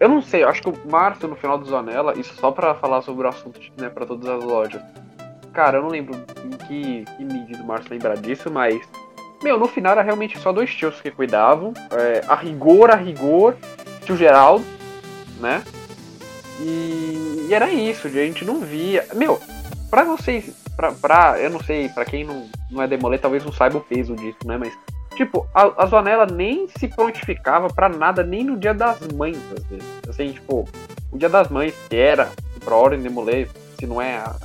Eu 0.00 0.08
não 0.08 0.22
sei, 0.22 0.44
eu 0.44 0.48
acho 0.48 0.62
que 0.62 0.68
o 0.68 0.74
Márcio 0.90 1.28
no 1.28 1.34
final 1.36 1.58
do 1.58 1.66
Zonella, 1.66 2.14
isso 2.16 2.34
só 2.34 2.50
pra 2.50 2.74
falar 2.74 3.02
sobre 3.02 3.26
o 3.26 3.30
assunto, 3.30 3.60
né, 3.76 3.88
pra 3.88 4.06
todas 4.06 4.28
as 4.28 4.44
lojas. 4.44 4.80
Cara, 5.52 5.78
eu 5.78 5.82
não 5.82 5.90
lembro 5.90 6.14
em 6.44 6.50
que, 6.66 7.04
que 7.16 7.24
medida 7.24 7.62
o 7.62 7.66
Márcio 7.66 7.90
lembra 7.90 8.16
disso, 8.16 8.50
mas. 8.50 8.78
Meu, 9.42 9.58
no 9.58 9.66
final 9.68 9.92
era 9.92 10.02
realmente 10.02 10.36
só 10.38 10.52
dois 10.52 10.72
tios 10.74 11.00
que 11.00 11.10
cuidavam. 11.10 11.72
É, 11.92 12.22
a 12.28 12.34
rigor, 12.34 12.90
a 12.90 12.96
rigor, 12.96 13.56
tio 14.04 14.16
Geraldo, 14.16 14.64
né? 15.40 15.62
E, 16.60 17.46
e 17.48 17.54
era 17.54 17.70
isso, 17.70 18.06
a 18.06 18.10
gente 18.10 18.44
não 18.44 18.60
via. 18.60 19.06
Meu, 19.14 19.40
pra 19.90 20.04
vocês. 20.04 20.50
Pra, 20.76 20.92
pra, 20.92 21.40
eu 21.40 21.50
não 21.50 21.60
sei, 21.60 21.88
pra 21.88 22.04
quem 22.04 22.24
não, 22.24 22.48
não 22.70 22.82
é 22.82 22.86
demoler, 22.86 23.20
talvez 23.20 23.44
não 23.44 23.52
saiba 23.52 23.78
o 23.78 23.80
peso 23.80 24.14
disso, 24.14 24.38
né? 24.44 24.56
Mas 24.56 24.72
Tipo, 25.18 25.48
a, 25.52 25.64
a 25.64 26.26
nem 26.26 26.68
se 26.78 26.86
prontificava 26.86 27.66
pra 27.66 27.88
nada, 27.88 28.22
nem 28.22 28.44
no 28.44 28.56
dia 28.56 28.72
das 28.72 29.00
mães, 29.08 29.36
às 29.52 29.64
vezes. 29.64 29.84
Assim, 30.08 30.30
tipo, 30.30 30.68
o 31.10 31.18
dia 31.18 31.28
das 31.28 31.48
mães, 31.48 31.74
que 31.90 31.96
era 31.96 32.30
pra 32.64 32.76
Ordem 32.76 33.00
Demoler, 33.00 33.48
se 33.80 33.84
não 33.84 34.00
é 34.00 34.18
a, 34.18 34.36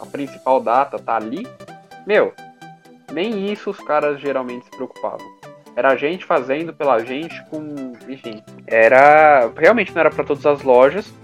a 0.00 0.06
principal 0.06 0.60
data, 0.60 0.98
tá 0.98 1.14
ali. 1.14 1.46
Meu, 2.04 2.34
nem 3.12 3.52
isso 3.52 3.70
os 3.70 3.78
caras 3.78 4.20
geralmente 4.20 4.64
se 4.64 4.70
preocupavam. 4.72 5.24
Era 5.76 5.90
a 5.90 5.96
gente 5.96 6.24
fazendo 6.24 6.72
pela 6.72 6.98
gente 7.04 7.40
com. 7.44 7.92
Enfim. 8.08 8.42
Era. 8.66 9.48
Realmente 9.56 9.94
não 9.94 10.00
era 10.00 10.10
pra 10.10 10.24
todas 10.24 10.44
as 10.44 10.62
lojas. 10.62 11.14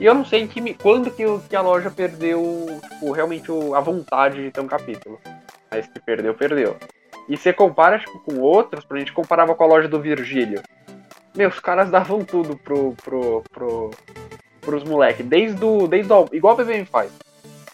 E 0.00 0.04
eu 0.06 0.14
não 0.14 0.24
sei 0.24 0.48
que, 0.48 0.74
quando 0.74 1.10
que, 1.10 1.22
que 1.48 1.54
a 1.54 1.60
loja 1.60 1.90
perdeu, 1.90 2.66
tipo, 2.88 3.12
realmente 3.12 3.52
o- 3.52 3.74
a 3.74 3.80
vontade 3.80 4.42
de 4.42 4.50
ter 4.50 4.60
um 4.62 4.66
capítulo. 4.66 5.20
Mas 5.70 5.86
que 5.86 6.00
perdeu, 6.00 6.32
perdeu. 6.34 6.76
E 7.28 7.36
você 7.36 7.52
compara 7.52 7.98
tipo, 7.98 8.18
com 8.20 8.38
outros, 8.40 8.84
pra 8.84 8.98
gente 8.98 9.12
comparava 9.12 9.54
com 9.54 9.62
a 9.62 9.66
loja 9.66 9.86
do 9.86 10.00
Virgílio. 10.00 10.62
Meu, 11.36 11.48
os 11.50 11.60
caras 11.60 11.90
davam 11.90 12.24
tudo 12.24 12.56
pro, 12.56 12.94
pro, 13.04 13.44
pro, 13.52 13.90
pros 14.60 14.82
moleques. 14.84 15.24
Desde 15.26 15.64
o. 15.64 15.86
Desde 15.86 16.12
o, 16.12 16.26
igual 16.32 16.54
a 16.54 16.56
BBM 16.56 16.84
faz. 16.86 17.12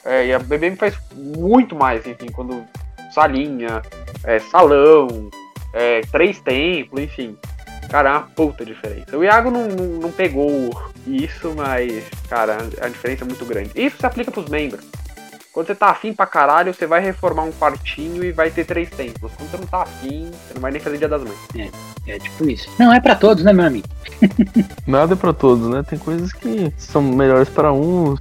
É, 0.04 0.26
e 0.26 0.34
a 0.34 0.38
BBM 0.38 0.76
faz 0.76 0.98
muito 1.14 1.74
mais, 1.74 2.04
enfim, 2.06 2.26
quando. 2.30 2.64
Salinha, 3.14 3.80
é, 4.24 4.38
salão, 4.40 5.30
é, 5.72 6.02
três 6.12 6.38
templos, 6.40 7.00
enfim. 7.02 7.38
Cara, 7.90 8.08
é 8.08 8.12
uma 8.12 8.22
puta 8.22 8.64
diferença. 8.64 9.16
O 9.16 9.24
Iago 9.24 9.50
não, 9.50 9.68
não, 9.68 9.86
não 10.00 10.12
pegou 10.12 10.70
isso, 11.06 11.54
mas, 11.56 12.04
cara, 12.28 12.58
a 12.80 12.88
diferença 12.88 13.24
é 13.24 13.26
muito 13.26 13.44
grande. 13.44 13.70
Isso 13.74 13.96
se 13.98 14.06
aplica 14.06 14.30
pros 14.30 14.48
membros. 14.48 14.84
Quando 15.56 15.68
você 15.68 15.74
tá 15.74 15.86
afim 15.88 16.12
pra 16.12 16.26
caralho, 16.26 16.74
você 16.74 16.86
vai 16.86 17.00
reformar 17.00 17.44
um 17.44 17.52
quartinho 17.52 18.22
e 18.22 18.30
vai 18.30 18.50
ter 18.50 18.66
três 18.66 18.90
templos. 18.90 19.32
Quando 19.34 19.50
você 19.50 19.56
não 19.56 19.66
tá 19.66 19.82
afim, 19.84 20.30
você 20.30 20.52
não 20.54 20.60
vai 20.60 20.70
nem 20.70 20.80
fazer 20.80 20.98
Dia 20.98 21.08
das 21.08 21.22
Mães. 21.22 21.72
É 22.06 22.18
tipo 22.18 22.46
isso. 22.46 22.68
Não 22.78 22.92
é 22.92 23.00
pra 23.00 23.14
todos, 23.14 23.42
né, 23.42 23.54
meu 23.54 23.64
amigo? 23.64 23.88
Nada 24.86 25.14
é 25.14 25.16
pra 25.16 25.32
todos, 25.32 25.66
né? 25.70 25.82
Tem 25.82 25.98
coisas 25.98 26.30
que 26.30 26.70
são 26.76 27.00
melhores 27.00 27.48
para 27.48 27.72
uns, 27.72 28.20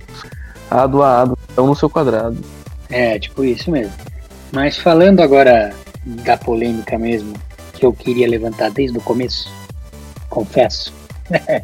ado 0.71 1.03
a 1.03 1.23
ado, 1.23 1.37
então 1.51 1.67
no 1.67 1.75
seu 1.75 1.89
quadrado. 1.89 2.37
É, 2.89 3.19
tipo 3.19 3.43
isso 3.43 3.69
mesmo. 3.69 3.93
Mas 4.53 4.77
falando 4.77 5.19
agora 5.19 5.75
da 6.05 6.37
polêmica 6.37 6.97
mesmo, 6.97 7.33
que 7.75 7.85
eu 7.85 7.93
queria 7.93 8.27
levantar 8.27 8.71
desde 8.71 8.97
o 8.97 9.01
começo, 9.01 9.51
confesso. 10.29 10.93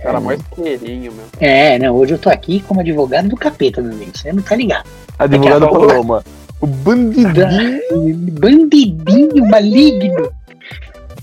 Cara, 0.03 0.19
mais 0.19 0.41
queirinho, 0.55 1.11
meu. 1.13 1.25
É, 1.39 1.77
não, 1.79 1.95
hoje 1.95 2.13
eu 2.13 2.19
tô 2.19 2.29
aqui 2.29 2.61
como 2.67 2.79
advogado 2.81 3.29
do 3.29 3.35
capeta, 3.35 3.81
meu 3.81 3.91
amigo. 3.93 4.11
Você 4.17 4.33
não 4.33 4.41
tá 4.41 4.55
ligado. 4.55 4.87
Advogado 5.17 5.59
Daqui 5.61 5.75
a 5.75 5.79
Paloma. 5.79 6.23
O 6.59 6.67
bandidinho. 6.67 7.81
Bandidinho 8.39 9.45
maligno. 9.49 10.31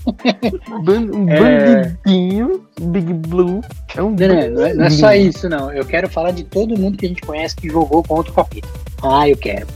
um 0.07 1.29
É. 1.29 1.39
bandidinho. 1.39 2.61
Big 2.81 3.13
Blue. 3.13 3.61
É 3.95 4.01
um 4.01 4.11
Não, 4.11 4.17
não, 4.51 4.65
é, 4.65 4.73
não 4.73 4.85
é 4.85 4.89
só 4.89 5.13
isso, 5.13 5.49
não. 5.49 5.71
Eu 5.71 5.85
quero 5.85 6.09
falar 6.09 6.31
de 6.31 6.43
todo 6.43 6.77
mundo 6.77 6.97
que 6.97 7.05
a 7.05 7.09
gente 7.09 7.21
conhece 7.21 7.55
que 7.55 7.69
jogou 7.69 8.03
contra 8.03 8.31
o 8.31 8.35
capeta. 8.35 8.67
Ah, 9.03 9.27
eu 9.27 9.37
quero. 9.37 9.67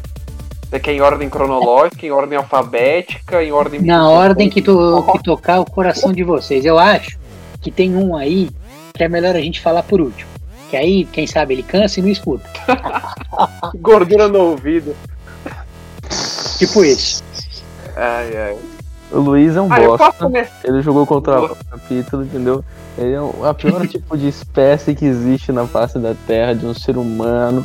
Você 0.74 0.80
quer 0.80 0.94
em 0.94 1.02
ordem 1.02 1.30
cronológica, 1.30 2.04
em 2.04 2.10
ordem 2.10 2.36
alfabética, 2.36 3.44
em 3.44 3.52
ordem. 3.52 3.80
Na 3.80 4.10
ordem 4.10 4.50
que, 4.50 4.60
to, 4.60 5.06
que 5.12 5.24
tocar 5.24 5.60
o 5.60 5.66
coração 5.66 6.12
de 6.12 6.24
vocês. 6.24 6.66
Eu 6.66 6.80
acho 6.80 7.20
que 7.62 7.70
tem 7.70 7.96
um 7.96 8.16
aí 8.16 8.50
que 8.92 9.04
é 9.04 9.08
melhor 9.08 9.36
a 9.36 9.40
gente 9.40 9.62
falar 9.62 9.84
por 9.84 10.02
último. 10.02 10.32
Que 10.72 10.76
aí, 10.76 11.06
quem 11.06 11.28
sabe, 11.28 11.54
ele 11.54 11.62
cansa 11.62 12.00
e 12.00 12.02
não 12.02 12.10
escuta. 12.10 12.50
Gordura 13.80 14.28
no 14.28 14.40
ouvido. 14.40 14.96
Tipo 16.58 16.84
isso. 16.84 17.24
Ai, 17.96 18.36
ai. 18.36 18.58
O 19.12 19.20
Luiz 19.20 19.56
é 19.56 19.62
um 19.62 19.72
Ah, 19.72 19.80
bosta. 19.80 20.28
Ele 20.64 20.82
jogou 20.82 21.06
contra 21.06 21.40
o 21.40 21.56
capítulo, 21.70 22.24
entendeu? 22.24 22.66
Ele 22.98 23.14
é 23.14 23.22
o 23.22 23.46
a 23.46 23.54
pior 23.54 23.86
tipo 23.88 24.18
de 24.18 24.28
espécie 24.28 24.96
que 24.96 25.06
existe 25.06 25.52
na 25.52 25.68
face 25.68 26.00
da 26.00 26.16
Terra, 26.26 26.56
de 26.56 26.66
um 26.66 26.74
ser 26.74 26.98
humano. 26.98 27.64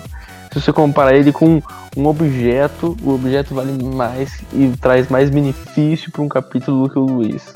Se 0.59 0.65
você 0.65 0.73
comparar 0.73 1.15
ele 1.15 1.31
com 1.33 1.63
um 1.97 2.07
objeto, 2.07 2.97
o 3.05 3.15
objeto 3.15 3.55
vale 3.55 3.73
mais 3.81 4.43
e 4.53 4.69
traz 4.81 5.09
mais 5.09 5.31
benefício 5.31 6.11
para 6.11 6.21
um 6.23 6.29
capítulo 6.29 6.83
do 6.89 6.93
que 6.93 6.99
o 6.99 7.03
Luiz. 7.03 7.55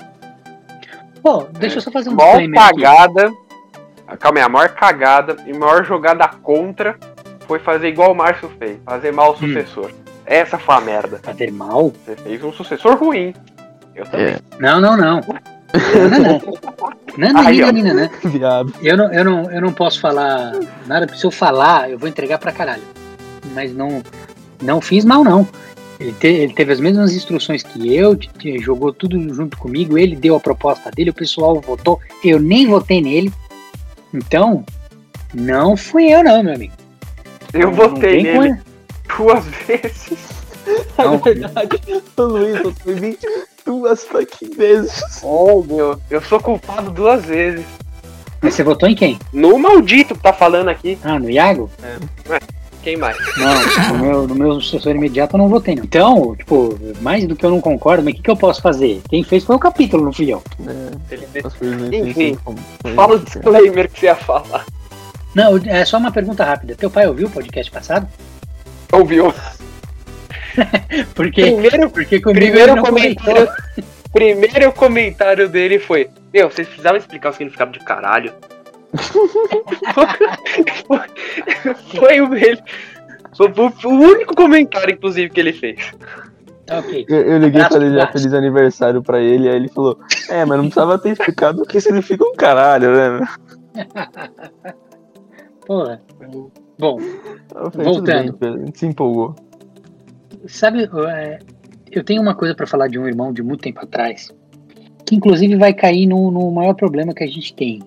Bom, 1.21 1.49
deixa 1.53 1.79
eu 1.79 1.83
só 1.83 1.91
fazer 1.91 2.11
um 2.11 2.15
Maior 2.15 2.39
disclaimer 2.39 2.63
aqui. 2.63 2.83
cagada. 2.83 3.33
Calma 4.21 4.39
aí, 4.39 4.45
a 4.45 4.49
maior 4.49 4.69
cagada 4.69 5.37
e 5.47 5.53
maior 5.53 5.85
jogada 5.85 6.29
contra 6.29 6.97
foi 7.49 7.59
fazer 7.59 7.89
igual 7.89 8.13
o 8.13 8.15
Márcio 8.15 8.49
fez, 8.59 8.79
fazer 8.85 9.11
mal 9.13 9.31
o 9.31 9.33
Hum. 9.33 9.37
sucessor. 9.39 9.91
Essa 10.25 10.57
foi 10.57 10.75
a 10.77 10.81
merda. 10.81 11.19
Fazer 11.23 11.51
mal? 11.51 11.93
Você 12.05 12.15
fez 12.15 12.45
um 12.45 12.53
sucessor 12.53 12.97
ruim. 12.97 13.35
Eu 13.97 14.05
também. 14.07 14.27
É, 14.35 14.39
Não, 14.61 14.81
não, 14.81 14.97
não. 14.97 15.21
Não, 15.75 16.11
não, 16.11 16.19
não. 16.19 16.41
Não, 17.17 17.33
não, 17.33 17.43
não, 17.43 17.73
não, 17.73 17.95
não. 18.23 18.31
viado. 18.31 18.75
Eu 18.83 18.97
não, 18.97 19.13
eu, 19.13 19.25
não, 19.25 19.51
eu 19.51 19.61
não 19.61 19.73
posso 19.73 20.01
falar 20.01 20.53
nada, 20.87 21.07
porque 21.07 21.21
se 21.21 21.27
eu 21.27 21.31
falar, 21.31 21.91
eu 21.91 21.99
vou 21.99 22.09
entregar 22.09 22.39
pra 22.39 22.53
caralho. 22.53 22.83
Mas 23.55 23.75
não, 23.75 24.03
não 24.63 24.81
fiz 24.81 25.05
mal, 25.05 25.23
não. 25.25 25.47
Ele, 26.01 26.13
te- 26.15 26.27
ele 26.27 26.53
teve 26.55 26.73
as 26.73 26.81
mesmas 26.81 27.13
instruções 27.15 27.63
que 27.63 27.95
eu, 27.95 28.17
t- 28.17 28.29
t- 28.39 28.59
jogou 28.59 28.93
tudo 28.93 29.19
junto 29.35 29.57
comigo, 29.57 29.97
ele 29.99 30.17
deu 30.17 30.35
a 30.35 30.41
proposta 30.41 30.91
dele, 30.91 31.11
o 31.11 31.15
pessoal 31.15 31.61
votou, 31.61 32.01
eu 32.25 32.41
nem 32.41 32.67
votei 32.67 33.01
nele. 33.01 33.33
Então, 34.13 34.65
não 35.33 35.77
fui 35.77 36.13
eu, 36.13 36.25
não, 36.25 36.43
meu 36.43 36.55
amigo. 36.55 36.73
Eu 37.53 37.69
Não 37.71 37.73
votei 37.75 38.23
tem 38.23 38.39
nele 38.39 38.61
duas 39.17 39.45
vezes. 39.67 40.19
Não. 40.99 41.15
É 41.15 41.19
verdade, 41.19 41.81
o 42.17 42.23
Luiz 42.23 42.59
foi 42.83 43.19
22 43.65 44.05
fucking 44.05 44.51
vezes. 44.57 45.21
Oh, 45.23 45.63
meu. 45.63 46.01
Eu 46.11 46.21
sou 46.23 46.41
culpado 46.41 46.91
duas 46.91 47.25
vezes. 47.25 47.65
Mas 48.41 48.55
você 48.55 48.63
votou 48.63 48.89
em 48.89 48.95
quem? 48.95 49.19
No 49.33 49.59
maldito 49.59 50.15
que 50.15 50.23
tá 50.23 50.33
falando 50.33 50.69
aqui. 50.69 50.99
Ah, 51.03 51.19
no 51.19 51.31
Iago? 51.31 51.71
Quem 52.83 52.97
mais? 52.97 53.17
Não, 53.37 53.93
no 53.93 54.05
meu, 54.05 54.29
no 54.29 54.35
meu 54.35 54.61
sucessor 54.61 54.97
imediato 54.97 55.37
eu 55.37 55.39
não 55.39 55.49
votei, 55.49 55.77
não. 55.77 55.85
Então, 55.85 56.35
tipo, 56.35 56.77
mais 57.01 57.25
do 57.25 57.37
que 57.37 57.47
eu 57.47 57.51
não 57.51 57.61
concordo, 57.61 58.03
mas 58.03 58.13
o 58.13 58.17
que, 58.17 58.23
que 58.23 58.31
eu 58.31 58.37
posso 58.37 58.61
fazer? 58.61 59.01
Quem 59.09 59.23
fez 59.23 59.45
foi 59.45 59.55
o 59.55 59.61
capítulo, 59.61 60.05
não 60.05 60.13
fui 60.13 60.33
eu. 60.33 60.43
Ele 61.09 61.27
As 61.45 61.55
coisas 61.55 61.81
não 61.81 61.95
Enfim, 61.95 62.37
Fala 62.97 63.15
o 63.15 63.19
disclaimer 63.21 63.89
que 63.89 64.01
você 64.01 64.07
ia 64.07 64.17
falar. 64.17 64.67
Não, 65.33 65.57
é 65.59 65.85
só 65.85 65.99
uma 65.99 66.11
pergunta 66.11 66.45
rápida. 66.45 66.75
Teu 66.75 66.91
pai 66.91 67.07
ouviu 67.07 67.29
o 67.29 67.31
podcast 67.31 67.71
passado? 67.71 68.09
Ouviu? 68.93 69.33
Porque, 71.15 71.43
Primeiro, 71.43 71.91
porque 71.91 72.21
comigo 72.21 72.41
primeiro 72.41 72.73
ele 72.73 72.81
comentário. 72.83 73.47
comentou. 73.47 73.55
Primeiro 74.13 74.73
comentário 74.73 75.49
dele 75.49 75.79
foi: 75.79 76.09
Meu, 76.33 76.51
vocês 76.51 76.67
precisavam 76.69 76.99
explicar 76.99 77.31
o 77.31 77.33
significado 77.33 77.73
de 77.73 77.81
caralho. 77.81 78.33
foi, 80.87 81.75
foi 81.99 82.21
o 82.21 82.29
dele. 82.29 82.63
Foi 83.35 83.49
o 83.49 83.89
único 83.89 84.35
comentário, 84.35 84.93
inclusive, 84.95 85.31
que 85.31 85.41
ele 85.41 85.53
fez. 85.55 85.93
Tá, 86.67 86.79
ok. 86.79 87.07
Eu, 87.09 87.21
eu 87.23 87.39
liguei 87.39 87.65
pra 87.65 87.79
desejar 87.79 88.11
pro 88.11 88.19
feliz 88.21 88.35
aniversário 88.35 89.03
pra 89.03 89.21
ele, 89.21 89.49
aí 89.49 89.57
ele 89.57 89.69
falou: 89.69 89.99
É, 90.29 90.45
mas 90.45 90.59
não 90.59 90.65
precisava 90.65 90.99
ter 90.99 91.11
explicado 91.11 91.63
o 91.63 91.67
que 91.67 91.81
significa 91.81 92.23
um 92.25 92.35
caralho, 92.35 92.93
né? 92.95 93.27
Porra. 95.67 96.03
Bom, 96.79 96.99
falei, 97.49 97.85
Voltando. 97.85 97.95
"Tudo 97.95 98.03
bem, 98.05 98.33
Pedro", 98.33 98.63
a 98.63 98.67
gente 98.67 98.79
se 98.79 98.87
empolgou. 98.87 99.35
Sabe, 100.47 100.89
é, 101.09 101.39
eu 101.91 102.03
tenho 102.05 102.23
uma 102.23 102.35
coisa 102.35 102.55
pra 102.55 102.67
falar 102.67 102.89
de 102.89 102.99
um 102.99 103.07
irmão 103.07 103.33
de 103.33 103.43
muito 103.43 103.63
tempo 103.63 103.81
atrás, 103.81 104.31
que 105.07 105.15
inclusive 105.15 105.57
vai 105.57 105.73
cair 105.75 106.07
no, 106.07 106.31
no 106.31 106.51
maior 106.51 106.75
problema 106.75 107.13
que 107.15 107.25
a 107.25 107.29
gente 107.29 107.55
tem. 107.55 107.81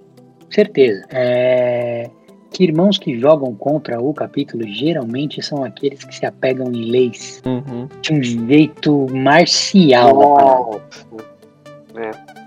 Certeza. 0.49 1.05
É 1.11 2.09
que 2.55 2.63
irmãos 2.63 2.97
que 2.97 3.19
jogam 3.19 3.53
contra 3.53 4.01
o 4.01 4.13
capítulo 4.13 4.63
geralmente 4.65 5.41
são 5.41 5.61
aqueles 5.65 6.05
que 6.05 6.15
se 6.15 6.25
apegam 6.25 6.71
em 6.71 6.89
leis 6.89 7.41
Uhum. 7.45 7.89
de 8.01 8.13
um 8.13 8.23
jeito 8.23 9.07
marcial. 9.13 10.15
Nossa. 10.15 11.05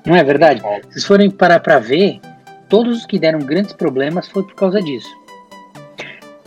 Não 0.07 0.17
é 0.17 0.25
verdade? 0.25 0.63
Se 0.63 0.93
vocês 0.93 1.05
forem 1.05 1.31
parar 1.31 1.61
pra 1.61 1.79
ver, 1.79 2.21
todos 2.71 3.01
os 3.01 3.07
que 3.07 3.19
deram 3.19 3.41
grandes 3.41 3.75
problemas 3.75 4.27
foi 4.29 4.43
por 4.45 4.55
causa 4.55 4.81
disso. 4.81 5.09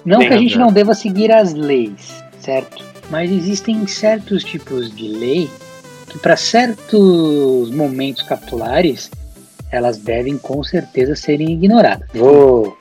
Não 0.04 0.18
Tem 0.18 0.30
que 0.30 0.34
a 0.34 0.38
gente 0.38 0.58
não 0.58 0.74
deva 0.74 0.96
seguir 0.96 1.32
as 1.32 1.54
leis, 1.54 2.24
certo? 2.40 2.84
Mas 3.12 3.30
existem 3.30 3.86
certos 3.86 4.42
tipos 4.42 4.90
de 4.96 5.10
lei 5.10 5.50
que 6.08 6.18
para 6.18 6.38
certos 6.38 7.70
momentos 7.70 8.24
capitulares 8.24 9.12
elas 9.70 9.98
devem 9.98 10.38
com 10.38 10.64
certeza 10.64 11.14
serem 11.14 11.52
ignoradas. 11.52 12.08
Vou 12.14 12.78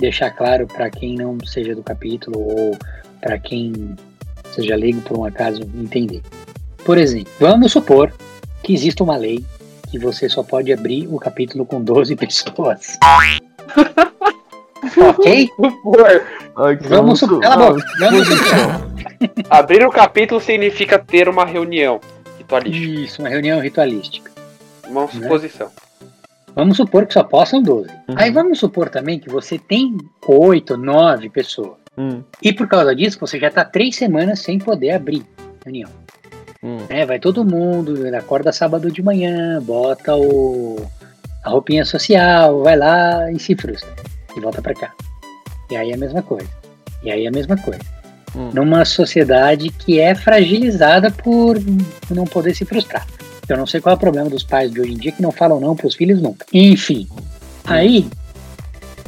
deixar 0.00 0.30
claro 0.30 0.66
para 0.66 0.90
quem 0.90 1.14
não 1.14 1.38
seja 1.44 1.74
do 1.74 1.82
capítulo 1.82 2.40
ou 2.40 2.78
para 3.20 3.38
quem 3.38 3.94
seja 4.54 4.74
leigo 4.74 5.02
por 5.02 5.18
um 5.18 5.24
acaso 5.26 5.60
entender. 5.74 6.22
Por 6.82 6.96
exemplo, 6.96 7.30
vamos 7.38 7.72
supor 7.72 8.10
que 8.62 8.72
exista 8.72 9.04
uma 9.04 9.16
lei 9.16 9.44
que 9.90 9.98
você 9.98 10.26
só 10.26 10.42
pode 10.42 10.72
abrir 10.72 11.06
o 11.06 11.18
capítulo 11.18 11.66
com 11.66 11.82
12 11.82 12.16
pessoas. 12.16 12.98
ok? 15.00 15.48
Supor. 15.56 16.22
Ok, 16.56 16.88
Vamos 16.88 17.18
su- 17.18 17.26
supor. 17.26 17.40
Cala 17.42 17.66
a 17.68 17.70
boca. 17.72 17.84
Vamos 17.98 18.26
supor. 18.28 19.46
Abrir 19.50 19.84
o 19.86 19.90
capítulo 19.90 20.40
significa 20.40 20.98
ter 20.98 21.28
uma 21.28 21.44
reunião 21.44 22.00
ritualística. 22.38 23.00
Isso, 23.00 23.22
uma 23.22 23.28
reunião 23.28 23.60
ritualística. 23.60 24.30
Uma 24.88 25.06
suposição. 25.08 25.68
Vamos 26.54 26.76
supor 26.78 27.06
que 27.06 27.12
só 27.14 27.22
possam 27.22 27.62
12. 27.62 27.88
Uhum. 28.08 28.14
Aí 28.16 28.30
vamos 28.30 28.58
supor 28.58 28.88
também 28.88 29.18
que 29.18 29.28
você 29.28 29.58
tem 29.58 29.96
8, 30.26 30.76
9 30.76 31.28
pessoas. 31.28 31.76
Hum, 31.98 32.22
E 32.42 32.52
por 32.52 32.66
causa 32.68 32.94
disso, 32.94 33.18
você 33.20 33.38
já 33.38 33.48
está 33.48 33.64
três 33.64 33.96
semanas 33.96 34.40
sem 34.40 34.58
poder 34.58 34.90
abrir 34.92 35.22
reunião. 35.64 35.88
hum. 36.62 36.78
né? 36.88 37.04
Vai 37.06 37.18
todo 37.18 37.44
mundo, 37.44 37.94
acorda 38.16 38.52
sábado 38.52 38.90
de 38.90 39.02
manhã, 39.02 39.60
bota 39.62 40.14
o, 40.14 40.76
a 41.44 41.50
roupinha 41.50 41.84
social, 41.84 42.62
vai 42.62 42.76
lá 42.76 43.30
e 43.32 43.38
se 43.38 43.54
frustra. 43.54 43.90
E 44.36 44.40
volta 44.40 44.60
pra 44.60 44.74
cá. 44.74 44.92
E 45.70 45.76
aí 45.76 45.90
é 45.90 45.94
a 45.94 45.98
mesma 45.98 46.22
coisa. 46.22 46.48
E 47.02 47.10
aí 47.10 47.24
é 47.24 47.28
a 47.28 47.32
mesma 47.32 47.56
coisa. 47.56 47.80
Hum. 48.34 48.50
Numa 48.52 48.84
sociedade 48.84 49.70
que 49.70 49.98
é 49.98 50.14
fragilizada 50.14 51.10
por 51.10 51.56
não 52.10 52.24
poder 52.24 52.54
se 52.54 52.64
frustrar. 52.64 53.06
Eu 53.48 53.56
não 53.56 53.66
sei 53.66 53.80
qual 53.80 53.94
é 53.94 53.96
o 53.96 54.00
problema 54.00 54.28
dos 54.28 54.42
pais 54.42 54.70
de 54.70 54.80
hoje 54.80 54.92
em 54.92 54.96
dia 54.98 55.12
que 55.12 55.22
não 55.22 55.30
falam 55.32 55.60
não 55.60 55.76
pros 55.76 55.94
filhos 55.94 56.20
nunca. 56.20 56.44
Enfim. 56.52 57.08
Aí, 57.64 58.08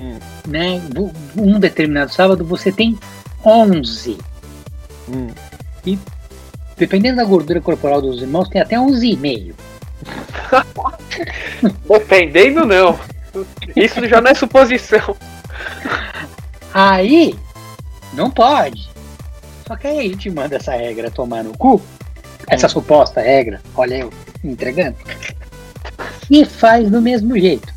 Hum. 0.01 0.19
né, 0.47 0.81
um 1.37 1.59
determinado 1.59 2.13
sábado 2.13 2.45
você 2.45 2.71
tem 2.71 2.97
11 3.45 4.17
Hum. 5.09 5.29
Dependendo 6.77 7.17
da 7.17 7.25
gordura 7.25 7.61
corporal 7.61 8.01
dos 8.01 8.21
irmãos, 8.23 8.49
tem 8.49 8.61
até 8.61 8.77
11,5. 8.79 9.55
Dependendo, 11.89 12.65
não. 12.67 12.99
Isso 13.77 14.07
já 14.07 14.21
não 14.21 14.31
é 14.31 14.35
suposição. 14.35 15.17
Aí, 16.73 17.35
não 18.13 18.31
pode. 18.31 18.89
Só 19.67 19.77
que 19.77 19.87
aí 19.87 19.99
a 19.99 20.03
gente 20.03 20.31
manda 20.31 20.57
essa 20.57 20.73
regra 20.73 21.11
tomar 21.11 21.45
no 21.45 21.57
cu, 21.57 21.81
essa 22.47 22.69
suposta 22.69 23.21
regra, 23.21 23.61
olha 23.75 23.97
eu 23.97 24.13
entregando, 24.43 24.97
e 26.31 26.45
faz 26.45 26.91
do 26.91 27.03
mesmo 27.03 27.39
jeito. 27.39 27.73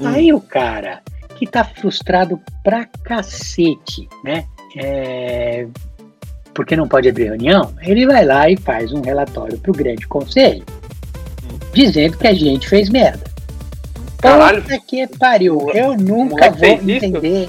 Hum. 0.00 0.08
Aí 0.08 0.32
o 0.32 0.40
cara 0.40 1.00
que 1.36 1.46
tá 1.46 1.64
frustrado 1.64 2.40
pra 2.62 2.84
cacete, 2.84 4.08
né? 4.22 4.44
É, 4.76 5.66
porque 6.52 6.76
não 6.76 6.86
pode 6.86 7.08
abrir 7.08 7.24
reunião, 7.24 7.74
ele 7.80 8.06
vai 8.06 8.24
lá 8.24 8.48
e 8.50 8.56
faz 8.56 8.92
um 8.92 9.00
relatório 9.00 9.58
pro 9.58 9.72
grande 9.72 10.06
conselho, 10.06 10.64
dizendo 11.72 12.18
que 12.18 12.26
a 12.26 12.34
gente 12.34 12.68
fez 12.68 12.90
merda. 12.90 13.33
Caralho. 14.28 14.62
Puta 14.62 14.78
que 14.78 15.06
pariu. 15.18 15.70
Eu 15.74 15.94
nunca 15.96 16.50
vou 16.50 16.58
fez 16.58 16.80
isso? 16.82 16.90
entender 17.04 17.48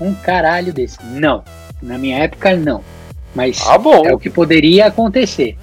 um 0.00 0.14
caralho 0.14 0.72
desse. 0.72 0.98
Não. 1.04 1.42
Na 1.82 1.98
minha 1.98 2.18
época, 2.18 2.54
não. 2.56 2.82
Mas 3.34 3.60
Ah, 3.66 3.78
bom. 3.78 4.04
é 4.06 4.12
o 4.14 4.18
que 4.18 4.28
poderia 4.30 4.86
acontecer. 4.86 5.56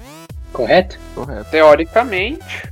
Correto? 0.52 0.98
Correto. 1.14 1.46
Teoricamente. 1.50 2.68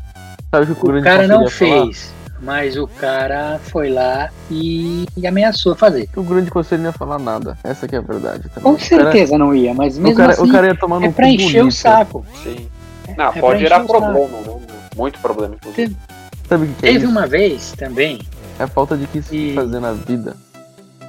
Sabe 0.51 0.73
o 0.73 0.75
o, 0.75 0.99
O 0.99 1.03
cara 1.03 1.27
não 1.29 1.43
ia 1.45 1.51
falar? 1.51 1.83
fez. 1.85 2.13
Mas 2.41 2.77
o 2.77 2.87
cara 2.87 3.59
foi 3.65 3.91
lá 3.91 4.31
e, 4.51 5.05
e 5.17 5.27
ameaçou 5.27 5.75
fazer. 5.75 6.09
O 6.17 6.23
grande 6.23 6.51
conselho 6.51 6.83
não 6.83 6.91
ia 6.91 6.97
falar 6.97 7.19
nada. 7.19 7.59
Essa 7.65 7.89
que 7.89 7.97
é 7.97 7.99
a 7.99 8.03
verdade. 8.03 8.49
também. 8.49 8.63
Com 8.63 8.71
O 8.71 8.77
cara- 8.77 8.85
certeza 9.13 9.37
não 9.39 9.55
ia, 9.55 9.75
mas 9.75 9.99
O 9.99 10.01
mesmo 10.03 10.17
cara, 10.17 10.33
assim 10.33 10.43
o 10.49 10.53
cara 10.53 10.67
ia 10.69 10.75
tomar 10.77 11.03
é 11.03 11.07
no 11.09 11.13
pra 11.13 11.27
cu 11.27 11.33
encher 11.33 11.59
o 11.59 11.65
bonito. 11.65 11.75
saco. 11.75 12.25
Sim. 12.45 12.69
Não, 13.17 13.27
É 13.27 13.41
pode 13.41 13.41
pra 13.41 13.57
gerar 13.59 13.83
o 13.83 13.87
problema? 13.87 14.29
Muito 14.97 15.19
problema, 15.19 15.55
inclusive. 15.57 15.97
Sabe 16.49 16.65
o 16.65 16.69
que, 16.69 16.75
que 16.75 16.87
é 16.87 16.93
Teve 16.93 17.05
isso? 17.05 17.11
uma 17.13 17.27
vez 17.27 17.73
também, 17.73 18.21
É 18.59 18.65
a 18.65 18.67
falta 18.67 18.97
de 18.97 19.07
que 19.07 19.23
se 19.23 19.37
E- 19.37 19.55
fazer 19.55 19.79
na 19.81 19.93
vida. 19.93 20.37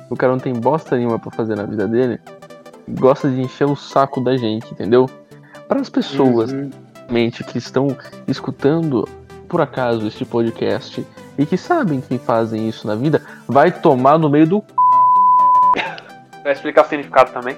O 0.10 0.16
cara 0.16 0.34
não 0.34 0.40
tem 0.40 0.54
bosta 0.54 0.96
nenhuma 0.98 1.18
pra 1.20 1.32
fazer 1.32 1.56
na 1.56 1.64
vida 1.64 1.88
dele. 1.88 2.20
Gosta 2.90 3.30
de 3.30 3.42
encher 3.42 3.66
o 3.66 3.76
saco 3.76 4.22
da 4.22 4.36
gente, 4.38 4.72
entendeu? 4.72 5.10
Para 5.68 5.80
as 5.80 5.90
pessoas 5.90 6.52
Uhum. 6.52 6.70
que 7.48 7.58
estão 7.58 7.96
escutando 8.28 9.08
por 9.48 9.62
acaso 9.62 10.06
este 10.08 10.26
podcast 10.26 11.06
e 11.38 11.46
que 11.46 11.58
sabem 11.58 12.02
que 12.02 12.18
fazem 12.20 12.68
isso 12.70 12.86
na 12.86 12.96
vida, 12.96 13.22
vai 13.48 13.72
tomar 13.72 14.18
no 14.20 14.30
meio 14.30 14.46
do. 14.48 14.64
c****. 15.76 16.04
Vai 16.44 16.54
explicar 16.54 16.86
o 16.86 16.90
significado 16.90 17.32
também. 17.32 17.58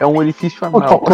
É 0.00 0.06
um 0.06 0.16
orifício 0.16 0.64
anal. 0.66 1.02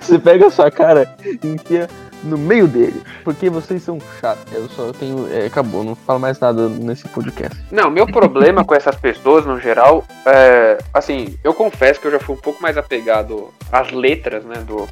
Você 0.00 0.18
pega 0.18 0.46
a 0.46 0.50
sua 0.50 0.70
cara 0.70 1.08
e 1.24 1.46
enfia 1.48 1.88
no 2.22 2.38
meio 2.38 2.66
dele. 2.66 3.02
Porque 3.24 3.50
vocês 3.50 3.82
são 3.82 3.98
chatos. 4.20 4.52
Eu 4.52 4.68
só 4.68 4.92
tenho. 4.92 5.28
É, 5.32 5.46
acabou, 5.46 5.84
não 5.84 5.94
falo 5.94 6.20
mais 6.20 6.38
nada 6.38 6.68
nesse 6.68 7.08
podcast. 7.08 7.58
Não, 7.70 7.90
meu 7.90 8.06
problema 8.06 8.64
com 8.64 8.74
essas 8.74 8.96
pessoas, 8.96 9.44
no 9.44 9.60
geral, 9.60 10.04
é. 10.26 10.78
Assim, 10.92 11.36
eu 11.42 11.54
confesso 11.54 12.00
que 12.00 12.06
eu 12.06 12.12
já 12.12 12.20
fui 12.20 12.34
um 12.34 12.40
pouco 12.40 12.62
mais 12.62 12.76
apegado 12.76 13.52
às 13.70 13.90
letras, 13.90 14.44
né? 14.44 14.56
Do, 14.66 14.88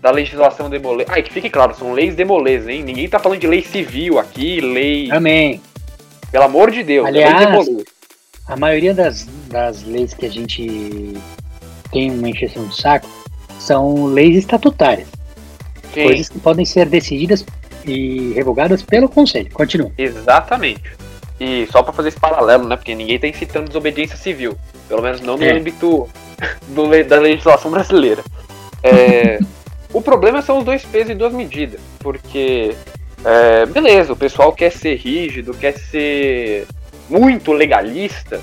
da 0.00 0.10
legislação 0.10 0.70
demolê. 0.70 1.04
Ah, 1.08 1.18
e 1.18 1.22
que 1.22 1.32
fique 1.32 1.50
claro, 1.50 1.74
são 1.74 1.92
leis 1.92 2.14
demolês, 2.14 2.66
hein? 2.66 2.82
Ninguém 2.82 3.08
tá 3.08 3.18
falando 3.18 3.40
de 3.40 3.46
lei 3.46 3.62
civil 3.62 4.18
aqui, 4.18 4.60
lei. 4.60 5.10
Amém. 5.10 5.60
Pelo 6.30 6.44
amor 6.44 6.70
de 6.70 6.82
Deus, 6.82 7.06
Aliás, 7.06 7.36
lei 7.36 7.46
demolê. 7.46 7.84
A 8.46 8.56
maioria 8.56 8.94
das, 8.94 9.26
das 9.48 9.82
leis 9.84 10.14
que 10.14 10.26
a 10.26 10.30
gente 10.30 11.14
tem 11.92 12.10
uma 12.10 12.28
encheção 12.28 12.66
de 12.66 12.80
saco 12.80 13.08
são 13.58 14.06
leis 14.06 14.36
estatutárias. 14.36 15.08
Sim, 15.92 16.04
Coisas 16.04 16.28
que 16.28 16.38
podem 16.38 16.64
ser 16.64 16.86
decididas 16.88 17.44
e 17.86 18.32
revogadas 18.34 18.82
pelo 18.82 19.08
Conselho. 19.08 19.50
Continua. 19.52 19.90
exatamente. 19.98 20.90
E 21.40 21.66
só 21.72 21.82
pra 21.82 21.92
fazer 21.92 22.08
esse 22.10 22.20
paralelo, 22.20 22.68
né? 22.68 22.76
Porque 22.76 22.94
ninguém 22.94 23.18
tá 23.18 23.26
incitando 23.26 23.68
desobediência 23.68 24.16
civil. 24.16 24.56
Pelo 24.88 25.00
menos 25.02 25.20
não 25.22 25.38
no 25.38 25.44
É. 25.44 25.52
âmbito 25.52 26.08
do 26.68 27.04
da 27.04 27.18
legislação 27.18 27.70
brasileira. 27.70 28.22
É, 28.82 29.38
o 29.92 30.02
problema 30.02 30.42
são 30.42 30.58
os 30.58 30.64
dois 30.64 30.84
pesos 30.84 31.10
e 31.10 31.14
duas 31.14 31.32
medidas. 31.32 31.80
Porque, 32.00 32.74
é, 33.24 33.64
beleza, 33.66 34.12
o 34.12 34.16
pessoal 34.16 34.52
quer 34.52 34.70
ser 34.70 34.96
rígido, 34.96 35.54
quer 35.54 35.72
ser 35.78 36.66
muito 37.08 37.52
legalista 37.52 38.38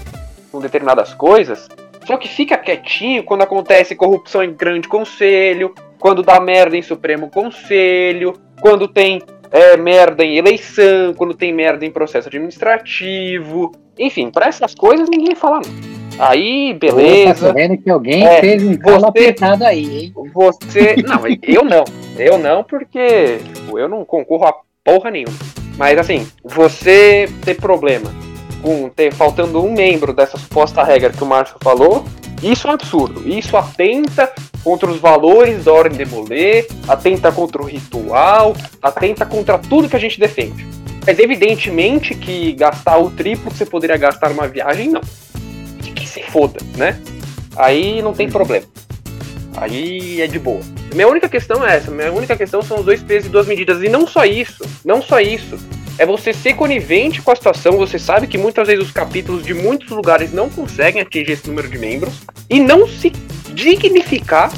com 0.52 0.60
determinadas 0.60 1.14
coisas. 1.14 1.68
Só 2.08 2.18
que 2.18 2.28
fica 2.28 2.58
quietinho 2.58 3.24
quando 3.24 3.44
acontece 3.44 3.94
corrupção 3.96 4.44
em 4.44 4.54
grande 4.54 4.88
conselho, 4.88 5.76
quando 6.08 6.24
dá 6.24 6.40
merda 6.40 6.78
em 6.78 6.82
Supremo 6.82 7.30
Conselho, 7.30 8.32
quando 8.62 8.88
tem 8.88 9.22
é, 9.52 9.76
merda 9.76 10.24
em 10.24 10.38
eleição, 10.38 11.14
quando 11.18 11.34
tem 11.34 11.54
merda 11.54 11.86
em 11.86 11.92
processo 11.92 12.30
administrativo. 12.30 13.74
Enfim, 14.00 14.32
pra 14.32 14.48
essas 14.48 14.74
coisas 14.74 15.10
ninguém 15.10 15.36
fala 15.36 15.60
não. 15.60 15.98
Aí, 16.26 16.74
beleza. 16.74 17.48
tá 17.48 17.54
vendo 17.54 17.78
que 17.78 17.90
alguém 17.90 18.26
É, 18.26 18.40
teve 18.40 18.68
um 18.70 18.78
calo 18.78 19.02
você- 19.02 19.06
apertado 19.08 19.66
aí, 19.66 20.04
hein? 20.06 20.14
Você. 20.34 20.96
Não, 21.06 21.22
eu 21.44 21.66
não. 21.66 21.84
Eu 22.18 22.38
não, 22.38 22.64
porque 22.64 23.40
tipo, 23.54 23.78
eu 23.78 23.90
não 23.90 24.06
concorro 24.06 24.46
a 24.46 24.54
porra 24.86 25.12
nenhuma. 25.12 25.36
Mas 25.78 26.00
assim, 26.00 26.26
você 26.42 27.28
ter 27.44 27.56
problema 27.56 28.10
com 28.62 28.88
ter 28.88 29.12
faltando 29.14 29.62
um 29.62 29.74
membro 29.74 30.14
dessa 30.14 30.38
suposta 30.38 30.82
regra 30.84 31.12
que 31.12 31.22
o 31.22 31.28
Márcio 31.28 31.58
falou, 31.62 32.06
isso 32.42 32.68
é 32.68 32.72
um 32.72 32.74
absurdo. 32.74 33.28
Isso 33.28 33.56
atenta 33.58 34.32
contra 34.64 34.90
os 34.90 35.00
valores 35.00 35.66
da 35.66 35.74
ordem 35.74 35.98
de 35.98 36.06
Molê, 36.06 36.68
atenta 36.88 37.32
contra 37.32 37.62
o 37.62 37.66
ritual, 37.66 38.56
atenta 38.82 39.26
contra 39.26 39.58
tudo 39.58 39.90
que 39.90 39.96
a 39.96 40.00
gente 40.00 40.20
defende. 40.20 40.68
Mas 41.06 41.20
evidentemente 41.20 42.14
que 42.14 42.52
gastar 42.52 42.98
o 42.98 43.10
triplo 43.10 43.50
que 43.50 43.58
você 43.58 43.66
poderia 43.66 43.98
gastar 43.98 44.30
numa 44.30 44.48
viagem, 44.48 44.90
não. 44.90 45.02
Que, 45.82 45.92
que 45.92 46.08
se 46.08 46.22
foda, 46.24 46.60
né? 46.76 47.02
Aí 47.56 48.02
não 48.02 48.14
tem 48.14 48.30
problema. 48.30 48.66
Aí 49.56 50.22
é 50.22 50.28
de 50.28 50.38
boa. 50.38 50.62
Minha 50.94 51.08
única 51.08 51.28
questão 51.28 51.66
é 51.66 51.78
essa. 51.78 51.90
Minha 51.90 52.12
única 52.12 52.36
questão 52.36 52.62
são 52.62 52.80
os 52.80 52.86
dois 52.86 53.02
pesos 53.02 53.30
e 53.30 53.32
duas 53.32 53.48
medidas. 53.48 53.82
E 53.82 53.90
não 53.90 54.06
só 54.06 54.26
isso. 54.26 54.64
Não 54.86 55.02
só 55.02 55.20
isso. 55.20 55.58
É 56.00 56.06
você 56.06 56.32
ser 56.34 56.54
conivente 56.54 57.22
com 57.22 57.32
a 57.32 57.36
situação. 57.36 57.78
Você 57.78 57.98
sabe 57.98 58.28
que 58.28 58.38
muitas 58.38 58.68
vezes 58.68 58.86
os 58.86 58.92
capítulos 58.92 59.44
de 59.46 59.54
muitos 59.54 59.90
lugares 59.90 60.32
não 60.32 60.50
conseguem 60.50 61.02
atingir 61.02 61.32
esse 61.32 61.48
número 61.48 61.68
de 61.68 61.78
membros. 61.78 62.14
E 62.50 62.60
não 62.60 62.88
se 62.88 63.10
dignificar 63.54 64.52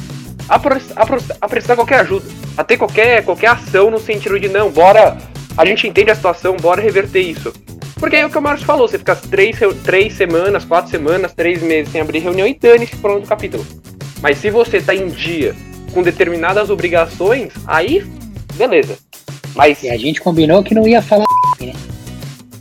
a, 0.48 0.60
pro- 0.60 0.82
a 0.96 1.06
pro- 1.06 1.24
a 1.40 1.48
prestar 1.48 1.76
qualquer 1.76 2.02
ajuda. 2.02 2.26
A 2.58 2.64
ter 2.64 2.78
qualquer, 2.78 3.24
qualquer 3.24 3.48
ação 3.48 3.90
no 3.90 4.00
sentido 4.00 4.40
de 4.40 4.50
não, 4.50 4.70
bora. 4.70 5.18
A 5.58 5.66
gente 5.66 5.88
entende 5.88 6.12
a 6.12 6.16
situação, 6.16 6.58
bora 6.58 6.82
reverter 6.82 7.22
isso. 7.22 7.54
Porque 7.96 8.16
é 8.16 8.26
o 8.26 8.30
que 8.30 8.38
o 8.38 8.42
Márcio 8.42 8.66
falou, 8.66 8.88
você 8.88 8.98
fica 8.98 9.16
três, 9.16 9.58
três 9.84 10.14
semanas, 10.14 10.64
quatro 10.64 10.90
semanas, 10.90 11.34
três 11.34 11.62
meses 11.62 11.92
sem 11.92 12.00
abrir 12.00 12.20
reunião 12.20 12.48
e 12.48 12.54
dane-se 12.54 12.96
pronto 12.96 13.22
do 13.24 13.28
capítulo. 13.28 13.66
Mas 14.22 14.38
se 14.38 14.50
você 14.50 14.82
tá 14.82 14.96
em 14.96 15.08
dia 15.08 15.54
com 15.94 16.02
determinadas 16.02 16.70
obrigações, 16.70 17.52
aí 17.68 18.06
beleza. 18.56 18.98
Mas 19.56 19.84
E 19.84 19.90
a 19.90 19.98
gente 19.98 20.22
combinou 20.22 20.64
que 20.64 20.74
não 20.74 20.88
ia 20.88 21.02
falar. 21.02 21.26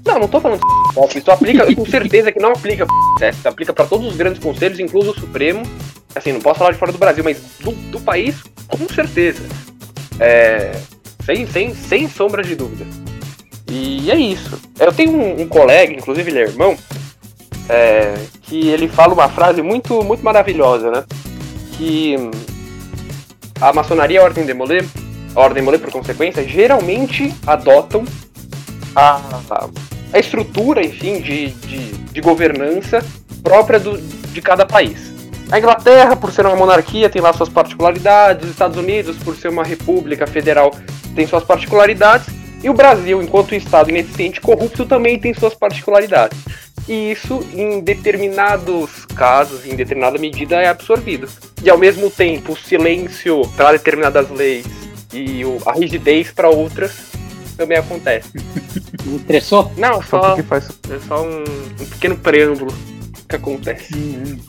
não, 0.05 0.21
não 0.21 0.29
tô 0.29 0.41
falando 0.41 0.61
de 0.61 1.19
isso 1.19 1.31
aplica, 1.31 1.67
tenho 1.67 1.89
certeza 1.89 2.33
que 2.33 2.41
não 2.41 2.51
aplica 2.51 2.87
isso 3.23 3.49
aplica 3.49 3.73
para 3.73 3.87
todos 3.87 4.07
os 4.07 4.17
grandes 4.17 4.43
conselhos, 4.43 4.81
incluso 4.81 5.11
o 5.11 5.15
Supremo. 5.15 5.63
Assim, 6.15 6.33
não 6.33 6.41
posso 6.41 6.59
falar 6.59 6.73
de 6.73 6.79
fora 6.79 6.91
do 6.91 6.99
Brasil, 6.99 7.23
mas 7.23 7.39
do, 7.61 7.73
do 7.91 8.01
país, 8.01 8.37
com 8.67 8.89
certeza. 8.89 9.43
É, 10.19 10.73
sem, 11.25 11.47
sem, 11.47 11.75
sem 11.75 12.09
sombra 12.09 12.43
de 12.43 12.57
dúvida. 12.57 12.87
E 13.71 14.11
é 14.11 14.17
isso. 14.17 14.59
Eu 14.79 14.93
tenho 14.93 15.13
um, 15.13 15.43
um 15.43 15.49
colega, 15.49 15.93
inclusive 15.93 16.31
ele 16.31 16.39
é 16.39 16.43
irmão, 16.43 16.77
é, 17.69 18.15
que 18.43 18.69
ele 18.69 18.89
fala 18.89 19.13
uma 19.13 19.29
frase 19.29 19.61
muito, 19.63 20.03
muito 20.03 20.25
maravilhosa, 20.25 20.91
né? 20.91 21.05
Que 21.77 22.17
hum, 22.19 22.31
a 23.61 23.73
maçonaria 23.73 24.17
e 24.17 24.21
a 24.21 24.25
ordem 24.25 24.47
de 24.47 24.55
Molay, 24.55 24.89
ordem 25.39 25.63
de 25.63 25.65
Molay 25.65 25.81
por 25.81 25.91
consequência, 25.91 26.47
geralmente 26.47 27.35
adotam 27.47 28.05
a, 28.95 29.21
a 30.13 30.19
estrutura, 30.19 30.85
enfim, 30.85 31.21
de, 31.21 31.51
de, 31.51 31.93
de 31.93 32.21
governança 32.21 33.05
própria 33.43 33.79
do, 33.79 33.97
de 33.99 34.43
cada 34.43 34.67
país. 34.67 35.13
A 35.51 35.59
Inglaterra, 35.59 36.15
por 36.15 36.31
ser 36.31 36.45
uma 36.45 36.57
monarquia, 36.57 37.09
tem 37.09 37.23
lá 37.23 37.33
suas 37.33 37.49
particularidades. 37.49 38.45
Os 38.45 38.51
Estados 38.51 38.77
Unidos, 38.77 39.17
por 39.17 39.35
ser 39.35 39.49
uma 39.49 39.65
república 39.65 40.27
federal, 40.27 40.75
tem 41.15 41.27
suas 41.27 41.45
particularidades. 41.45 42.27
E 42.63 42.69
o 42.69 42.75
Brasil, 42.75 43.23
enquanto 43.23 43.55
Estado 43.55 43.89
ineficiente 43.89 44.39
e 44.39 44.43
corrupto, 44.43 44.85
também 44.85 45.19
tem 45.19 45.33
suas 45.33 45.55
particularidades. 45.55 46.39
E 46.87 47.13
isso, 47.13 47.47
em 47.55 47.81
determinados 47.81 49.07
casos, 49.15 49.65
em 49.65 49.75
determinada 49.75 50.19
medida, 50.19 50.57
é 50.57 50.69
absorvido. 50.69 51.29
E 51.63 51.71
ao 51.71 51.79
mesmo 51.79 52.11
tempo, 52.11 52.53
o 52.53 52.57
silêncio 52.57 53.43
para 53.57 53.73
determinadas 53.73 54.29
leis 54.31 54.67
e 55.13 55.45
o- 55.45 55.59
a 55.67 55.73
rigidez 55.73 56.31
para 56.31 56.49
outras 56.49 56.93
também 57.57 57.77
acontece. 57.79 58.29
Me 59.05 59.17
estressou? 59.17 59.73
Não, 59.77 60.03
Só 60.03 60.37
só, 60.37 60.43
faz. 60.45 60.69
é 60.91 60.99
só 61.07 61.23
um, 61.25 61.43
um 61.81 61.87
pequeno 61.87 62.17
preâmbulo 62.17 62.73
que 63.29 63.37
acontece. 63.37 63.95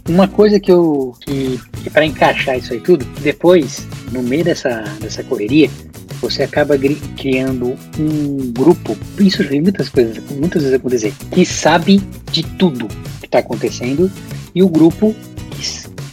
Uma 0.07 0.27
coisa 0.27 0.59
que 0.59 0.71
eu. 0.71 1.13
que, 1.21 1.59
que 1.83 1.89
para 1.89 2.05
encaixar 2.05 2.57
isso 2.57 2.71
aí 2.73 2.79
tudo, 2.79 3.05
depois, 3.21 3.85
no 4.11 4.21
meio 4.23 4.43
dessa, 4.43 4.83
dessa 5.01 5.23
correria, 5.23 5.69
você 6.21 6.43
acaba 6.43 6.77
criando 7.17 7.75
um 7.97 8.51
grupo. 8.53 8.97
Isso 9.19 9.43
vi 9.43 9.59
muitas 9.61 9.89
coisas, 9.89 10.17
muitas 10.31 10.61
vezes 10.63 10.77
acontecer, 10.77 11.13
que 11.31 11.45
sabe 11.45 11.97
de 12.31 12.43
tudo 12.43 12.87
que 13.19 13.25
está 13.25 13.39
acontecendo, 13.39 14.09
e 14.55 14.61
o 14.63 14.69
grupo 14.69 15.13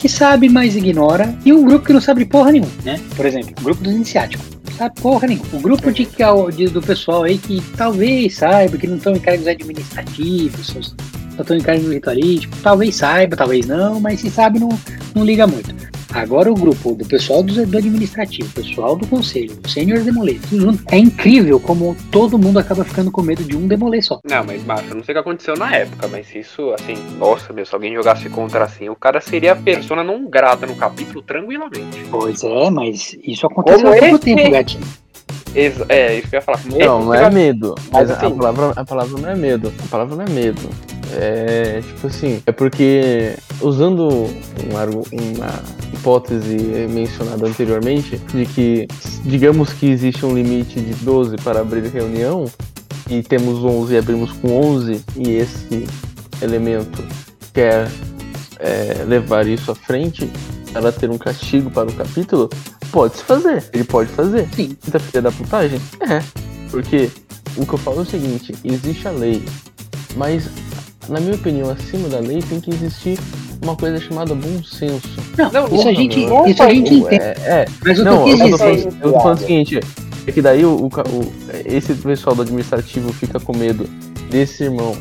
que, 0.06 0.12
sabe, 0.12 0.48
mas 0.48 0.76
ignora, 0.76 1.34
e 1.44 1.52
um 1.52 1.64
grupo 1.64 1.84
que 1.86 1.92
não 1.92 2.00
sabe 2.00 2.24
porra 2.24 2.52
nenhuma, 2.52 2.70
né? 2.84 3.00
Por 3.16 3.26
exemplo, 3.26 3.52
o 3.60 3.64
grupo 3.64 3.82
dos 3.82 3.92
iniciáticos. 3.92 4.46
Sabe 4.76 5.00
porra 5.00 5.26
nenhuma. 5.28 5.46
O 5.52 5.58
grupo 5.60 5.90
de, 5.90 6.04
que- 6.04 6.22
de- 6.56 6.68
do 6.68 6.82
pessoal 6.82 7.24
aí 7.24 7.38
que 7.38 7.62
talvez 7.76 8.36
saiba, 8.36 8.76
que 8.76 8.86
não 8.86 8.96
estão 8.96 9.14
em 9.14 9.18
cargos 9.18 9.46
administrativos, 9.46 10.66
só 11.36 11.42
estão 11.42 11.56
em 11.56 11.60
cargos 11.60 11.88
ritualísticos, 11.90 12.58
talvez 12.62 12.94
saiba, 12.96 13.36
talvez 13.36 13.66
não, 13.66 14.00
mas 14.00 14.20
se 14.20 14.30
sabe 14.30 14.58
não, 14.58 14.68
não 15.14 15.24
liga 15.24 15.46
muito. 15.46 15.74
Agora 16.12 16.50
o 16.50 16.54
grupo 16.54 16.94
do 16.94 17.04
pessoal 17.06 17.42
do, 17.42 17.66
do 17.66 17.78
administrativo, 17.78 18.48
pessoal 18.52 18.96
do 18.96 19.06
conselho, 19.06 19.58
o 19.64 19.68
sênior 19.68 20.00
demolê, 20.02 20.34
tudo 20.48 20.60
junto. 20.60 20.84
É 20.90 20.98
incrível 20.98 21.58
como 21.60 21.96
todo 22.10 22.38
mundo 22.38 22.58
acaba 22.58 22.84
ficando 22.84 23.10
com 23.10 23.22
medo 23.22 23.42
de 23.44 23.56
um 23.56 23.66
demolê 23.66 24.00
só. 24.00 24.20
Não, 24.24 24.44
mas 24.44 24.62
eu 24.88 24.94
não 24.96 25.02
sei 25.04 25.12
o 25.12 25.16
que 25.16 25.18
aconteceu 25.20 25.56
na 25.56 25.74
época, 25.74 26.08
mas 26.08 26.34
isso, 26.34 26.70
assim, 26.72 26.94
nossa, 27.18 27.52
meu, 27.52 27.66
se 27.66 27.74
alguém 27.74 27.94
jogasse 27.94 28.28
contra 28.28 28.64
assim, 28.64 28.88
o 28.88 28.96
cara 28.96 29.20
seria 29.20 29.52
a 29.52 29.56
persona 29.56 30.02
não 30.04 30.28
grata 30.28 30.66
no 30.66 30.76
capítulo 30.76 31.22
tranquilamente. 31.22 32.04
Pois 32.10 32.42
é, 32.44 32.70
mas 32.70 33.16
isso 33.24 33.46
aconteceu 33.46 33.88
há 33.88 33.96
pouco 33.96 34.04
esse- 34.16 34.18
tempo, 34.20 34.50
gatinho. 34.50 34.84
Ex- 35.56 35.84
é, 35.88 36.18
isso 36.18 36.28
que 36.28 36.36
eu 36.36 36.38
ia 36.38 36.42
falar. 36.42 36.60
Não, 36.66 37.04
não 37.06 37.14
é 37.14 37.30
medo. 37.30 37.74
Mas 37.90 38.08
Mas, 38.08 38.10
a, 38.10 38.14
assim- 38.26 38.36
palavra, 38.36 38.72
a 38.76 38.84
palavra 38.84 39.20
não 39.20 39.28
é 39.30 39.34
medo. 39.34 39.72
A 39.84 39.88
palavra 39.88 40.16
não 40.16 40.24
é 40.24 40.28
medo. 40.28 40.68
É 41.14 41.80
tipo 41.86 42.06
assim, 42.08 42.42
é 42.46 42.52
porque 42.52 43.36
usando 43.60 44.08
um 44.08 44.76
uma 45.38 45.52
hipótese 45.94 46.56
mencionada 46.90 47.46
anteriormente, 47.46 48.16
de 48.34 48.44
que 48.46 48.88
digamos 49.22 49.72
que 49.72 49.86
existe 49.90 50.26
um 50.26 50.34
limite 50.34 50.80
de 50.80 50.92
12 51.04 51.36
para 51.36 51.60
abrir 51.60 51.84
reunião, 51.88 52.46
e 53.08 53.22
temos 53.22 53.64
11 53.64 53.94
e 53.94 53.98
abrimos 53.98 54.32
com 54.32 54.60
11, 54.60 55.00
e 55.16 55.30
esse 55.36 55.86
elemento 56.42 57.02
quer 57.54 57.88
é, 58.58 59.04
levar 59.06 59.46
isso 59.46 59.70
à 59.70 59.74
frente, 59.74 60.28
ela 60.74 60.90
ter 60.92 61.08
um 61.08 61.18
castigo 61.18 61.70
para 61.70 61.88
o 61.88 61.92
capítulo, 61.92 62.50
pode-se 62.96 63.24
fazer. 63.24 63.64
Ele 63.74 63.84
pode 63.84 64.08
fazer. 64.10 64.48
Sim. 64.54 64.74
Da 64.88 64.98
filha 64.98 65.20
da 65.22 65.30
putagem? 65.30 65.78
É. 66.00 66.22
Porque 66.70 67.10
o 67.56 67.66
que 67.66 67.72
eu 67.74 67.78
falo 67.78 67.98
é 67.98 68.02
o 68.02 68.06
seguinte, 68.06 68.54
existe 68.64 69.06
a 69.06 69.10
lei, 69.10 69.42
mas 70.16 70.48
na 71.08 71.20
minha 71.20 71.34
opinião, 71.34 71.70
acima 71.70 72.08
da 72.08 72.18
lei 72.18 72.40
tem 72.42 72.58
que 72.58 72.70
existir 72.70 73.18
uma 73.62 73.76
coisa 73.76 74.00
chamada 74.00 74.34
bom 74.34 74.62
senso. 74.64 75.08
Não, 75.36 75.52
Não, 75.52 75.66
isso 75.76 75.88
a 75.88 75.92
gente, 75.92 76.18
meu. 76.26 76.46
isso 76.46 76.62
a 76.62 76.70
gente 76.70 76.94
entende. 76.94 77.22
É, 77.22 77.36
é, 77.46 77.64
Mas 77.84 77.98
o 77.98 78.02
que 78.02 78.08
não, 78.08 78.28
eu 78.28 78.50
tô, 78.50 78.58
falando, 78.58 78.96
eu 79.02 79.12
tô 79.12 79.20
falando 79.20 79.36
o 79.36 79.40
seguinte, 79.40 79.80
é 80.26 80.32
que 80.32 80.42
daí 80.42 80.64
o, 80.64 80.70
o 80.76 80.86
o- 80.86 81.32
esse 81.64 81.94
pessoal 81.94 82.34
do 82.34 82.42
administrativo 82.42 83.12
fica 83.12 83.38
com 83.38 83.54
medo 83.56 83.84
desse 84.30 84.64
irmão, 84.64 84.96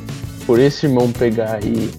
por 0.46 0.60
esse 0.60 0.86
irmão 0.86 1.12
pegar 1.12 1.64
e, 1.64 1.90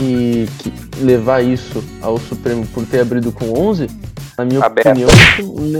e 0.00 0.48
que- 0.58 0.72
levar 1.04 1.42
isso 1.42 1.82
ao 2.02 2.18
Supremo 2.18 2.66
por 2.74 2.84
ter 2.86 3.00
abrido 3.00 3.30
com 3.32 3.52
11, 3.58 3.86
na 4.38 4.44
minha 4.44 4.64
Aberto. 4.64 4.88
opinião, 4.88 5.08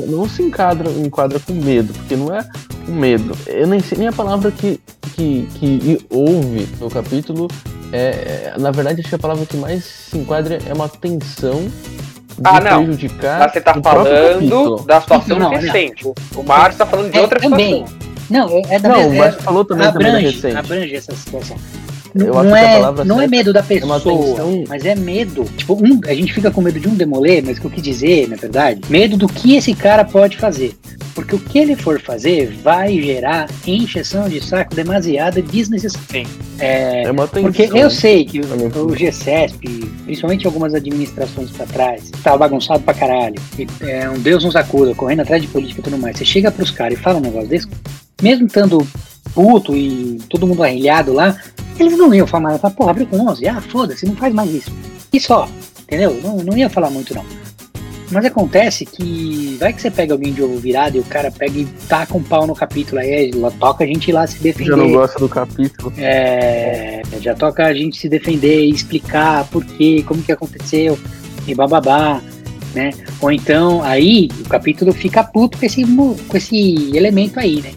não 0.09 0.29
se 0.29 0.43
enquadra, 0.43 0.91
enquadra 0.91 1.39
com 1.41 1.53
medo, 1.55 1.93
porque 1.95 2.17
não 2.17 2.35
é 2.35 2.47
um 2.89 2.93
medo. 2.95 3.37
Eu 3.47 3.67
nem 3.67 3.81
sei 3.81 3.99
nem 3.99 4.09
a 4.09 4.13
palavra 4.13 4.51
que, 4.51 4.81
que, 5.15 5.49
que 5.55 6.07
houve 6.11 6.69
no 6.81 6.91
capítulo. 6.91 7.49
É, 7.93 8.53
é- 8.55 8.59
na 8.59 8.71
verdade, 8.71 9.01
acho 9.01 9.09
que 9.09 9.15
a 9.15 9.19
palavra 9.19 9.45
que 9.47 9.57
mais 9.57 9.85
se 9.85 10.17
enquadra 10.19 10.59
é 10.67 10.73
uma 10.73 10.89
tensão 10.89 11.61
de 11.63 11.71
Ah, 12.45 12.61
não. 12.61 12.85
prejudicar 12.85 13.41
Mas 13.41 13.53
você 13.53 13.61
tá 13.61 13.77
o 13.79 13.83
falando 13.83 14.85
da 14.87 15.01
situação 15.01 15.39
Não, 15.39 15.51
não, 15.51 15.53
não. 15.53 15.61
recente. 15.61 16.07
O 16.37 16.43
Márcio 16.47 16.79
tá 16.79 16.87
falando 16.87 17.11
de 17.11 17.19
É, 17.19 17.21
outra 17.21 17.41
também. 17.41 17.85
situação. 17.87 18.11
Não, 18.31 18.49
é, 18.49 18.63
é 18.77 18.79
da 18.79 18.89
Não, 18.91 18.97
mesma. 18.99 19.11
o 19.11 19.15
é- 19.15 19.19
Márcio 19.19 19.43
falou 19.43 19.65
também, 19.65 19.93
também 19.93 20.13
da 20.13 20.19
recente. 20.19 20.57
abrange 20.57 20.95
essa 20.95 21.15
situação. 21.17 21.57
Eu 22.15 22.27
não 22.27 22.39
acho 22.41 22.49
que 22.49 22.55
a 22.55 22.59
é, 22.61 22.75
palavra 22.77 23.05
não 23.05 23.21
é 23.21 23.27
medo 23.27 23.53
da 23.53 23.61
é 23.61 23.63
pessoa, 23.63 24.01
tensão- 24.01 24.65
mas 24.69 24.85
é 24.85 24.95
medo. 24.95 25.45
Tipo, 25.57 25.75
um, 25.75 26.01
a 26.07 26.15
gente 26.15 26.33
fica 26.33 26.51
com 26.51 26.61
medo 26.61 26.81
de 26.81 26.89
um 26.89 26.95
demolê, 26.95 27.41
mas 27.41 27.59
o 27.59 27.61
que 27.61 27.67
eu 27.67 27.71
quis 27.71 27.83
dizer, 27.83 28.29
na 28.29 28.37
verdade, 28.37 28.81
medo 28.89 29.17
do 29.17 29.29
que 29.29 29.57
esse 29.57 29.75
cara 29.75 30.05
pode 30.05 30.37
fazer. 30.37 30.75
Porque 31.15 31.35
o 31.35 31.39
que 31.39 31.59
ele 31.59 31.75
for 31.77 32.01
fazer 32.01 32.53
vai 32.63 33.01
gerar 33.01 33.49
encheção 33.67 34.29
de 34.29 34.43
saco 34.45 34.75
demasiada 34.75 35.43
desnecessária. 35.43 36.07
Sim. 36.11 36.27
É, 36.59 37.05
É 37.05 37.11
uma 37.11 37.27
tensão. 37.27 37.43
porque 37.53 37.71
eu 37.75 37.91
sei 37.91 38.25
que 38.25 38.41
o, 38.41 38.87
o 38.87 38.95
GCESP, 38.97 39.67
principalmente 40.05 40.47
algumas 40.47 40.73
administrações 40.75 41.51
pra 41.51 41.67
trás, 41.67 42.11
tava 42.23 42.39
bagunçado 42.39 42.81
pra 42.81 42.95
caralho. 42.95 43.37
E, 43.59 43.67
é, 43.83 44.09
um 44.09 44.19
Deus 44.21 44.45
nos 44.45 44.57
acuda, 44.57 44.95
correndo 44.95 45.21
atrás 45.21 45.43
de 45.43 45.49
política 45.49 45.81
e 45.81 45.85
tudo 45.85 45.99
mais. 45.99 46.17
Você 46.17 46.25
chega 46.25 46.51
pros 46.51 46.71
caras 46.71 46.99
e 46.99 47.03
fala 47.03 47.19
um 47.19 47.23
negócio 47.23 47.49
desse, 47.49 47.67
mesmo 48.23 48.47
estando 48.47 48.87
puto 49.35 49.77
e 49.77 50.19
todo 50.29 50.47
mundo 50.47 50.63
arrilhado 50.63 51.13
lá, 51.13 51.37
eles 51.79 51.97
não 51.97 52.13
iam 52.15 52.27
falar, 52.27 52.59
falar 52.59 52.75
porra, 52.75 52.91
abriu 52.91 53.07
com 53.07 53.29
11, 53.29 53.49
ah, 53.49 53.61
foda-se, 53.61 54.07
não 54.07 54.17
faz 54.17 54.35
mais 54.35 54.53
isso. 54.53 54.73
E 55.13 55.21
só, 55.21 55.49
entendeu? 55.83 56.21
Não, 56.23 56.37
não 56.39 56.57
ia 56.57 56.69
falar 56.69 56.91
muito 56.91 57.15
não. 57.15 57.25
Mas 58.11 58.25
acontece 58.25 58.85
que 58.85 59.57
vai 59.61 59.73
que 59.73 59.81
você 59.81 59.91
pega 59.91 60.13
alguém 60.13 60.33
de 60.33 60.43
ovo 60.43 60.59
virado 60.59 60.97
e 60.97 61.01
o 61.01 61.05
cara 61.05 61.31
pega 61.31 61.57
e 61.57 61.65
taca 61.89 62.17
um 62.17 62.23
pau 62.23 62.45
no 62.45 62.55
capítulo 62.55 63.01
aí, 63.01 63.31
toca 63.59 63.85
a 63.85 63.87
gente 63.87 64.09
ir 64.09 64.13
lá 64.13 64.27
se 64.27 64.43
defender. 64.43 64.71
Já 64.71 64.77
não 64.77 64.91
gosta 64.91 65.19
do 65.19 65.29
capítulo. 65.29 65.93
É, 65.97 67.03
já 67.21 67.35
toca 67.35 67.65
a 67.65 67.73
gente 67.73 67.99
se 67.99 68.09
defender 68.09 68.65
e 68.65 68.71
explicar 68.71 69.47
por 69.47 69.65
quê, 69.65 70.03
como 70.05 70.23
que 70.23 70.33
aconteceu 70.33 70.99
e 71.47 71.55
bababá, 71.55 72.21
né? 72.75 72.91
Ou 73.21 73.31
então 73.31 73.81
aí 73.83 74.29
o 74.41 74.49
capítulo 74.49 74.93
fica 74.93 75.23
puto 75.23 75.57
com 75.57 75.67
esse, 75.67 75.85
com 75.85 76.37
esse 76.37 76.97
elemento 76.97 77.39
aí, 77.39 77.63
né? 77.63 77.71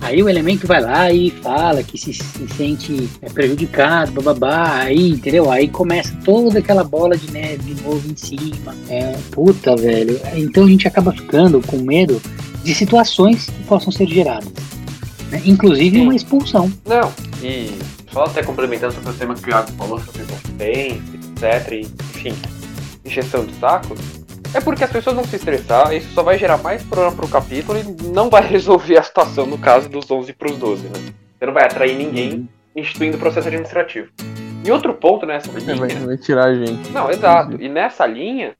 Aí 0.00 0.22
o 0.22 0.28
elemento 0.28 0.66
vai 0.66 0.80
lá 0.80 1.12
e 1.12 1.30
fala 1.30 1.82
que 1.82 1.98
se, 1.98 2.12
se 2.14 2.48
sente 2.56 3.08
é, 3.20 3.28
prejudicado, 3.28 4.12
bababá, 4.12 4.78
aí, 4.78 5.10
entendeu? 5.10 5.50
Aí 5.50 5.68
começa 5.68 6.16
toda 6.24 6.58
aquela 6.58 6.82
bola 6.82 7.16
de 7.16 7.30
neve 7.30 7.74
de 7.74 7.82
novo 7.82 8.10
em 8.10 8.16
cima. 8.16 8.74
É, 8.88 9.14
puta, 9.30 9.76
velho. 9.76 10.20
Então 10.34 10.64
a 10.64 10.68
gente 10.68 10.88
acaba 10.88 11.12
ficando 11.12 11.60
com 11.66 11.76
medo 11.78 12.20
de 12.64 12.74
situações 12.74 13.46
que 13.46 13.62
possam 13.64 13.92
ser 13.92 14.06
geradas. 14.08 14.52
né? 15.30 15.42
Inclusive 15.44 15.98
Sim. 15.98 16.02
uma 16.02 16.14
expulsão. 16.14 16.72
Não, 16.86 17.12
e 17.42 17.70
só 18.12 18.24
até 18.24 18.42
complementando 18.42 18.94
sobre 18.94 19.10
o 19.10 19.14
tema 19.14 19.34
que 19.34 19.48
o 19.48 19.50
Iago 19.50 19.70
falou 19.72 20.00
sobre 20.00 20.22
consciência, 20.24 21.02
etc. 21.36 21.72
E, 21.72 21.80
enfim, 22.16 22.34
injeção 23.04 23.44
de 23.44 23.54
saco. 23.54 23.94
É 24.52 24.60
porque 24.60 24.82
as 24.82 24.90
pessoas 24.90 25.14
vão 25.14 25.24
se 25.24 25.36
estressar, 25.36 25.92
isso 25.94 26.12
só 26.12 26.22
vai 26.22 26.36
gerar 26.36 26.58
mais 26.58 26.82
problema 26.82 27.14
pro 27.14 27.28
capítulo 27.28 27.78
e 27.78 27.84
não 28.08 28.28
vai 28.28 28.42
resolver 28.46 28.98
a 28.98 29.02
situação 29.02 29.46
no 29.46 29.56
caso 29.58 29.88
dos 29.88 30.10
11 30.10 30.32
pros 30.32 30.56
12, 30.58 30.88
né? 30.88 31.12
Você 31.38 31.46
não 31.46 31.52
vai 31.54 31.64
atrair 31.64 31.96
ninguém 31.96 32.48
instituindo 32.74 33.16
o 33.16 33.20
processo 33.20 33.46
administrativo. 33.48 34.08
E 34.64 34.70
outro 34.70 34.92
ponto 34.92 35.24
nessa 35.24 35.48
É, 35.50 35.74
vai, 35.74 35.88
linha. 35.88 36.06
vai 36.06 36.16
tirar 36.16 36.46
a 36.46 36.54
gente. 36.54 36.90
Não, 36.90 37.10
exato. 37.10 37.56
E 37.60 37.68
nessa 37.68 38.04
linha, 38.06 38.52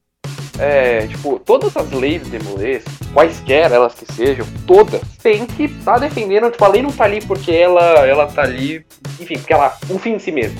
é, 0.58 1.06
tipo, 1.06 1.38
todas 1.40 1.76
as 1.76 1.90
leis 1.90 2.22
de 2.24 2.30
demolês, 2.30 2.84
quaisquer 3.12 3.70
elas 3.70 3.94
que 3.94 4.10
sejam, 4.12 4.46
todas, 4.66 5.00
tem 5.22 5.44
que 5.44 5.64
estar 5.64 5.98
defendendo, 5.98 6.50
tipo, 6.50 6.64
a 6.64 6.68
lei 6.68 6.82
não 6.82 6.90
tá 6.90 7.04
ali 7.04 7.20
porque 7.20 7.52
ela, 7.52 7.82
ela 8.06 8.26
tá 8.26 8.42
ali, 8.42 8.84
enfim, 9.20 9.34
porque 9.38 9.52
ela, 9.52 9.76
um 9.90 9.98
fim 9.98 10.12
em 10.14 10.18
si 10.18 10.32
mesmo. 10.32 10.58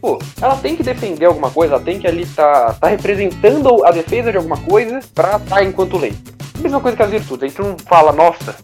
Pô, 0.00 0.18
ela 0.40 0.56
tem 0.56 0.74
que 0.74 0.82
defender 0.82 1.26
alguma 1.26 1.50
coisa, 1.50 1.74
ela 1.74 1.82
tem 1.82 1.98
que 1.98 2.06
ali 2.06 2.24
tá, 2.24 2.74
tá 2.80 2.88
representando 2.88 3.84
a 3.84 3.90
defesa 3.90 4.30
de 4.30 4.38
alguma 4.38 4.56
coisa 4.56 5.00
pra 5.14 5.36
estar 5.36 5.62
enquanto 5.62 5.98
lei. 5.98 6.14
Mesma 6.58 6.80
coisa 6.80 6.96
que 6.96 7.02
as 7.02 7.10
virtudes, 7.10 7.42
a 7.42 7.48
gente 7.48 7.60
não 7.60 7.76
fala, 7.78 8.12
nossa, 8.12 8.56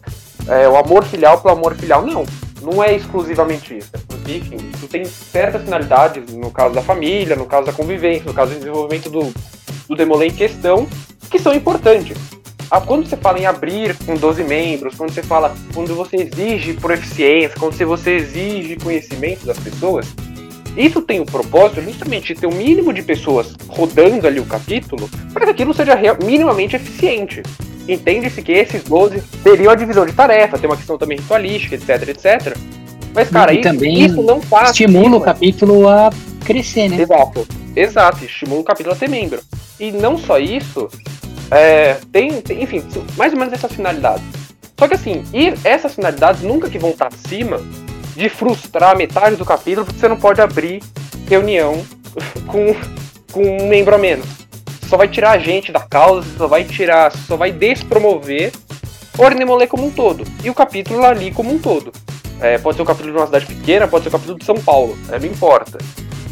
é, 0.47 0.67
o 0.67 0.75
amor 0.75 1.03
filial 1.05 1.39
pelo 1.39 1.53
amor 1.53 1.75
filial, 1.75 2.05
não. 2.05 2.25
Não 2.61 2.83
é 2.83 2.95
exclusivamente 2.95 3.77
isso. 3.77 3.91
Enfim, 4.27 4.57
isso 4.73 4.87
tem 4.87 5.05
certas 5.05 5.61
finalidades, 5.63 6.33
no 6.33 6.51
caso 6.51 6.73
da 6.73 6.81
família, 6.81 7.35
no 7.35 7.45
caso 7.45 7.67
da 7.67 7.73
convivência, 7.73 8.25
no 8.25 8.33
caso 8.33 8.53
do 8.53 8.59
desenvolvimento 8.59 9.09
do, 9.09 9.33
do 9.87 9.95
demolê 9.95 10.27
em 10.27 10.33
questão, 10.33 10.87
que 11.29 11.39
são 11.39 11.53
importantes. 11.53 12.17
Ah, 12.69 12.81
quando 12.81 13.07
você 13.07 13.15
fala 13.15 13.39
em 13.39 13.45
abrir 13.45 13.95
com 14.05 14.15
12 14.15 14.43
membros, 14.43 14.95
quando 14.95 15.13
você 15.13 15.23
fala, 15.23 15.55
quando 15.73 15.95
você 15.95 16.17
exige 16.17 16.73
proficiência, 16.73 17.55
quando 17.57 17.77
você 17.85 18.17
exige 18.17 18.75
conhecimento 18.75 19.45
das 19.45 19.57
pessoas, 19.57 20.07
isso 20.77 21.01
tem 21.01 21.19
o 21.19 21.25
propósito 21.25 21.81
justamente 21.81 22.33
de 22.33 22.39
ter 22.41 22.47
o 22.47 22.53
mínimo 22.53 22.93
de 22.93 23.01
pessoas 23.01 23.53
rodando 23.67 24.27
ali 24.27 24.39
o 24.39 24.45
capítulo 24.45 25.09
para 25.33 25.45
que 25.45 25.51
aquilo 25.51 25.73
seja 25.73 25.95
real- 25.95 26.17
minimamente 26.23 26.75
eficiente. 26.75 27.41
Entende-se 27.87 28.41
que 28.41 28.51
esses 28.51 28.83
12 28.83 29.21
teriam 29.43 29.71
a 29.71 29.75
divisão 29.75 30.05
de 30.05 30.13
tarefa, 30.13 30.57
tem 30.57 30.69
uma 30.69 30.75
questão 30.77 30.97
também 30.97 31.17
ritualística, 31.17 31.75
etc, 31.75 32.09
etc. 32.09 32.57
Mas, 33.13 33.29
cara, 33.29 33.53
E 33.53 33.59
isso, 33.59 33.63
também 33.69 34.05
isso 34.05 34.21
não 34.21 34.41
faz. 34.41 34.69
Estimula 34.71 35.17
o 35.17 35.21
capítulo 35.21 35.87
a 35.87 36.09
crescer, 36.45 36.89
né? 36.89 37.01
Exato. 37.01 37.47
Exato, 37.75 38.25
estimula 38.25 38.61
o 38.61 38.63
capítulo 38.63 38.93
a 38.93 38.97
ter 38.97 39.09
membro. 39.09 39.39
E 39.79 39.91
não 39.91 40.17
só 40.17 40.37
isso, 40.37 40.89
é, 41.49 41.97
tem, 42.11 42.41
tem, 42.41 42.61
enfim, 42.61 42.83
mais 43.15 43.31
ou 43.33 43.39
menos 43.39 43.53
essas 43.53 43.71
finalidades. 43.71 44.23
Só 44.77 44.87
que 44.87 44.93
assim, 44.93 45.23
e 45.33 45.53
essas 45.63 45.95
finalidades 45.95 46.41
nunca 46.43 46.69
que 46.69 46.77
vão 46.77 46.91
estar 46.91 47.07
acima 47.07 47.59
de 48.17 48.29
frustrar 48.29 48.97
metade 48.97 49.35
do 49.35 49.45
capítulo, 49.45 49.85
porque 49.85 49.99
você 49.99 50.07
não 50.07 50.17
pode 50.17 50.41
abrir 50.41 50.81
reunião 51.29 51.85
com, 52.47 52.75
com 53.31 53.43
um 53.43 53.67
membro 53.67 53.93
a 53.93 53.97
menos. 53.97 54.25
Só 54.89 54.97
vai 54.97 55.07
tirar 55.07 55.31
a 55.31 55.37
gente 55.37 55.71
da 55.71 55.81
causa, 55.81 56.27
só 56.37 56.47
vai 56.47 56.63
tirar, 56.63 57.11
só 57.11 57.37
vai 57.37 57.51
despromover 57.51 58.51
Ornemolê 59.17 59.65
como 59.65 59.87
um 59.87 59.91
todo. 59.91 60.23
E 60.43 60.49
o 60.49 60.53
capítulo 60.53 61.03
ali 61.03 61.31
como 61.31 61.51
um 61.51 61.59
todo. 61.59 61.91
É, 62.39 62.57
pode 62.59 62.77
ser 62.77 62.83
o 62.83 62.85
capítulo 62.85 63.13
de 63.13 63.17
uma 63.17 63.25
cidade 63.25 63.45
pequena, 63.47 63.87
pode 63.87 64.03
ser 64.03 64.09
o 64.09 64.11
capítulo 64.11 64.37
de 64.37 64.45
São 64.45 64.55
Paulo, 64.55 64.97
é, 65.11 65.17
não 65.17 65.25
importa. 65.25 65.79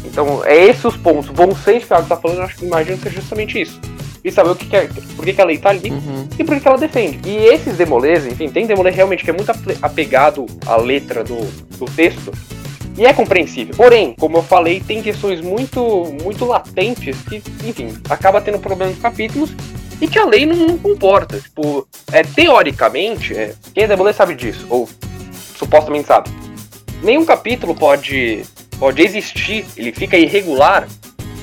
Então, 0.04 0.44
é 0.44 0.56
esses 0.56 0.84
os 0.84 0.96
pontos. 0.96 1.28
Bom 1.30 1.54
senso 1.54 1.80
que 1.80 1.84
o 1.86 1.88
Thiago 1.88 2.06
tá 2.06 2.16
falando, 2.16 2.38
eu 2.38 2.44
acho 2.44 2.56
que 2.56 2.64
imagino 2.64 2.96
que 2.96 3.04
seja 3.04 3.20
justamente 3.20 3.60
isso. 3.60 3.80
E 4.26 4.32
saber 4.32 4.50
o 4.50 4.56
que, 4.56 4.66
que 4.66 4.74
é, 4.76 4.88
por 5.14 5.24
que, 5.24 5.32
que 5.32 5.40
a 5.40 5.44
lei 5.44 5.56
tá 5.56 5.68
ali 5.70 5.88
Uhum. 5.90 6.28
e 6.36 6.42
por 6.42 6.56
que, 6.56 6.60
que 6.60 6.66
ela 6.68 6.76
defende. 6.76 7.20
E 7.24 7.36
esses 7.46 7.76
demolês, 7.76 8.26
enfim, 8.26 8.48
tem 8.48 8.66
demolê 8.66 8.90
realmente 8.90 9.22
que 9.22 9.30
é 9.30 9.32
muito 9.32 9.48
ape- 9.50 9.78
apegado 9.80 10.46
à 10.66 10.76
letra 10.76 11.22
do, 11.22 11.36
do 11.78 11.84
texto. 11.86 12.32
E 12.98 13.06
é 13.06 13.12
compreensível. 13.12 13.74
Porém, 13.76 14.14
como 14.18 14.38
eu 14.38 14.42
falei, 14.42 14.80
tem 14.80 15.00
questões 15.00 15.40
muito, 15.40 16.12
muito 16.24 16.44
latentes 16.44 17.16
que, 17.28 17.36
enfim, 17.64 17.96
acaba 18.10 18.40
tendo 18.40 18.58
problemas 18.58 18.94
nos 18.94 19.02
capítulos 19.02 19.50
e 20.00 20.08
que 20.08 20.18
a 20.18 20.24
lei 20.24 20.44
não, 20.44 20.56
não 20.56 20.78
comporta. 20.78 21.38
Tipo, 21.38 21.86
é, 22.10 22.22
teoricamente, 22.22 23.32
é, 23.32 23.54
quem 23.72 23.84
é 23.84 23.86
Demolay 23.86 24.12
sabe 24.12 24.34
disso, 24.34 24.66
ou 24.68 24.88
supostamente 25.56 26.08
sabe. 26.08 26.30
Nenhum 27.02 27.24
capítulo 27.24 27.74
pode, 27.74 28.42
pode 28.78 29.02
existir, 29.02 29.64
ele 29.76 29.92
fica 29.92 30.16
irregular 30.16 30.88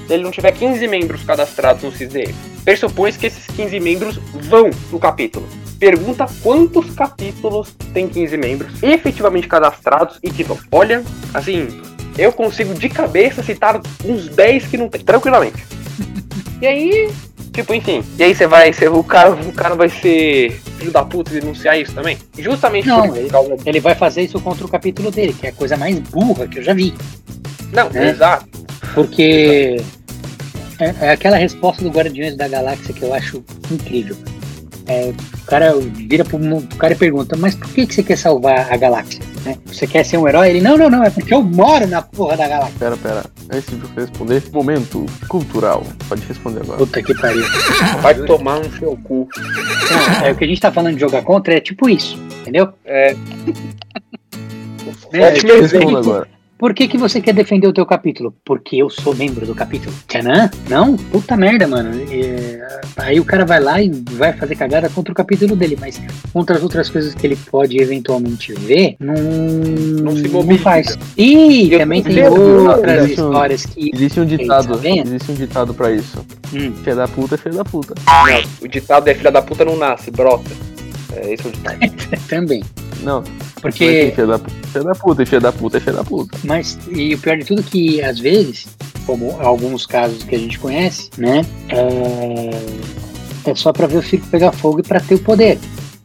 se 0.07 0.13
ele 0.13 0.23
não 0.23 0.31
tiver 0.31 0.51
15 0.51 0.85
membros 0.87 1.23
cadastrados 1.23 1.83
no 1.83 1.91
CISDM. 1.91 2.33
Pressupõe 2.63 3.11
que 3.13 3.27
esses 3.27 3.45
15 3.47 3.79
membros 3.79 4.19
vão 4.49 4.69
no 4.91 4.99
capítulo. 4.99 5.47
Pergunta 5.79 6.25
quantos 6.41 6.91
capítulos 6.91 7.75
tem 7.93 8.07
15 8.07 8.37
membros 8.37 8.81
efetivamente 8.81 9.47
cadastrados 9.47 10.17
e 10.23 10.29
que 10.29 10.43
vão. 10.43 10.57
Olha, 10.71 11.03
assim, 11.33 11.67
eu 12.17 12.31
consigo 12.31 12.73
de 12.73 12.87
cabeça 12.87 13.43
citar 13.43 13.81
uns 14.05 14.29
10 14.29 14.67
que 14.67 14.77
não 14.77 14.87
tem, 14.89 15.01
tranquilamente. 15.01 15.63
E 16.61 16.67
aí, 16.67 17.11
tipo, 17.51 17.73
enfim. 17.73 18.01
E 18.17 18.23
aí 18.23 18.33
você 18.33 18.47
vai, 18.47 18.71
você, 18.71 18.87
o, 18.87 19.03
cara, 19.03 19.31
o 19.31 19.51
cara 19.51 19.75
vai 19.75 19.89
ser 19.89 20.51
filho 20.77 20.91
da 20.91 21.03
puta 21.03 21.35
e 21.35 21.41
denunciar 21.41 21.77
isso 21.77 21.91
também? 21.93 22.17
Justamente 22.37 22.87
Não, 22.87 23.09
por 23.09 23.17
ele- 23.17 23.29
Ele 23.65 23.79
vai 23.81 23.95
fazer 23.95 24.21
isso 24.21 24.39
contra 24.39 24.65
o 24.65 24.69
capítulo 24.69 25.11
dele, 25.11 25.33
que 25.33 25.45
é 25.45 25.49
a 25.49 25.53
coisa 25.53 25.75
mais 25.75 25.99
burra 25.99 26.47
que 26.47 26.59
eu 26.59 26.63
já 26.63 26.73
vi. 26.73 26.93
Não, 27.73 27.89
né? 27.89 28.11
exato. 28.11 28.47
Porque 28.95 29.75
é, 30.79 31.07
é 31.07 31.11
aquela 31.11 31.37
resposta 31.37 31.83
do 31.83 31.89
Guardiões 31.89 32.35
da 32.35 32.47
Galáxia 32.47 32.93
que 32.93 33.03
eu 33.03 33.13
acho 33.13 33.43
incrível. 33.71 34.15
É, 34.87 35.13
o 35.41 35.45
cara 35.45 35.73
vira 35.79 36.25
pro 36.25 36.37
mundo, 36.37 36.67
o 36.73 36.77
cara 36.77 36.93
e 36.93 36.97
pergunta, 36.97 37.37
mas 37.37 37.55
por 37.55 37.69
que, 37.69 37.87
que 37.87 37.93
você 37.93 38.03
quer 38.03 38.17
salvar 38.17 38.71
a 38.71 38.75
galáxia? 38.75 39.21
né? 39.45 39.57
Você 39.65 39.85
quer 39.85 40.03
ser 40.03 40.17
um 40.17 40.27
herói? 40.27 40.49
Ele, 40.49 40.61
não, 40.61 40.77
não, 40.77 40.89
não, 40.89 41.03
é 41.03 41.09
porque 41.09 41.33
eu 41.33 41.43
moro 41.43 41.87
na 41.87 42.01
porra 42.01 42.37
da 42.37 42.47
galáxia. 42.47 42.79
Pera, 42.79 42.97
pera. 42.97 43.25
Antes 43.51 43.69
de 43.69 43.75
você 43.75 44.01
responder, 44.01 44.43
momento 44.51 45.05
cultural. 45.27 45.83
Pode 46.07 46.25
responder 46.25 46.61
agora. 46.61 46.77
Puta 46.77 47.03
que 47.03 47.13
pariu. 47.15 47.43
Vai 48.01 48.15
tomar 48.15 48.59
no 48.59 48.71
seu 48.77 48.97
cu. 49.03 49.27
Não, 49.37 50.25
é, 50.25 50.31
o 50.31 50.35
que 50.35 50.43
a 50.43 50.47
gente 50.47 50.61
tá 50.61 50.71
falando 50.71 50.95
de 50.95 51.01
jogar 51.01 51.23
contra 51.23 51.53
é 51.53 51.59
tipo 51.59 51.89
isso, 51.89 52.17
entendeu? 52.41 52.69
É. 52.85 53.15
É, 55.11 55.31
tipo, 55.31 55.53
Responda 55.53 55.99
agora. 55.99 56.27
Por 56.63 56.73
que, 56.73 56.87
que 56.87 56.97
você 56.97 57.19
quer 57.19 57.33
defender 57.33 57.67
o 57.67 57.73
teu 57.73 57.85
capítulo? 57.85 58.33
Porque 58.45 58.77
eu 58.77 58.89
sou 58.89 59.13
membro 59.13 59.45
do 59.45 59.53
capítulo. 59.53 59.93
Tchanã? 60.07 60.49
Não? 60.69 60.95
Puta 60.95 61.35
merda, 61.35 61.67
mano. 61.67 61.91
É, 62.09 62.79
aí 62.95 63.19
o 63.19 63.25
cara 63.25 63.43
vai 63.45 63.59
lá 63.59 63.81
e 63.81 63.89
vai 64.13 64.31
fazer 64.31 64.55
cagada 64.55 64.87
contra 64.89 65.11
o 65.11 65.13
capítulo 65.15 65.57
dele, 65.57 65.77
mas 65.77 66.01
contra 66.31 66.55
as 66.55 66.63
outras 66.63 66.89
coisas 66.89 67.13
que 67.13 67.27
ele 67.27 67.35
pode 67.35 67.77
eventualmente 67.81 68.53
ver, 68.53 68.95
não, 68.97 69.13
Não 69.13 70.15
se 70.15 70.23
não 70.23 70.31
mobiliza. 70.31 70.63
faz. 70.63 70.97
E 71.17 71.69
Eu 71.69 71.79
também 71.79 72.01
tem 72.01 72.25
outras 72.29 72.97
existe 73.03 73.21
um- 73.21 73.27
histórias 73.27 73.65
que. 73.65 73.91
Existe 73.93 74.19
um 74.21 74.25
ditado. 74.25 74.67
tá 74.69 74.75
vendo? 74.77 75.07
Existe 75.07 75.31
um 75.33 75.35
ditado 75.35 75.73
pra 75.73 75.91
isso. 75.91 76.25
Hum, 76.53 76.71
Filha 76.81 76.95
da 76.95 77.07
puta 77.09 77.35
é 77.35 77.37
filha 77.39 77.55
da 77.55 77.65
puta. 77.65 77.93
Não, 78.07 78.41
o 78.61 78.67
ditado 78.69 79.05
é 79.09 79.13
filha 79.13 79.31
da 79.31 79.41
puta 79.41 79.65
não 79.65 79.75
nasce, 79.75 80.09
brota. 80.09 80.49
É 81.15 81.33
esse 81.33 81.45
é 81.45 81.49
o 81.49 81.51
ditado. 81.51 81.79
também. 82.27 82.63
Não, 83.01 83.23
Porque. 83.61 84.11
filha 84.15 84.27
da 84.27 84.39
puta, 84.39 84.67
filha 84.67 84.83
da 84.83 84.93
puta, 84.95 85.23
e 85.23 85.25
filha 85.25 85.41
da 85.41 85.51
puta 85.51 85.77
é 85.77 85.79
filha 85.79 85.93
da 85.95 86.03
puta. 86.03 86.37
Mas, 86.43 86.77
e 86.89 87.13
o 87.13 87.17
pior 87.17 87.37
de 87.37 87.45
tudo 87.45 87.61
é 87.61 87.63
que, 87.63 88.01
às 88.01 88.19
vezes, 88.19 88.67
como 89.05 89.35
alguns 89.41 89.85
casos 89.85 90.23
que 90.23 90.35
a 90.35 90.39
gente 90.39 90.57
conhece, 90.59 91.09
né? 91.17 91.41
É, 91.69 93.49
é 93.51 93.55
só 93.55 93.73
pra 93.73 93.87
ver 93.87 93.97
o 93.97 94.03
circo 94.03 94.25
pegar 94.27 94.51
fogo 94.51 94.79
e 94.79 94.83
pra 94.83 94.99
ter 94.99 95.15
o 95.15 95.19
poder. 95.19 95.59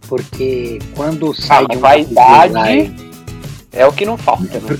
Porque 0.09 0.79
quando 0.97 1.35
sai 1.35 1.67
de 1.69 1.77
um 1.77 1.81
vaidade- 1.81 2.53
vai- 2.53 2.95
É 3.73 3.87
o 3.87 3.93
que 3.93 4.05
não 4.07 4.17
falta, 4.17 4.59
né? 4.61 4.79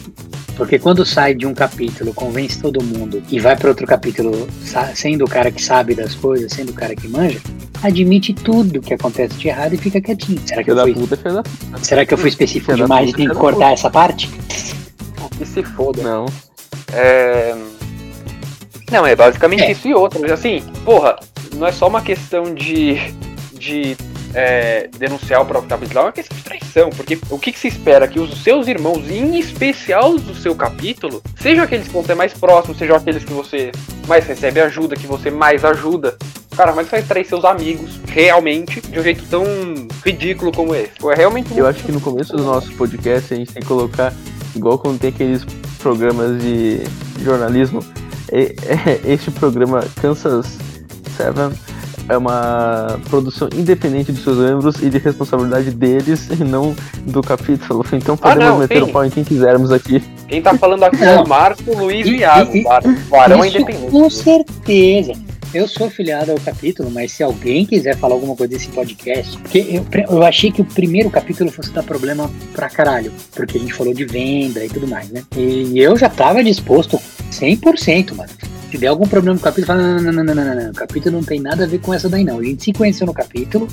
Porque 0.59 0.77
quando 0.77 1.07
sai 1.07 1.35
de 1.35 1.47
um 1.47 1.55
capítulo, 1.55 2.13
convence 2.13 2.61
todo 2.61 2.83
mundo 2.83 3.23
e 3.31 3.39
vai 3.39 3.57
pra 3.57 3.69
outro 3.69 3.87
capítulo 3.87 4.49
sendo 4.93 5.25
o 5.25 5.29
cara 5.29 5.53
que 5.53 5.63
sabe 5.63 5.95
das 5.95 6.17
coisas, 6.17 6.53
sendo 6.53 6.71
o 6.71 6.75
cara 6.75 6.97
que 6.97 7.07
manja, 7.07 7.41
admite 7.81 8.35
tudo 8.35 8.83
que 8.83 8.93
acontece 8.93 9.37
de 9.37 9.47
errado 9.47 9.75
e 9.75 9.79
fica 9.79 10.01
quietinho. 10.01 10.41
Será 10.45 10.65
que, 10.65 10.71
eu 10.73 10.75
da 10.75 10.83
fui, 10.83 10.95
puta 10.95 11.17
filha 11.17 11.33
da 11.35 11.43
puta. 11.45 11.85
será 11.85 12.05
que 12.05 12.13
eu 12.13 12.19
fui 12.19 12.29
específico 12.29 12.75
demais 12.75 13.11
e 13.11 13.13
tenho 13.13 13.31
que 13.31 13.37
cortar 13.37 13.73
essa 13.73 13.89
parte? 13.89 14.29
Que 15.39 15.47
se 15.47 15.63
foda. 15.63 16.03
Não. 16.03 16.27
É... 16.93 17.55
Não, 18.91 19.07
é 19.07 19.15
basicamente 19.15 19.63
É. 19.63 19.71
isso 19.71 19.87
e 19.87 19.95
outra. 19.95 20.19
Mas 20.19 20.33
assim, 20.33 20.61
porra, 20.85 21.21
não 21.55 21.69
é 21.69 21.71
só 21.71 21.87
uma 21.87 22.03
questão 22.03 22.53
de, 22.53 22.97
de 23.53 23.97
é, 24.35 24.89
denunciar 24.99 25.43
o 25.43 25.47
próprio 25.47 25.69
capítulo, 25.69 26.01
é 26.01 26.03
uma 26.03 26.13
questão 26.13 26.37
de 26.37 26.45
traição. 26.45 26.91
Porque 26.91 27.19
o 27.31 27.39
que, 27.39 27.53
que 27.53 27.59
se 27.59 27.69
espera? 27.69 28.07
Que 28.07 28.21
os 28.21 28.43
seus 28.43 28.69
irmãos, 28.69 29.09
em 29.11 29.39
especial 29.39 30.11
os 30.11 30.23
do 30.23 30.35
seu 30.35 30.55
capítulo, 30.55 31.23
sejam 31.41 31.65
aqueles 31.65 31.87
que 31.87 31.95
você 31.95 32.15
mais 32.15 32.33
próximos, 32.33 32.79
sejam 32.79 32.97
aqueles 32.97 33.25
que 33.25 33.33
você 33.33 33.73
mais 34.07 34.27
recebe 34.27 34.61
ajuda, 34.61 34.97
que 34.97 35.07
você 35.07 35.31
mais 35.31 35.65
ajuda. 35.65 36.17
Cara, 36.57 36.71
como 36.71 36.81
é 36.81 36.85
que 36.85 36.91
você 36.91 36.97
vai 36.97 37.05
trair 37.05 37.25
seus 37.25 37.45
amigos 37.45 38.01
realmente 38.09 38.81
de 38.81 38.99
um 38.99 39.03
jeito 39.03 39.23
tão 39.31 39.45
ridículo 40.05 40.51
como 40.51 40.75
esse? 40.75 40.91
Pô, 40.99 41.13
é 41.13 41.15
realmente 41.15 41.57
Eu 41.57 41.67
acho 41.67 41.85
que 41.85 41.93
no 41.93 42.01
começo 42.01 42.37
do 42.37 42.43
nosso 42.43 42.73
podcast 42.73 43.33
a 43.33 43.37
gente 43.37 43.53
tem 43.53 43.63
que 43.63 43.69
colocar, 43.69 44.13
igual 44.57 44.77
quando 44.77 44.99
tem 44.99 45.11
aqueles 45.11 45.45
programas 45.79 46.43
de 46.43 46.81
jornalismo, 47.23 47.79
é- 48.33 48.55
este 49.05 49.31
programa 49.31 49.85
Kansas 50.01 50.59
Seven 51.17 51.53
é 52.09 52.17
uma 52.17 52.99
produção 53.09 53.49
independente 53.55 54.11
dos 54.13 54.23
seus 54.25 54.39
membros 54.39 54.83
e 54.83 54.89
de 54.91 54.99
responsabilidade 54.99 55.71
deles 55.71 56.29
e 56.31 56.43
não 56.45 56.75
do 57.03 57.21
capítulo. 57.23 57.85
Então 57.93 58.17
podemos 58.17 58.45
Ah, 58.45 58.51
não, 58.51 58.59
meter 58.59 58.83
sim. 58.83 58.89
o 58.89 58.93
pau 58.93 59.05
em 59.05 59.11
quem 59.11 59.25
quisermos 59.25 59.71
aqui. 59.73 60.03
Quem 60.29 60.41
tá 60.41 60.55
falando 60.57 60.85
aqui 60.85 61.03
é 61.03 61.21
o 61.21 61.27
Marco 61.29 61.77
Luiz 61.77 62.07
E- 62.07 62.19
Iago, 62.19 62.53
é 62.53 62.59
Isso 62.61 63.57
Independente. 63.59 63.91
com 63.91 64.09
certeza. 64.09 65.13
Eu 65.55 65.67
sou 65.67 65.89
filiado 65.89 66.31
ao 66.31 66.39
capítulo, 66.39 66.91
mas 66.91 67.11
se 67.13 67.23
alguém 67.23 67.65
quiser 67.65 67.97
falar 67.97 68.15
alguma 68.15 68.37
coisa 68.37 68.53
desse 68.53 68.69
podcast, 68.69 69.37
porque 69.39 69.59
eu, 69.71 69.87
eu 70.11 70.23
achei 70.23 70.53
que 70.53 70.61
o 70.61 70.65
primeiro 70.65 71.09
capítulo 71.09 71.51
fosse 71.51 71.71
dar 71.73 71.83
problema 71.83 72.31
pra 72.53 72.69
caralho, 72.69 73.11
porque 73.35 73.57
a 73.57 73.61
gente 73.61 73.73
falou 73.73 73.95
de 73.95 74.05
venda 74.05 74.63
e 74.63 74.69
tudo 74.69 74.87
mais, 74.87 75.09
né? 75.09 75.23
E 75.35 75.79
eu 75.79 75.97
já 75.97 76.11
tava 76.11 76.45
disposto 76.45 77.01
100%, 77.33 78.15
mano. 78.15 78.29
Se 78.71 78.77
der 78.77 78.89
algum 78.89 79.07
problema 79.07 79.35
no 79.35 79.41
capítulo, 79.41 79.67
fala, 79.67 79.83
não, 79.83 80.01
não, 80.01 80.13
não, 80.13 80.25
não, 80.25 80.35
não, 80.35 80.45
não, 80.45 80.63
não, 80.63 80.71
o 80.71 80.75
capítulo 80.75 81.17
não 81.17 81.25
tem 81.25 81.41
nada 81.41 81.65
a 81.65 81.67
ver 81.67 81.81
com 81.81 81.95
essa 81.95 82.09
daí 82.09 82.23
não. 82.23 82.39
A 82.39 82.45
gente 82.45 82.65
se 82.65 82.73
conheceu 82.73 83.07
no 83.07 83.15
capítulo, 83.15 83.67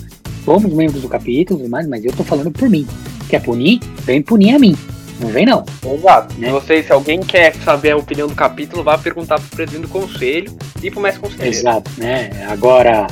fomos 0.45 0.71
membros 0.73 1.01
do 1.01 1.09
capítulo 1.09 1.65
e 1.65 1.67
mais, 1.67 1.85
mas 1.87 2.05
eu 2.05 2.13
tô 2.13 2.23
falando 2.23 2.51
por 2.51 2.69
mim. 2.69 2.87
Quer 3.27 3.41
punir? 3.41 3.79
Vem 4.03 4.21
punir 4.21 4.55
a 4.55 4.59
mim. 4.59 4.75
Não 5.19 5.29
vem 5.29 5.45
não. 5.45 5.63
Exato. 5.83 6.35
Né? 6.39 6.47
Se, 6.47 6.53
você, 6.53 6.83
se 6.83 6.91
alguém 6.91 7.19
quer 7.19 7.55
saber 7.55 7.91
a 7.91 7.97
opinião 7.97 8.27
do 8.27 8.35
capítulo, 8.35 8.83
vá 8.83 8.97
perguntar 8.97 9.39
pro 9.39 9.49
presidente 9.49 9.83
do 9.83 9.87
conselho 9.89 10.55
e 10.81 10.91
pro 10.91 11.01
mestre 11.01 11.21
conselheiro. 11.21 11.57
Exato, 11.57 11.91
né? 11.97 12.29
Agora, 12.49 13.07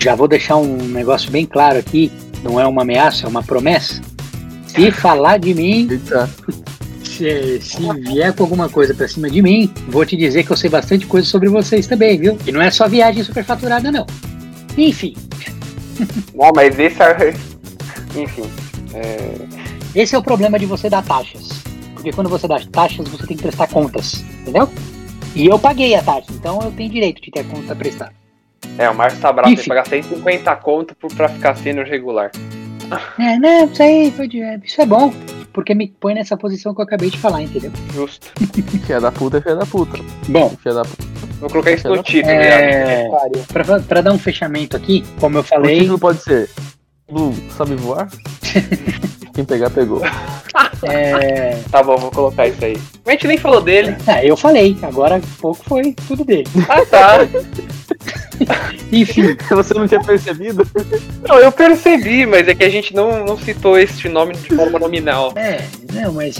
já 0.00 0.14
vou 0.14 0.28
deixar 0.28 0.56
um 0.56 0.76
negócio 0.76 1.30
bem 1.30 1.46
claro 1.46 1.78
aqui, 1.78 2.10
não 2.42 2.58
é 2.58 2.66
uma 2.66 2.82
ameaça, 2.82 3.26
é 3.26 3.28
uma 3.28 3.42
promessa. 3.42 4.00
Se 4.66 4.90
falar 4.92 5.38
de 5.38 5.54
mim, 5.54 5.88
Eita, 5.90 6.28
se, 7.20 7.60
se 7.60 7.92
vier 8.00 8.32
com 8.32 8.42
alguma 8.44 8.68
coisa 8.68 8.94
pra 8.94 9.06
cima 9.06 9.28
de 9.30 9.42
mim, 9.42 9.70
vou 9.88 10.04
te 10.06 10.16
dizer 10.16 10.44
que 10.44 10.50
eu 10.50 10.56
sei 10.56 10.70
bastante 10.70 11.06
coisa 11.06 11.26
sobre 11.28 11.48
vocês 11.48 11.86
também, 11.86 12.18
viu? 12.18 12.38
E 12.46 12.52
não 12.52 12.62
é 12.62 12.70
só 12.70 12.88
viagem 12.88 13.22
superfaturada, 13.22 13.92
não. 13.92 14.06
Enfim, 14.78 15.14
Não, 16.34 16.50
mas 16.54 16.78
esse 16.78 17.02
é. 17.02 17.34
Enfim. 18.16 18.44
É... 18.94 19.34
esse 19.94 20.14
é 20.14 20.18
o 20.18 20.22
problema 20.22 20.58
de 20.58 20.64
você 20.66 20.88
dar 20.88 21.02
taxas. 21.04 21.48
Porque 21.94 22.10
quando 22.12 22.30
você 22.30 22.48
dá 22.48 22.58
taxas, 22.72 23.06
você 23.08 23.26
tem 23.26 23.36
que 23.36 23.42
prestar 23.42 23.66
contas, 23.68 24.24
entendeu? 24.40 24.68
E 25.36 25.46
eu 25.46 25.58
paguei 25.58 25.94
a 25.94 26.02
taxa, 26.02 26.28
então 26.30 26.58
eu 26.62 26.70
tenho 26.72 26.90
direito 26.90 27.20
de 27.20 27.30
ter 27.30 27.40
a 27.40 27.44
conta 27.44 27.76
prestada. 27.76 28.12
é, 28.78 28.88
o 28.88 28.94
Márcio 28.94 29.20
tá 29.20 29.30
bravo, 29.32 29.48
tem 29.54 29.56
que 29.62 29.68
pagar 29.68 29.86
150 29.86 30.56
conto 30.56 30.94
por- 30.96 31.14
pra 31.14 31.28
ficar 31.28 31.54
sendo 31.56 31.82
regular. 31.82 32.30
É, 33.18 33.38
não, 33.38 33.66
isso 33.70 33.82
aí 33.82 34.10
foi 34.16 34.26
de, 34.26 34.38
isso 34.64 34.80
é 34.80 34.86
bom, 34.86 35.12
porque 35.52 35.74
me 35.74 35.88
põe 35.88 36.14
nessa 36.14 36.36
posição 36.36 36.74
que 36.74 36.80
eu 36.80 36.84
acabei 36.84 37.10
de 37.10 37.18
falar, 37.18 37.42
entendeu? 37.42 37.72
Justo. 37.92 38.28
filha 38.86 39.00
da 39.00 39.10
puta 39.12 39.38
é 39.38 39.40
filha 39.40 39.56
da 39.56 39.66
puta. 39.66 39.98
Bom, 40.28 40.50
Filha 40.62 40.74
da 40.76 40.82
puta. 40.82 41.04
Vou 41.40 41.48
colocar 41.50 41.70
isso 41.72 41.88
no 41.88 42.02
título, 42.02 42.32
É. 42.34 43.08
viado. 43.08 43.46
pra, 43.48 43.80
pra 43.80 44.00
dar 44.02 44.12
um 44.12 44.18
fechamento 44.18 44.76
aqui, 44.76 45.02
como 45.18 45.38
eu 45.38 45.40
O 45.40 45.44
falei, 45.44 45.80
título 45.80 45.98
pode 45.98 46.22
ser 46.22 46.50
Lu, 47.10 47.34
sabe 47.56 47.74
voar? 47.76 48.08
Quem 49.34 49.44
pegar, 49.44 49.70
pegou. 49.70 50.02
É, 50.82 51.58
Tá 51.70 51.82
bom, 51.82 51.96
vou 51.96 52.10
colocar 52.10 52.46
isso 52.46 52.64
aí. 52.64 52.76
A 53.06 53.10
gente 53.12 53.26
nem 53.26 53.38
falou 53.38 53.60
dele. 53.60 53.96
ah, 54.06 54.24
eu 54.24 54.36
falei, 54.36 54.76
agora 54.82 55.20
pouco 55.40 55.62
foi 55.64 55.94
tudo 56.06 56.24
dele. 56.24 56.46
Ah, 56.68 56.84
tá. 56.86 57.18
Enfim, 58.92 59.36
Você 59.50 59.74
não 59.74 59.86
tinha 59.86 60.00
percebido? 60.02 60.66
Não, 61.28 61.38
eu 61.38 61.52
percebi, 61.52 62.26
mas 62.26 62.48
é 62.48 62.54
que 62.54 62.64
a 62.64 62.68
gente 62.70 62.94
não, 62.94 63.24
não 63.24 63.38
citou 63.38 63.78
este 63.78 64.08
nome 64.08 64.34
de 64.34 64.54
forma 64.54 64.78
nominal. 64.78 65.32
é, 65.36 65.60
não, 65.92 66.12
mas 66.14 66.38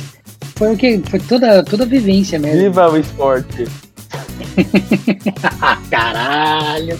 foi 0.56 0.72
o 0.72 0.76
que? 0.76 1.00
Foi 1.08 1.18
toda, 1.20 1.62
toda 1.64 1.84
a 1.84 1.86
vivência 1.86 2.38
mesmo. 2.38 2.60
Viva 2.60 2.90
o 2.90 2.96
esporte. 2.96 3.66
Caralho! 5.90 6.98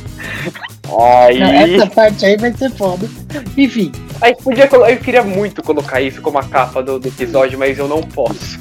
Aí. 0.99 1.39
Não, 1.39 1.51
essa 1.53 1.87
parte 1.87 2.27
aí 2.27 2.37
vai 2.37 2.53
ser 2.53 2.71
foda. 2.73 3.09
Enfim, 3.57 3.93
Aí 4.21 4.35
podia 4.37 4.69
Eu 4.73 4.97
queria 4.99 5.23
muito 5.23 5.63
colocar 5.63 6.01
isso 6.01 6.21
como 6.21 6.39
a 6.39 6.43
capa 6.45 6.83
do, 6.83 6.99
do 6.99 7.09
episódio, 7.09 7.59
mas 7.59 7.79
eu 7.79 7.89
não 7.89 8.03
posso. 8.03 8.59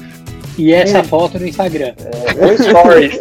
E 0.56 0.72
essa 0.72 1.02
foto 1.04 1.38
no 1.38 1.46
Instagram. 1.46 1.94
Oi, 2.40 2.56
stories. 2.58 3.18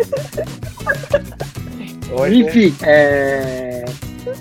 Hoje- 2.12 2.36
Enfim, 2.42 2.76
é... 2.82 3.86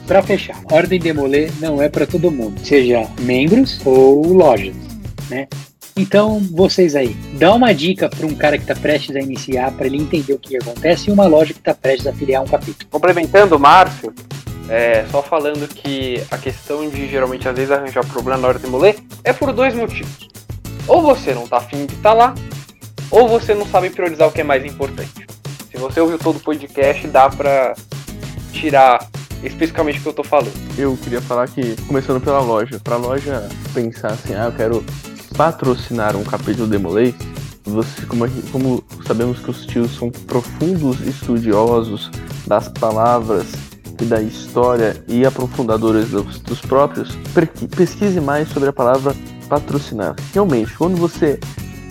para 0.07 0.23
fechar, 0.23 0.61
Ordem 0.71 0.99
Demolê 0.99 1.51
não 1.61 1.83
é 1.83 1.89
para 1.89 2.07
todo 2.07 2.31
mundo, 2.31 2.59
seja 2.65 3.07
membros 3.21 3.81
ou 3.85 4.33
lojas, 4.33 4.75
né? 5.29 5.47
Então, 5.99 6.39
vocês 6.53 6.95
aí, 6.95 7.13
dá 7.35 7.53
uma 7.53 7.75
dica 7.75 8.09
para 8.09 8.25
um 8.25 8.33
cara 8.33 8.57
que 8.57 8.63
está 8.63 8.77
prestes 8.77 9.17
a 9.17 9.19
iniciar, 9.19 9.73
para 9.73 9.87
ele 9.87 9.97
entender 9.97 10.33
o 10.33 10.39
que 10.39 10.57
acontece, 10.57 11.11
e 11.11 11.13
uma 11.13 11.27
loja 11.27 11.53
que 11.53 11.59
está 11.59 11.75
prestes 11.75 12.07
a 12.07 12.13
filiar 12.13 12.41
um 12.41 12.47
capítulo. 12.47 12.89
Complementando 12.89 13.57
o 13.57 13.59
Márcio, 13.59 14.15
é, 14.69 15.05
só 15.11 15.21
falando 15.25 15.67
que 15.67 16.23
a 16.31 16.39
questão 16.39 16.89
de 16.89 17.09
geralmente 17.09 17.49
às 17.49 17.57
vezes 17.57 17.73
arranjar 17.73 18.07
problema 18.07 18.41
na 18.41 18.47
hora 18.47 18.59
de 18.59 18.65
demoler 18.65 18.97
é 19.25 19.33
por 19.33 19.53
dois 19.53 19.75
motivos. 19.75 20.29
Ou 20.87 21.03
você 21.03 21.35
não 21.35 21.49
tá 21.49 21.57
afim 21.57 21.85
de 21.85 21.95
estar 21.95 22.13
lá, 22.13 22.33
ou 23.11 23.27
você 23.27 23.53
não 23.53 23.67
sabe 23.67 23.91
priorizar 23.91 24.29
o 24.29 24.31
que 24.31 24.41
é 24.41 24.45
mais 24.45 24.65
importante. 24.65 25.27
Se 25.69 25.77
você 25.79 26.01
ouviu 26.01 26.17
todo 26.17 26.37
o 26.37 26.41
podcast, 26.41 27.09
dá 27.09 27.29
pra 27.29 27.75
tirar 28.53 29.05
especificamente 29.43 29.99
o 29.99 30.03
que 30.03 30.09
eu 30.11 30.13
tô 30.13 30.23
falando. 30.23 30.53
Eu 30.79 30.97
queria 30.97 31.21
falar 31.21 31.49
que, 31.49 31.75
começando 31.89 32.21
pela 32.21 32.39
loja, 32.39 32.79
pra 32.85 32.97
loja 32.97 33.49
pensar 33.75 34.13
assim, 34.13 34.35
ah, 34.37 34.45
eu 34.45 34.53
quero 34.53 34.85
patrocinar 35.39 36.17
um 36.17 36.25
capítulo 36.25 36.67
do 36.67 36.71
Demolay, 36.73 37.15
você, 37.63 38.05
como, 38.07 38.29
como 38.51 38.85
sabemos 39.07 39.39
que 39.39 39.49
os 39.49 39.65
tios 39.65 39.97
são 39.97 40.11
profundos 40.11 41.01
estudiosos 41.07 42.11
das 42.45 42.67
palavras 42.67 43.47
e 44.01 44.05
da 44.05 44.21
história 44.21 44.97
e 45.07 45.25
aprofundadores 45.25 46.09
dos, 46.09 46.41
dos 46.41 46.61
próprios, 46.61 47.17
pesquise 47.77 48.21
mais 48.21 48.49
sobre 48.49 48.69
a 48.69 48.73
palavra 48.73 49.15
patrocinar. 49.49 50.17
Realmente, 50.35 50.77
quando 50.77 50.97
você 50.97 51.39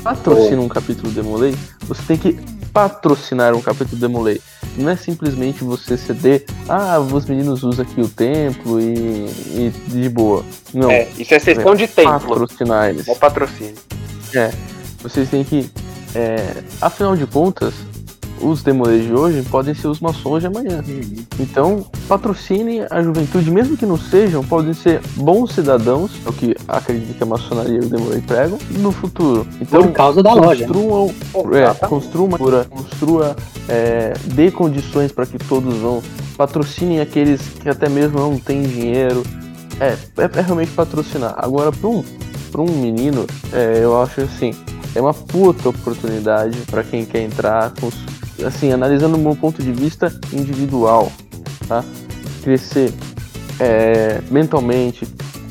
patrocina 0.04 0.62
um 0.62 0.68
capítulo 0.68 1.10
Demolay, 1.10 1.56
você 1.88 2.02
tem 2.06 2.18
que 2.18 2.34
patrocinar 2.74 3.56
um 3.56 3.62
capítulo 3.62 3.98
Demolay. 3.98 4.42
Não 4.78 4.90
é 4.90 4.96
simplesmente 4.96 5.64
você 5.64 5.98
ceder, 5.98 6.46
ah, 6.70 7.00
os 7.00 7.26
meninos 7.26 7.64
usam 7.64 7.84
aqui 7.84 8.00
o 8.00 8.08
templo 8.08 8.80
e, 8.80 8.86
e 8.86 9.74
de 9.88 10.08
boa. 10.10 10.46
Não, 10.74 10.92
É, 10.92 11.08
isso 11.18 11.34
é 11.34 11.40
sessão 11.40 11.76
de 11.76 11.88
templo, 11.88 12.12
patrocinar 12.20 12.90
eles. 12.90 13.08
não 13.08 13.16
patrocínio. 13.16 13.76
É, 14.36 14.52
vocês 15.02 15.30
têm 15.30 15.44
que. 15.44 15.70
é, 16.14 16.64
afinal 16.82 17.16
de 17.16 17.26
contas, 17.26 17.74
os 18.42 18.62
demolês 18.64 19.06
de 19.06 19.14
hoje 19.14 19.44
podem 19.44 19.74
ser 19.74 19.88
os 19.88 20.00
maçons 20.00 20.42
de 20.42 20.48
amanhã. 20.48 20.84
Então, 21.40 21.86
patrocinem 22.08 22.86
a 22.90 23.02
juventude, 23.02 23.50
mesmo 23.52 23.78
que 23.78 23.86
não 23.86 23.98
sejam, 23.98 24.44
podem 24.44 24.74
ser 24.74 25.02
bons 25.16 25.54
cidadãos, 25.54 26.12
é 26.26 26.30
o 26.30 26.34
que 26.34 26.56
acredito 26.68 27.18
que 27.18 27.24
a 27.24 27.26
maçonaria 27.26 27.78
e 27.78 27.86
o 27.86 27.90
demolei 27.90 28.22
pregam, 28.22 28.58
no 28.72 28.92
futuro. 28.92 29.48
Então, 29.62 29.84
Por 29.84 29.92
causa 29.92 30.22
da 30.22 30.34
loja. 30.34 30.68
né? 30.68 30.74
construam, 30.74 31.14
é, 31.54 31.88
construa 31.88 32.26
uma 32.26 32.38
cura, 32.38 32.66
construa, 32.66 33.36
é, 33.68 34.14
dê 34.34 34.52
condições 34.52 35.12
para 35.12 35.26
que 35.26 35.38
todos 35.38 35.76
vão, 35.78 36.02
patrocinem 36.38 37.00
aqueles 37.00 37.42
que 37.62 37.70
até 37.70 37.90
mesmo 37.90 38.20
não 38.20 38.38
têm 38.38 38.62
dinheiro. 38.64 39.24
É, 39.80 39.90
é, 40.18 40.40
é 40.40 40.42
realmente 40.42 40.72
patrocinar. 40.72 41.36
Agora, 41.38 41.72
para 41.72 41.88
um, 41.88 42.04
pra 42.52 42.62
um 42.62 42.66
menino, 42.66 43.26
é, 43.54 43.80
eu 43.84 44.02
acho 44.02 44.22
assim, 44.22 44.52
é 44.96 45.02
uma 45.02 45.14
puta 45.14 45.70
oportunidade 45.70 46.58
para 46.70 46.84
quem 46.84 47.06
quer 47.06 47.22
entrar, 47.22 47.72
com, 47.80 47.90
assim, 48.46 48.72
analisando 48.72 49.18
do 49.18 49.24
meu 49.24 49.36
ponto 49.36 49.62
de 49.62 49.72
vista 49.72 50.14
individual, 50.34 51.12
tá? 51.68 51.84
Crescer 52.44 52.94
é, 53.60 54.22
mentalmente, 54.30 55.06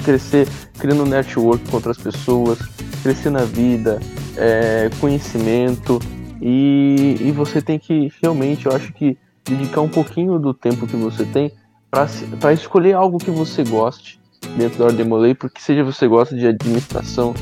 crescer 0.04 0.48
criando 0.78 1.04
network 1.04 1.68
com 1.68 1.76
outras 1.76 1.96
pessoas, 1.96 2.58
crescer 3.02 3.30
na 3.30 3.44
vida, 3.44 3.98
é, 4.36 4.90
conhecimento 5.00 5.98
e, 6.40 7.16
e 7.20 7.32
você 7.32 7.60
tem 7.62 7.78
que 7.78 8.12
realmente, 8.22 8.66
eu 8.66 8.72
acho 8.72 8.92
que 8.92 9.16
dedicar 9.44 9.80
um 9.80 9.88
pouquinho 9.88 10.38
do 10.38 10.52
tempo 10.52 10.86
que 10.86 10.96
você 10.96 11.24
tem 11.24 11.52
para 11.90 12.52
escolher 12.52 12.94
algo 12.94 13.18
que 13.18 13.30
você 13.30 13.64
goste 13.64 14.20
dentro 14.56 14.78
da 14.78 14.86
Ordem 14.86 15.06
Molei, 15.06 15.34
porque 15.34 15.60
seja 15.60 15.82
você 15.82 16.06
gosta 16.06 16.36
de 16.36 16.46
administração, 16.46 17.34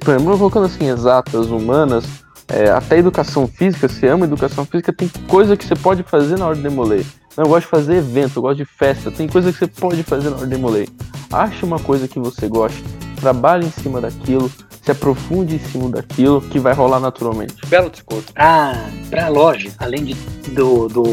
por 0.00 0.14
exemplo, 0.14 0.38
colocando 0.38 0.66
assim, 0.66 0.88
exatas, 0.88 1.48
humanas, 1.48 2.04
é, 2.52 2.70
até 2.70 2.98
educação 2.98 3.46
física, 3.46 3.88
se 3.88 4.06
ama 4.06 4.24
educação 4.24 4.64
física, 4.64 4.92
tem 4.92 5.08
coisa 5.28 5.56
que 5.56 5.64
você 5.64 5.76
pode 5.76 6.02
fazer 6.02 6.38
na 6.38 6.48
Ordem 6.48 6.70
Molei. 6.70 7.06
Eu 7.36 7.46
gosto 7.46 7.66
de 7.66 7.70
fazer 7.70 7.96
evento, 7.96 8.36
eu 8.36 8.42
gosto 8.42 8.56
de 8.58 8.64
festa, 8.64 9.10
tem 9.10 9.28
coisa 9.28 9.52
que 9.52 9.58
você 9.58 9.66
pode 9.66 10.02
fazer 10.02 10.30
na 10.30 10.36
Ordem 10.36 10.58
Molei. 10.58 10.88
Ache 11.32 11.64
uma 11.64 11.78
coisa 11.78 12.08
que 12.08 12.18
você 12.18 12.48
goste, 12.48 12.82
trabalhe 13.20 13.66
em 13.66 13.70
cima 13.70 14.00
daquilo, 14.00 14.50
se 14.82 14.90
aprofunde 14.90 15.54
em 15.54 15.58
cima 15.58 15.90
daquilo, 15.90 16.40
que 16.40 16.58
vai 16.58 16.74
rolar 16.74 16.98
naturalmente. 16.98 17.54
Belo 17.68 17.88
discurso. 17.88 18.32
Pra, 18.32 18.74
pra 19.08 19.28
loja, 19.28 19.70
além 19.78 20.04
de, 20.04 20.14
do, 20.52 20.88
do 20.88 21.04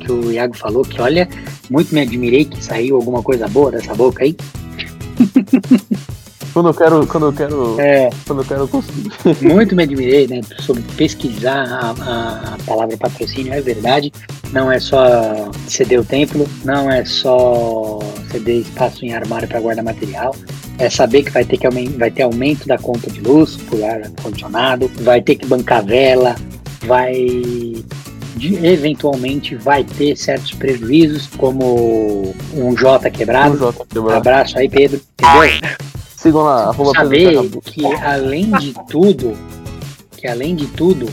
que 0.00 0.10
o 0.10 0.32
Iago 0.32 0.56
falou, 0.56 0.82
que 0.82 1.00
olha, 1.00 1.28
muito 1.70 1.94
me 1.94 2.00
admirei 2.00 2.44
que 2.44 2.62
saiu 2.62 2.96
alguma 2.96 3.22
coisa 3.22 3.46
boa 3.46 3.70
dessa 3.70 3.94
boca 3.94 4.24
aí. 4.24 4.36
Quando 6.52 6.68
eu 6.70 6.74
quero, 6.74 7.06
quando 7.06 7.26
eu 7.26 7.32
quero, 7.32 7.80
É, 7.80 8.10
quando 8.26 8.42
eu 8.42 8.44
quero 8.46 8.66
conseguir. 8.68 9.10
muito 9.42 9.74
me 9.76 9.82
admirei, 9.84 10.26
né, 10.26 10.40
sobre 10.60 10.82
pesquisar 10.96 11.62
a, 11.64 11.90
a- 11.90 12.56
palavra 12.66 12.96
patrocínio, 12.96 13.52
é 13.54 13.60
verdade. 13.60 14.12
Não 14.52 14.70
é 14.70 14.80
só 14.80 15.50
ceder 15.68 16.00
o 16.00 16.04
templo, 16.04 16.46
não 16.64 16.90
é 16.90 17.04
só 17.04 18.00
ceder 18.32 18.62
espaço 18.62 19.04
em 19.04 19.12
armário 19.14 19.46
para 19.46 19.60
guardar 19.60 19.84
material. 19.84 20.34
É 20.78 20.88
saber 20.90 21.22
que 21.24 21.30
vai 21.30 21.44
ter, 21.44 21.58
que 21.58 21.68
vai 21.68 22.10
ter 22.10 22.22
aumento 22.22 22.66
da 22.66 22.78
conta 22.78 23.10
de 23.10 23.20
luz 23.20 23.56
por 23.56 23.82
ar-condicionado, 23.84 24.90
vai 25.02 25.20
ter 25.22 25.36
que 25.36 25.46
bancar 25.46 25.84
vela, 25.84 26.34
vai. 26.86 27.14
de- 28.36 28.66
eventualmente 28.66 29.54
vai 29.54 29.84
ter 29.84 30.16
certos 30.16 30.52
prejuízos, 30.52 31.28
como 31.36 32.34
um 32.54 32.74
J 32.74 33.10
quebrado. 33.10 33.54
Um 33.54 33.58
J 33.58 33.84
quebrado. 33.86 34.16
Abraço 34.16 34.58
aí, 34.58 34.68
Pedro. 34.68 35.00
Entendeu? 35.18 35.70
Sigam 36.20 36.42
lá, 36.42 36.64
arroba 36.64 36.92
saber 36.92 37.48
que 37.62 37.86
além 37.86 38.50
de 38.58 38.74
tudo, 38.90 39.32
que 40.18 40.26
além 40.26 40.54
de 40.54 40.66
tudo, 40.66 41.08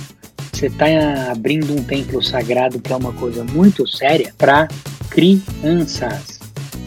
você 0.51 0.65
está 0.65 1.31
abrindo 1.31 1.73
um 1.73 1.81
templo 1.81 2.21
sagrado 2.21 2.77
que 2.77 2.91
é 2.91 2.95
uma 2.97 3.13
coisa 3.13 3.41
muito 3.45 3.87
séria 3.87 4.33
para 4.37 4.67
crianças, 5.09 6.41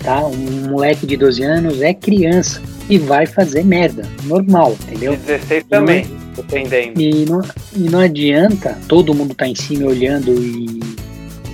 tá? 0.05 0.23
Um 0.27 0.68
moleque 0.68 1.07
de 1.07 1.16
12 1.16 1.43
anos 1.43 1.81
é 1.81 1.95
criança 1.95 2.61
e 2.91 2.99
vai 2.99 3.25
fazer 3.25 3.64
merda, 3.64 4.07
normal, 4.25 4.77
De 4.81 4.85
entendeu? 4.85 5.16
16 5.16 5.64
também, 5.71 6.07
dependendo. 6.37 7.01
E 7.01 7.25
não, 7.25 7.41
e 7.75 7.89
não 7.89 8.01
adianta 8.01 8.77
todo 8.87 9.14
mundo 9.14 9.33
estar 9.33 9.49
em 9.49 9.55
cima 9.55 9.87
olhando 9.87 10.31
e, 10.35 10.79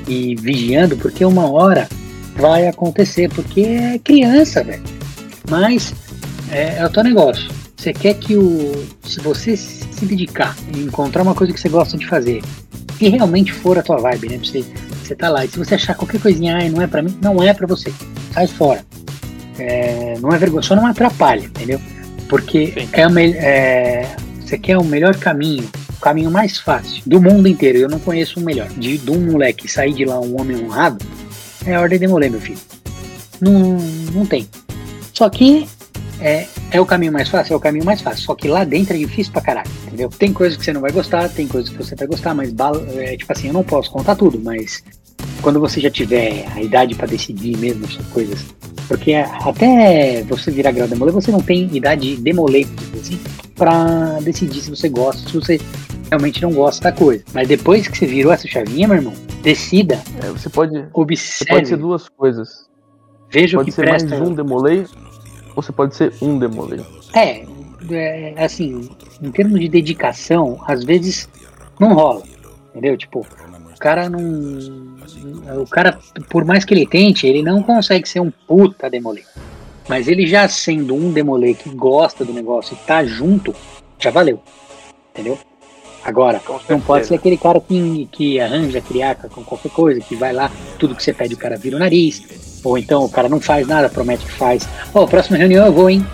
e 0.08 0.34
vigiando, 0.34 0.96
porque 0.96 1.24
uma 1.24 1.48
hora 1.48 1.88
vai 2.34 2.66
acontecer, 2.66 3.28
porque 3.28 3.60
é 3.60 4.00
criança, 4.00 4.64
velho. 4.64 4.82
Mas 5.48 5.94
é, 6.50 6.78
é 6.78 6.86
o 6.86 6.90
teu 6.90 7.02
negócio. 7.02 7.50
Você 7.76 7.92
quer 7.92 8.14
que 8.14 8.36
o. 8.36 8.86
Se 9.04 9.20
você 9.20 9.56
se 9.56 10.04
dedicar 10.04 10.56
e 10.74 10.80
encontrar 10.80 11.22
uma 11.22 11.34
coisa 11.34 11.52
que 11.52 11.60
você 11.60 11.68
gosta 11.68 11.96
de 11.96 12.06
fazer, 12.06 12.42
que 12.98 13.08
realmente 13.08 13.52
for 13.52 13.78
a 13.78 13.82
tua 13.82 13.98
vibe, 13.98 14.28
né? 14.28 14.38
Você, 14.38 14.64
você 15.02 15.14
tá 15.14 15.28
lá, 15.28 15.44
e 15.44 15.48
se 15.48 15.58
você 15.58 15.74
achar 15.74 15.94
qualquer 15.94 16.20
coisinha, 16.20 16.56
ai, 16.56 16.68
não 16.68 16.82
é 16.82 16.86
pra 16.86 17.02
mim, 17.02 17.16
não 17.22 17.42
é 17.42 17.52
pra 17.52 17.66
você. 17.66 17.92
Sai 18.32 18.46
fora. 18.46 18.84
É, 19.58 20.14
não 20.20 20.30
é 20.32 20.38
vergonha, 20.38 20.62
só 20.62 20.74
não 20.74 20.86
atrapalha, 20.86 21.44
entendeu? 21.44 21.80
Porque 22.28 22.72
Sim. 22.72 22.88
é, 22.92 23.06
o 23.06 23.18
é, 23.18 24.16
você 24.40 24.58
quer 24.58 24.76
o 24.78 24.84
melhor 24.84 25.16
caminho, 25.16 25.68
o 25.96 26.00
caminho 26.00 26.30
mais 26.30 26.58
fácil 26.58 27.02
do 27.06 27.20
mundo 27.20 27.46
inteiro. 27.46 27.78
Eu 27.78 27.88
não 27.88 27.98
conheço 27.98 28.40
um 28.40 28.44
melhor. 28.44 28.68
De, 28.70 28.98
de 28.98 29.10
um 29.10 29.20
moleque 29.32 29.68
sair 29.68 29.92
de 29.92 30.04
lá 30.04 30.20
um 30.20 30.40
homem 30.40 30.62
honrado, 30.62 31.04
é 31.64 31.74
a 31.74 31.80
ordem 31.80 31.98
de 31.98 32.06
Molê, 32.06 32.28
meu 32.28 32.40
filho. 32.40 32.58
Não, 33.40 33.78
não 34.12 34.26
tem. 34.26 34.48
Só 35.12 35.28
que 35.30 35.66
é, 36.20 36.46
é 36.70 36.80
o 36.80 36.86
caminho 36.86 37.12
mais 37.12 37.28
fácil, 37.28 37.54
é 37.54 37.56
o 37.56 37.60
caminho 37.60 37.84
mais 37.84 38.00
fácil. 38.00 38.24
Só 38.24 38.34
que 38.34 38.48
lá 38.48 38.64
dentro 38.64 38.94
é 38.94 38.98
difícil 38.98 39.32
pra 39.32 39.42
caralho, 39.42 39.70
entendeu? 39.86 40.08
Tem 40.08 40.32
coisas 40.32 40.56
que 40.58 40.64
você 40.64 40.72
não 40.72 40.80
vai 40.80 40.90
gostar, 40.92 41.28
tem 41.28 41.46
coisas 41.46 41.70
que 41.70 41.76
você 41.76 41.94
vai 41.94 42.06
gostar, 42.06 42.34
mas 42.34 42.52
é, 42.96 43.16
tipo 43.16 43.32
assim, 43.32 43.48
eu 43.48 43.52
não 43.52 43.62
posso 43.64 43.90
contar 43.90 44.14
tudo, 44.16 44.40
mas 44.40 44.82
quando 45.42 45.60
você 45.60 45.80
já 45.80 45.90
tiver 45.90 46.46
a 46.54 46.62
idade 46.62 46.94
pra 46.94 47.06
decidir 47.06 47.56
mesmo 47.58 47.84
essas 47.84 48.06
coisas, 48.06 48.44
porque 48.88 49.14
até 49.14 50.22
você 50.24 50.50
virar 50.50 50.72
grau 50.72 50.86
demolê, 50.88 51.12
você 51.12 51.30
não 51.30 51.40
tem 51.40 51.68
idade 51.76 52.16
demolê, 52.16 52.66
assim, 53.00 53.18
pra 53.54 54.18
decidir 54.22 54.60
se 54.60 54.70
você 54.70 54.88
gosta, 54.88 55.28
se 55.28 55.34
você 55.34 55.60
realmente 56.08 56.40
não 56.42 56.52
gosta 56.52 56.84
da 56.84 56.92
coisa. 56.92 57.24
Mas 57.34 57.48
depois 57.48 57.88
que 57.88 57.98
você 57.98 58.06
virou 58.06 58.32
essa 58.32 58.46
chavinha, 58.46 58.86
meu 58.86 58.96
irmão, 58.96 59.12
decida, 59.42 60.00
É, 60.22 60.28
você 60.28 60.48
pode, 60.48 60.72
você 60.72 60.88
observe, 60.92 61.50
pode 61.50 61.68
ser 61.68 61.76
duas 61.76 62.08
coisas. 62.08 62.66
veja 63.32 63.56
o 63.56 63.60
Pode 63.60 63.70
que 63.70 63.76
ser 63.76 63.88
mais 63.88 64.04
presta. 64.04 64.24
um 64.24 64.32
demolei, 64.34 64.80
ou 64.80 64.86
você 65.56 65.72
pode 65.72 65.96
ser 65.96 66.12
um 66.20 66.38
demolei. 66.38 66.84
É, 67.14 67.44
é, 67.90 68.44
assim, 68.44 68.88
em 69.20 69.30
termos 69.30 69.58
de 69.58 69.68
dedicação, 69.68 70.60
às 70.66 70.84
vezes 70.84 71.28
não 71.80 71.94
rola, 71.94 72.22
entendeu? 72.70 72.96
Tipo, 72.96 73.20
o 73.20 73.78
cara 73.78 74.08
não. 74.08 74.20
O 75.60 75.66
cara, 75.66 75.98
por 76.28 76.44
mais 76.44 76.64
que 76.64 76.74
ele 76.74 76.86
tente, 76.86 77.26
ele 77.26 77.42
não 77.42 77.62
consegue 77.62 78.08
ser 78.08 78.20
um 78.20 78.30
puta 78.30 78.90
demolê. 78.90 79.22
Mas 79.88 80.08
ele 80.08 80.26
já 80.26 80.48
sendo 80.48 80.94
um 80.94 81.12
demolê 81.12 81.54
que 81.54 81.70
gosta 81.70 82.24
do 82.24 82.32
negócio 82.32 82.74
e 82.74 82.86
tá 82.86 83.04
junto, 83.04 83.54
já 83.98 84.10
valeu, 84.10 84.40
entendeu? 85.12 85.38
Agora, 86.04 86.40
não 86.68 86.80
pode 86.80 87.06
ser 87.06 87.14
aquele 87.14 87.36
cara 87.36 87.60
que, 87.60 88.08
que 88.12 88.40
arranja 88.40 88.80
criaca 88.80 89.28
com 89.28 89.42
qualquer 89.42 89.70
coisa, 89.70 90.00
que 90.00 90.14
vai 90.14 90.32
lá, 90.32 90.50
tudo 90.78 90.94
que 90.94 91.02
você 91.02 91.12
pede 91.12 91.34
o 91.34 91.38
cara 91.38 91.56
vira 91.56 91.76
o 91.76 91.80
nariz. 91.80 92.55
Ou 92.66 92.76
então 92.76 93.04
o 93.04 93.08
cara 93.08 93.28
não 93.28 93.40
faz 93.40 93.64
nada, 93.64 93.88
promete 93.88 94.26
que 94.26 94.32
faz. 94.32 94.68
Ó, 94.92 95.04
oh, 95.04 95.06
próxima 95.06 95.38
reunião 95.38 95.66
eu 95.66 95.72
vou, 95.72 95.88
hein? 95.88 96.04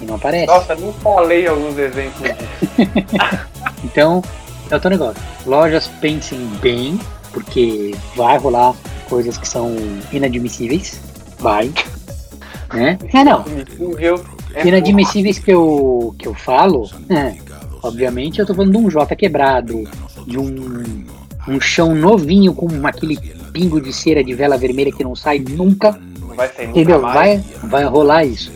E 0.00 0.04
não 0.04 0.14
aparece. 0.14 0.46
Nossa, 0.46 0.76
não 0.76 0.92
falei 0.92 1.48
alguns 1.48 1.76
exemplos 1.76 2.22
então, 3.82 4.22
é 4.70 4.76
o 4.76 4.80
teu 4.80 4.90
negócio. 4.90 5.20
Lojas 5.44 5.88
pensem 6.00 6.38
bem, 6.60 7.00
porque 7.32 7.96
vai 8.14 8.38
rolar 8.38 8.76
coisas 9.08 9.36
que 9.36 9.48
são 9.48 9.74
inadmissíveis. 10.12 11.00
Vai. 11.40 11.72
Né? 12.72 12.96
É, 13.12 13.24
não. 13.24 13.44
É 14.54 14.68
inadmissíveis 14.68 15.40
que 15.40 15.50
eu, 15.50 16.14
que 16.16 16.28
eu 16.28 16.34
falo, 16.34 16.88
é, 17.10 17.34
obviamente 17.82 18.38
eu 18.38 18.46
tô 18.46 18.54
falando 18.54 18.70
de 18.70 18.76
um 18.78 18.88
J 18.88 19.16
quebrado, 19.16 19.82
de 20.28 20.38
um, 20.38 21.04
um 21.48 21.60
chão 21.60 21.92
novinho 21.92 22.54
com 22.54 22.68
aquele 22.86 23.18
pingo 23.52 23.80
de 23.80 23.92
cera 23.92 24.24
de 24.24 24.34
vela 24.34 24.56
vermelha 24.56 24.92
que 24.92 25.04
não 25.04 25.14
sai 25.14 25.38
nunca. 25.38 25.98
Não 26.18 26.28
vai 26.34 26.48
sair 26.48 26.68
entendeu? 26.68 26.96
nunca 26.96 27.12
mais. 27.12 27.44
Vai, 27.44 27.70
vai 27.70 27.84
rolar 27.84 28.24
isso. 28.24 28.50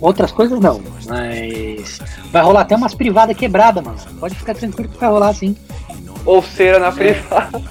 Outras 0.00 0.30
coisas 0.30 0.60
não, 0.60 0.80
mas 1.06 1.98
vai 2.30 2.42
rolar 2.42 2.60
até 2.60 2.76
umas 2.76 2.94
privadas 2.94 3.36
quebradas, 3.36 3.82
mano. 3.82 3.98
Pode 4.20 4.34
ficar 4.34 4.54
tranquilo 4.54 4.90
que 4.90 4.98
vai 4.98 5.08
rolar 5.08 5.32
sim. 5.32 5.56
Ou 6.24 6.42
cera 6.42 6.78
na 6.78 6.88
é. 6.88 6.92
privada. 6.92 7.62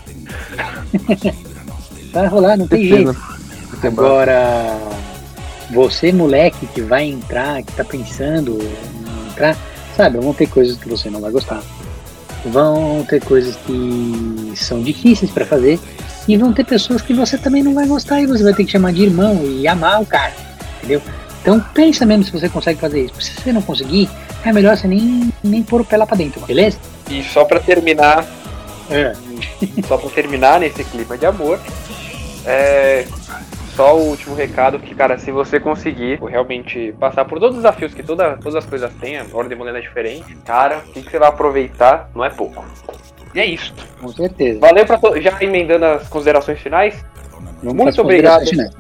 vai 2.12 2.28
rolar, 2.28 2.58
não 2.58 2.68
tem 2.68 2.88
jeito. 2.88 3.16
Agora, 3.84 4.76
você 5.72 6.12
moleque 6.12 6.66
que 6.68 6.82
vai 6.82 7.06
entrar, 7.06 7.62
que 7.62 7.74
tá 7.74 7.84
pensando 7.84 8.58
em 8.60 9.30
entrar, 9.30 9.56
sabe, 9.96 10.18
vão 10.18 10.34
ter 10.34 10.48
coisas 10.48 10.78
que 10.78 10.90
você 10.90 11.10
não 11.10 11.22
vai 11.22 11.32
gostar. 11.32 11.62
Vão 12.46 13.04
ter 13.10 13.24
coisas 13.24 13.56
que 13.56 14.54
são 14.56 14.82
difíceis 14.82 15.32
para 15.32 15.46
fazer 15.46 15.80
e 16.28 16.38
vão 16.38 16.54
ter 16.54 16.64
pessoas 16.64 17.02
que 17.02 17.14
você 17.14 17.38
também 17.38 17.64
não 17.64 17.74
vai 17.74 17.88
gostar 17.88 18.22
e 18.22 18.28
você 18.28 18.44
vai 18.44 18.54
ter 18.54 18.66
que 18.66 18.72
chamar 18.72 18.94
de 18.94 19.04
irmão 19.04 19.44
e 19.44 19.68
amar 19.68 20.02
o 20.02 20.06
cara, 20.06 20.34
entendeu? 20.78 21.02
Então 21.42 21.60
pensa 21.74 22.06
mesmo 22.06 22.24
se 22.24 22.32
você 22.32 22.50
consegue 22.50 22.80
fazer 22.80 23.06
isso. 23.06 23.22
Se 23.22 23.34
você 23.34 23.52
não 23.52 23.62
conseguir, 23.62 24.10
é 24.44 24.52
melhor 24.54 24.78
você 24.78 24.88
nem, 24.88 25.32
nem 25.44 25.64
pôr 25.64 25.82
o 25.82 25.86
pé 25.86 25.98
lá 25.98 26.06
pra 26.06 26.16
dentro, 26.16 26.40
beleza? 26.46 26.78
E 27.10 27.24
só 27.24 27.46
pra 27.46 27.60
terminar. 27.60 28.26
É. 28.90 29.14
Só 29.88 29.98
pra 29.98 30.10
terminar 30.10 30.60
nesse 30.60 30.84
clima 30.84 31.18
de 31.18 31.26
amor. 31.26 31.60
É, 32.46 33.06
só 33.76 33.96
o 33.96 34.10
último 34.10 34.34
recado 34.36 34.80
que, 34.80 34.96
cara, 34.96 35.18
se 35.18 35.32
você 35.32 35.60
conseguir 35.60 36.20
realmente 36.24 36.96
passar 36.98 37.26
por 37.26 37.40
todos 37.40 37.58
os 37.58 37.64
desafios 37.64 37.94
que 37.94 38.02
toda, 38.02 38.38
todas 38.38 38.56
as 38.56 38.66
coisas 38.66 38.92
têm, 38.96 39.18
a 39.18 39.26
ordem 39.34 39.58
moneda 39.58 39.80
é 39.80 39.82
diferente, 39.82 40.34
cara, 40.46 40.78
o 40.78 40.92
que, 40.94 41.02
que 41.02 41.12
você 41.12 41.20
vai 41.20 41.28
aproveitar 41.28 42.10
não 42.16 42.24
é 42.24 42.30
pouco. 42.30 42.64
E 43.34 43.40
é 43.40 43.46
isso. 43.46 43.74
Com 44.00 44.08
certeza. 44.08 44.60
Valeu 44.62 44.86
pra 44.86 44.98
já 45.20 45.38
emendando 45.42 45.86
as 45.86 46.08
considerações 46.08 46.60
finais. 46.60 47.06
Muito 47.62 48.02
obrigado. 48.02 48.48
Finais. 48.48 48.74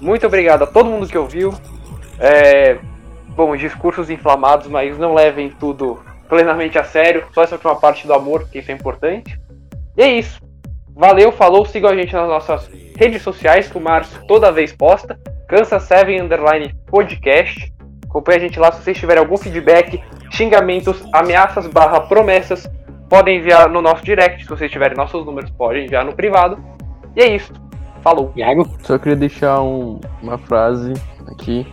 Muito 0.00 0.26
obrigado 0.26 0.64
a 0.64 0.66
todo 0.66 0.90
mundo 0.90 1.06
que 1.06 1.16
ouviu. 1.16 1.54
É, 2.18 2.78
bom, 3.28 3.54
discursos 3.54 4.10
inflamados, 4.10 4.66
mas 4.66 4.98
não 4.98 5.14
levem 5.14 5.50
tudo 5.50 6.00
plenamente 6.28 6.78
a 6.78 6.84
sério. 6.84 7.24
Só 7.32 7.44
essa 7.44 7.54
última 7.54 7.76
parte 7.76 8.08
do 8.08 8.12
amor, 8.12 8.48
que 8.48 8.58
isso 8.58 8.72
é 8.72 8.74
importante. 8.74 9.38
E 9.96 10.02
é 10.02 10.08
isso. 10.18 10.40
Valeu, 11.00 11.32
falou, 11.32 11.64
sigam 11.64 11.88
a 11.88 11.96
gente 11.96 12.12
nas 12.12 12.28
nossas 12.28 12.70
redes 12.94 13.22
sociais, 13.22 13.70
que 13.70 13.78
o 13.78 13.80
Márcio 13.80 14.20
toda 14.28 14.52
vez 14.52 14.70
posta. 14.70 15.18
Cansa 15.48 15.80
7 15.80 16.20
Underline 16.20 16.74
Podcast. 16.86 17.72
Acompanhe 18.06 18.36
a 18.36 18.40
gente 18.42 18.60
lá 18.60 18.70
se 18.70 18.82
vocês 18.82 18.98
tiverem 18.98 19.22
algum 19.22 19.38
feedback, 19.38 19.98
xingamentos, 20.30 21.02
ameaças 21.14 21.66
barra 21.68 22.02
promessas. 22.02 22.70
Podem 23.08 23.38
enviar 23.38 23.70
no 23.70 23.80
nosso 23.80 24.04
direct. 24.04 24.42
Se 24.42 24.50
vocês 24.50 24.70
tiverem 24.70 24.94
nossos 24.94 25.24
números, 25.24 25.50
podem 25.52 25.86
enviar 25.86 26.04
no 26.04 26.12
privado. 26.12 26.62
E 27.16 27.22
é 27.22 27.34
isso. 27.34 27.50
Falou. 28.02 28.30
Iago? 28.36 28.68
Só 28.82 28.98
queria 28.98 29.16
deixar 29.16 29.62
um, 29.62 29.98
uma 30.20 30.36
frase 30.36 30.92
aqui. 31.28 31.66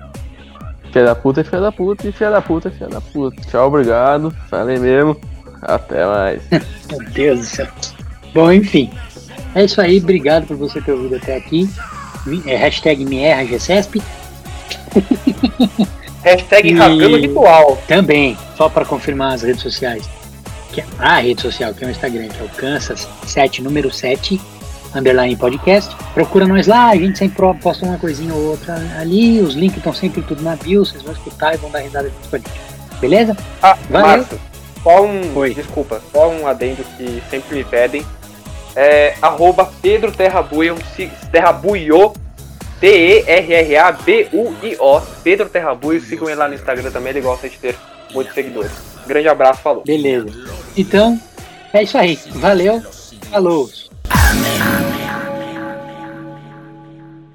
Filha 0.93 1.03
da 1.03 1.15
puta 1.15 1.41
é 1.41 1.43
filha 1.43 1.61
da 1.63 1.71
puta 1.73 2.07
e 2.07 2.13
filha 2.13 2.31
da 2.31 2.41
puta 2.41 2.69
é 2.69 2.71
filha 2.71 2.89
da 2.89 3.01
puta. 3.01 3.41
Tchau, 3.41 3.67
obrigado. 3.67 4.31
Falei 4.49 4.79
mesmo. 4.79 5.17
Até 5.61 6.05
mais. 6.05 6.49
Meu 6.89 7.03
Deus 7.11 7.39
do 7.39 7.45
céu. 7.45 7.67
Bom, 8.33 8.49
enfim. 8.53 8.89
É 9.55 9.63
isso 9.63 9.79
aí. 9.81 9.99
Obrigado 9.99 10.45
por 10.45 10.57
você 10.57 10.81
ter 10.81 10.91
ouvido 10.91 11.15
até 11.15 11.35
aqui. 11.35 11.69
É, 12.45 12.55
hashtag 12.55 13.05
me 13.05 13.19
erra 13.19 13.45
GCESP. 13.45 14.01
hashtag 16.23 16.73
rasgando 16.73 17.17
ritual. 17.17 17.77
Também, 17.87 18.37
só 18.55 18.69
para 18.69 18.85
confirmar 18.85 19.33
as 19.33 19.43
redes 19.43 19.61
sociais. 19.61 20.09
Que, 20.71 20.81
é 20.81 20.85
a 20.99 21.19
rede 21.19 21.41
social, 21.41 21.73
que 21.73 21.83
é 21.83 21.87
o 21.87 21.91
Instagram, 21.91 22.27
que 22.27 22.41
é 22.41 22.43
o 22.43 22.49
Kansas 22.49 23.07
7, 23.25 23.61
número 23.61 23.91
7 23.91 24.39
underline 24.93 25.35
podcast. 25.35 25.95
Procura 26.13 26.47
nós 26.47 26.67
lá, 26.67 26.89
a 26.89 26.95
gente 26.95 27.17
sempre 27.17 27.37
posta 27.61 27.85
uma 27.85 27.97
coisinha 27.97 28.33
ou 28.33 28.51
outra 28.51 28.75
ali, 28.99 29.41
os 29.41 29.53
links 29.53 29.77
estão 29.77 29.93
sempre 29.93 30.21
tudo 30.21 30.41
na 30.41 30.55
bio, 30.55 30.85
vocês 30.85 31.01
vão 31.03 31.13
escutar 31.13 31.53
e 31.53 31.57
vão 31.57 31.69
dar 31.69 31.79
risada 31.79 32.09
junto 32.09 32.29
com 32.29 32.35
a 32.35 32.39
gente. 32.39 32.61
Beleza? 32.99 33.37
Ah, 33.61 33.77
Valeu. 33.89 34.07
Márcio, 34.07 34.39
só 34.83 35.03
um. 35.03 35.37
Oi. 35.37 35.53
Desculpa, 35.53 36.01
só 36.11 36.29
um 36.29 36.47
adendo 36.47 36.83
que 36.97 37.21
sempre 37.29 37.57
me 37.57 37.63
pedem. 37.63 38.05
É 38.79 39.15
arroba 39.23 39.73
Pedro 39.81 40.11
Terrabuio, 40.11 40.75
Terrabuio, 41.31 42.13
T-E-R-R-A-B-U-I-O. 42.79 43.41
Pedro 45.23 45.49
Terrabuio, 45.49 45.99
sigam 45.99 46.29
ele 46.29 46.35
lá 46.35 46.47
no 46.47 46.53
Instagram 46.53 46.91
também, 46.91 47.09
ele 47.09 47.21
gosta 47.21 47.49
de 47.49 47.57
ter 47.57 47.75
muitos 48.13 48.35
seguidores. 48.35 48.71
Grande 49.07 49.27
abraço, 49.27 49.61
falou. 49.61 49.83
Beleza. 49.83 50.27
Então, 50.77 51.19
é 51.73 51.81
isso 51.81 51.97
aí. 51.97 52.19
Valeu. 52.35 52.79
Falou. 53.31 53.67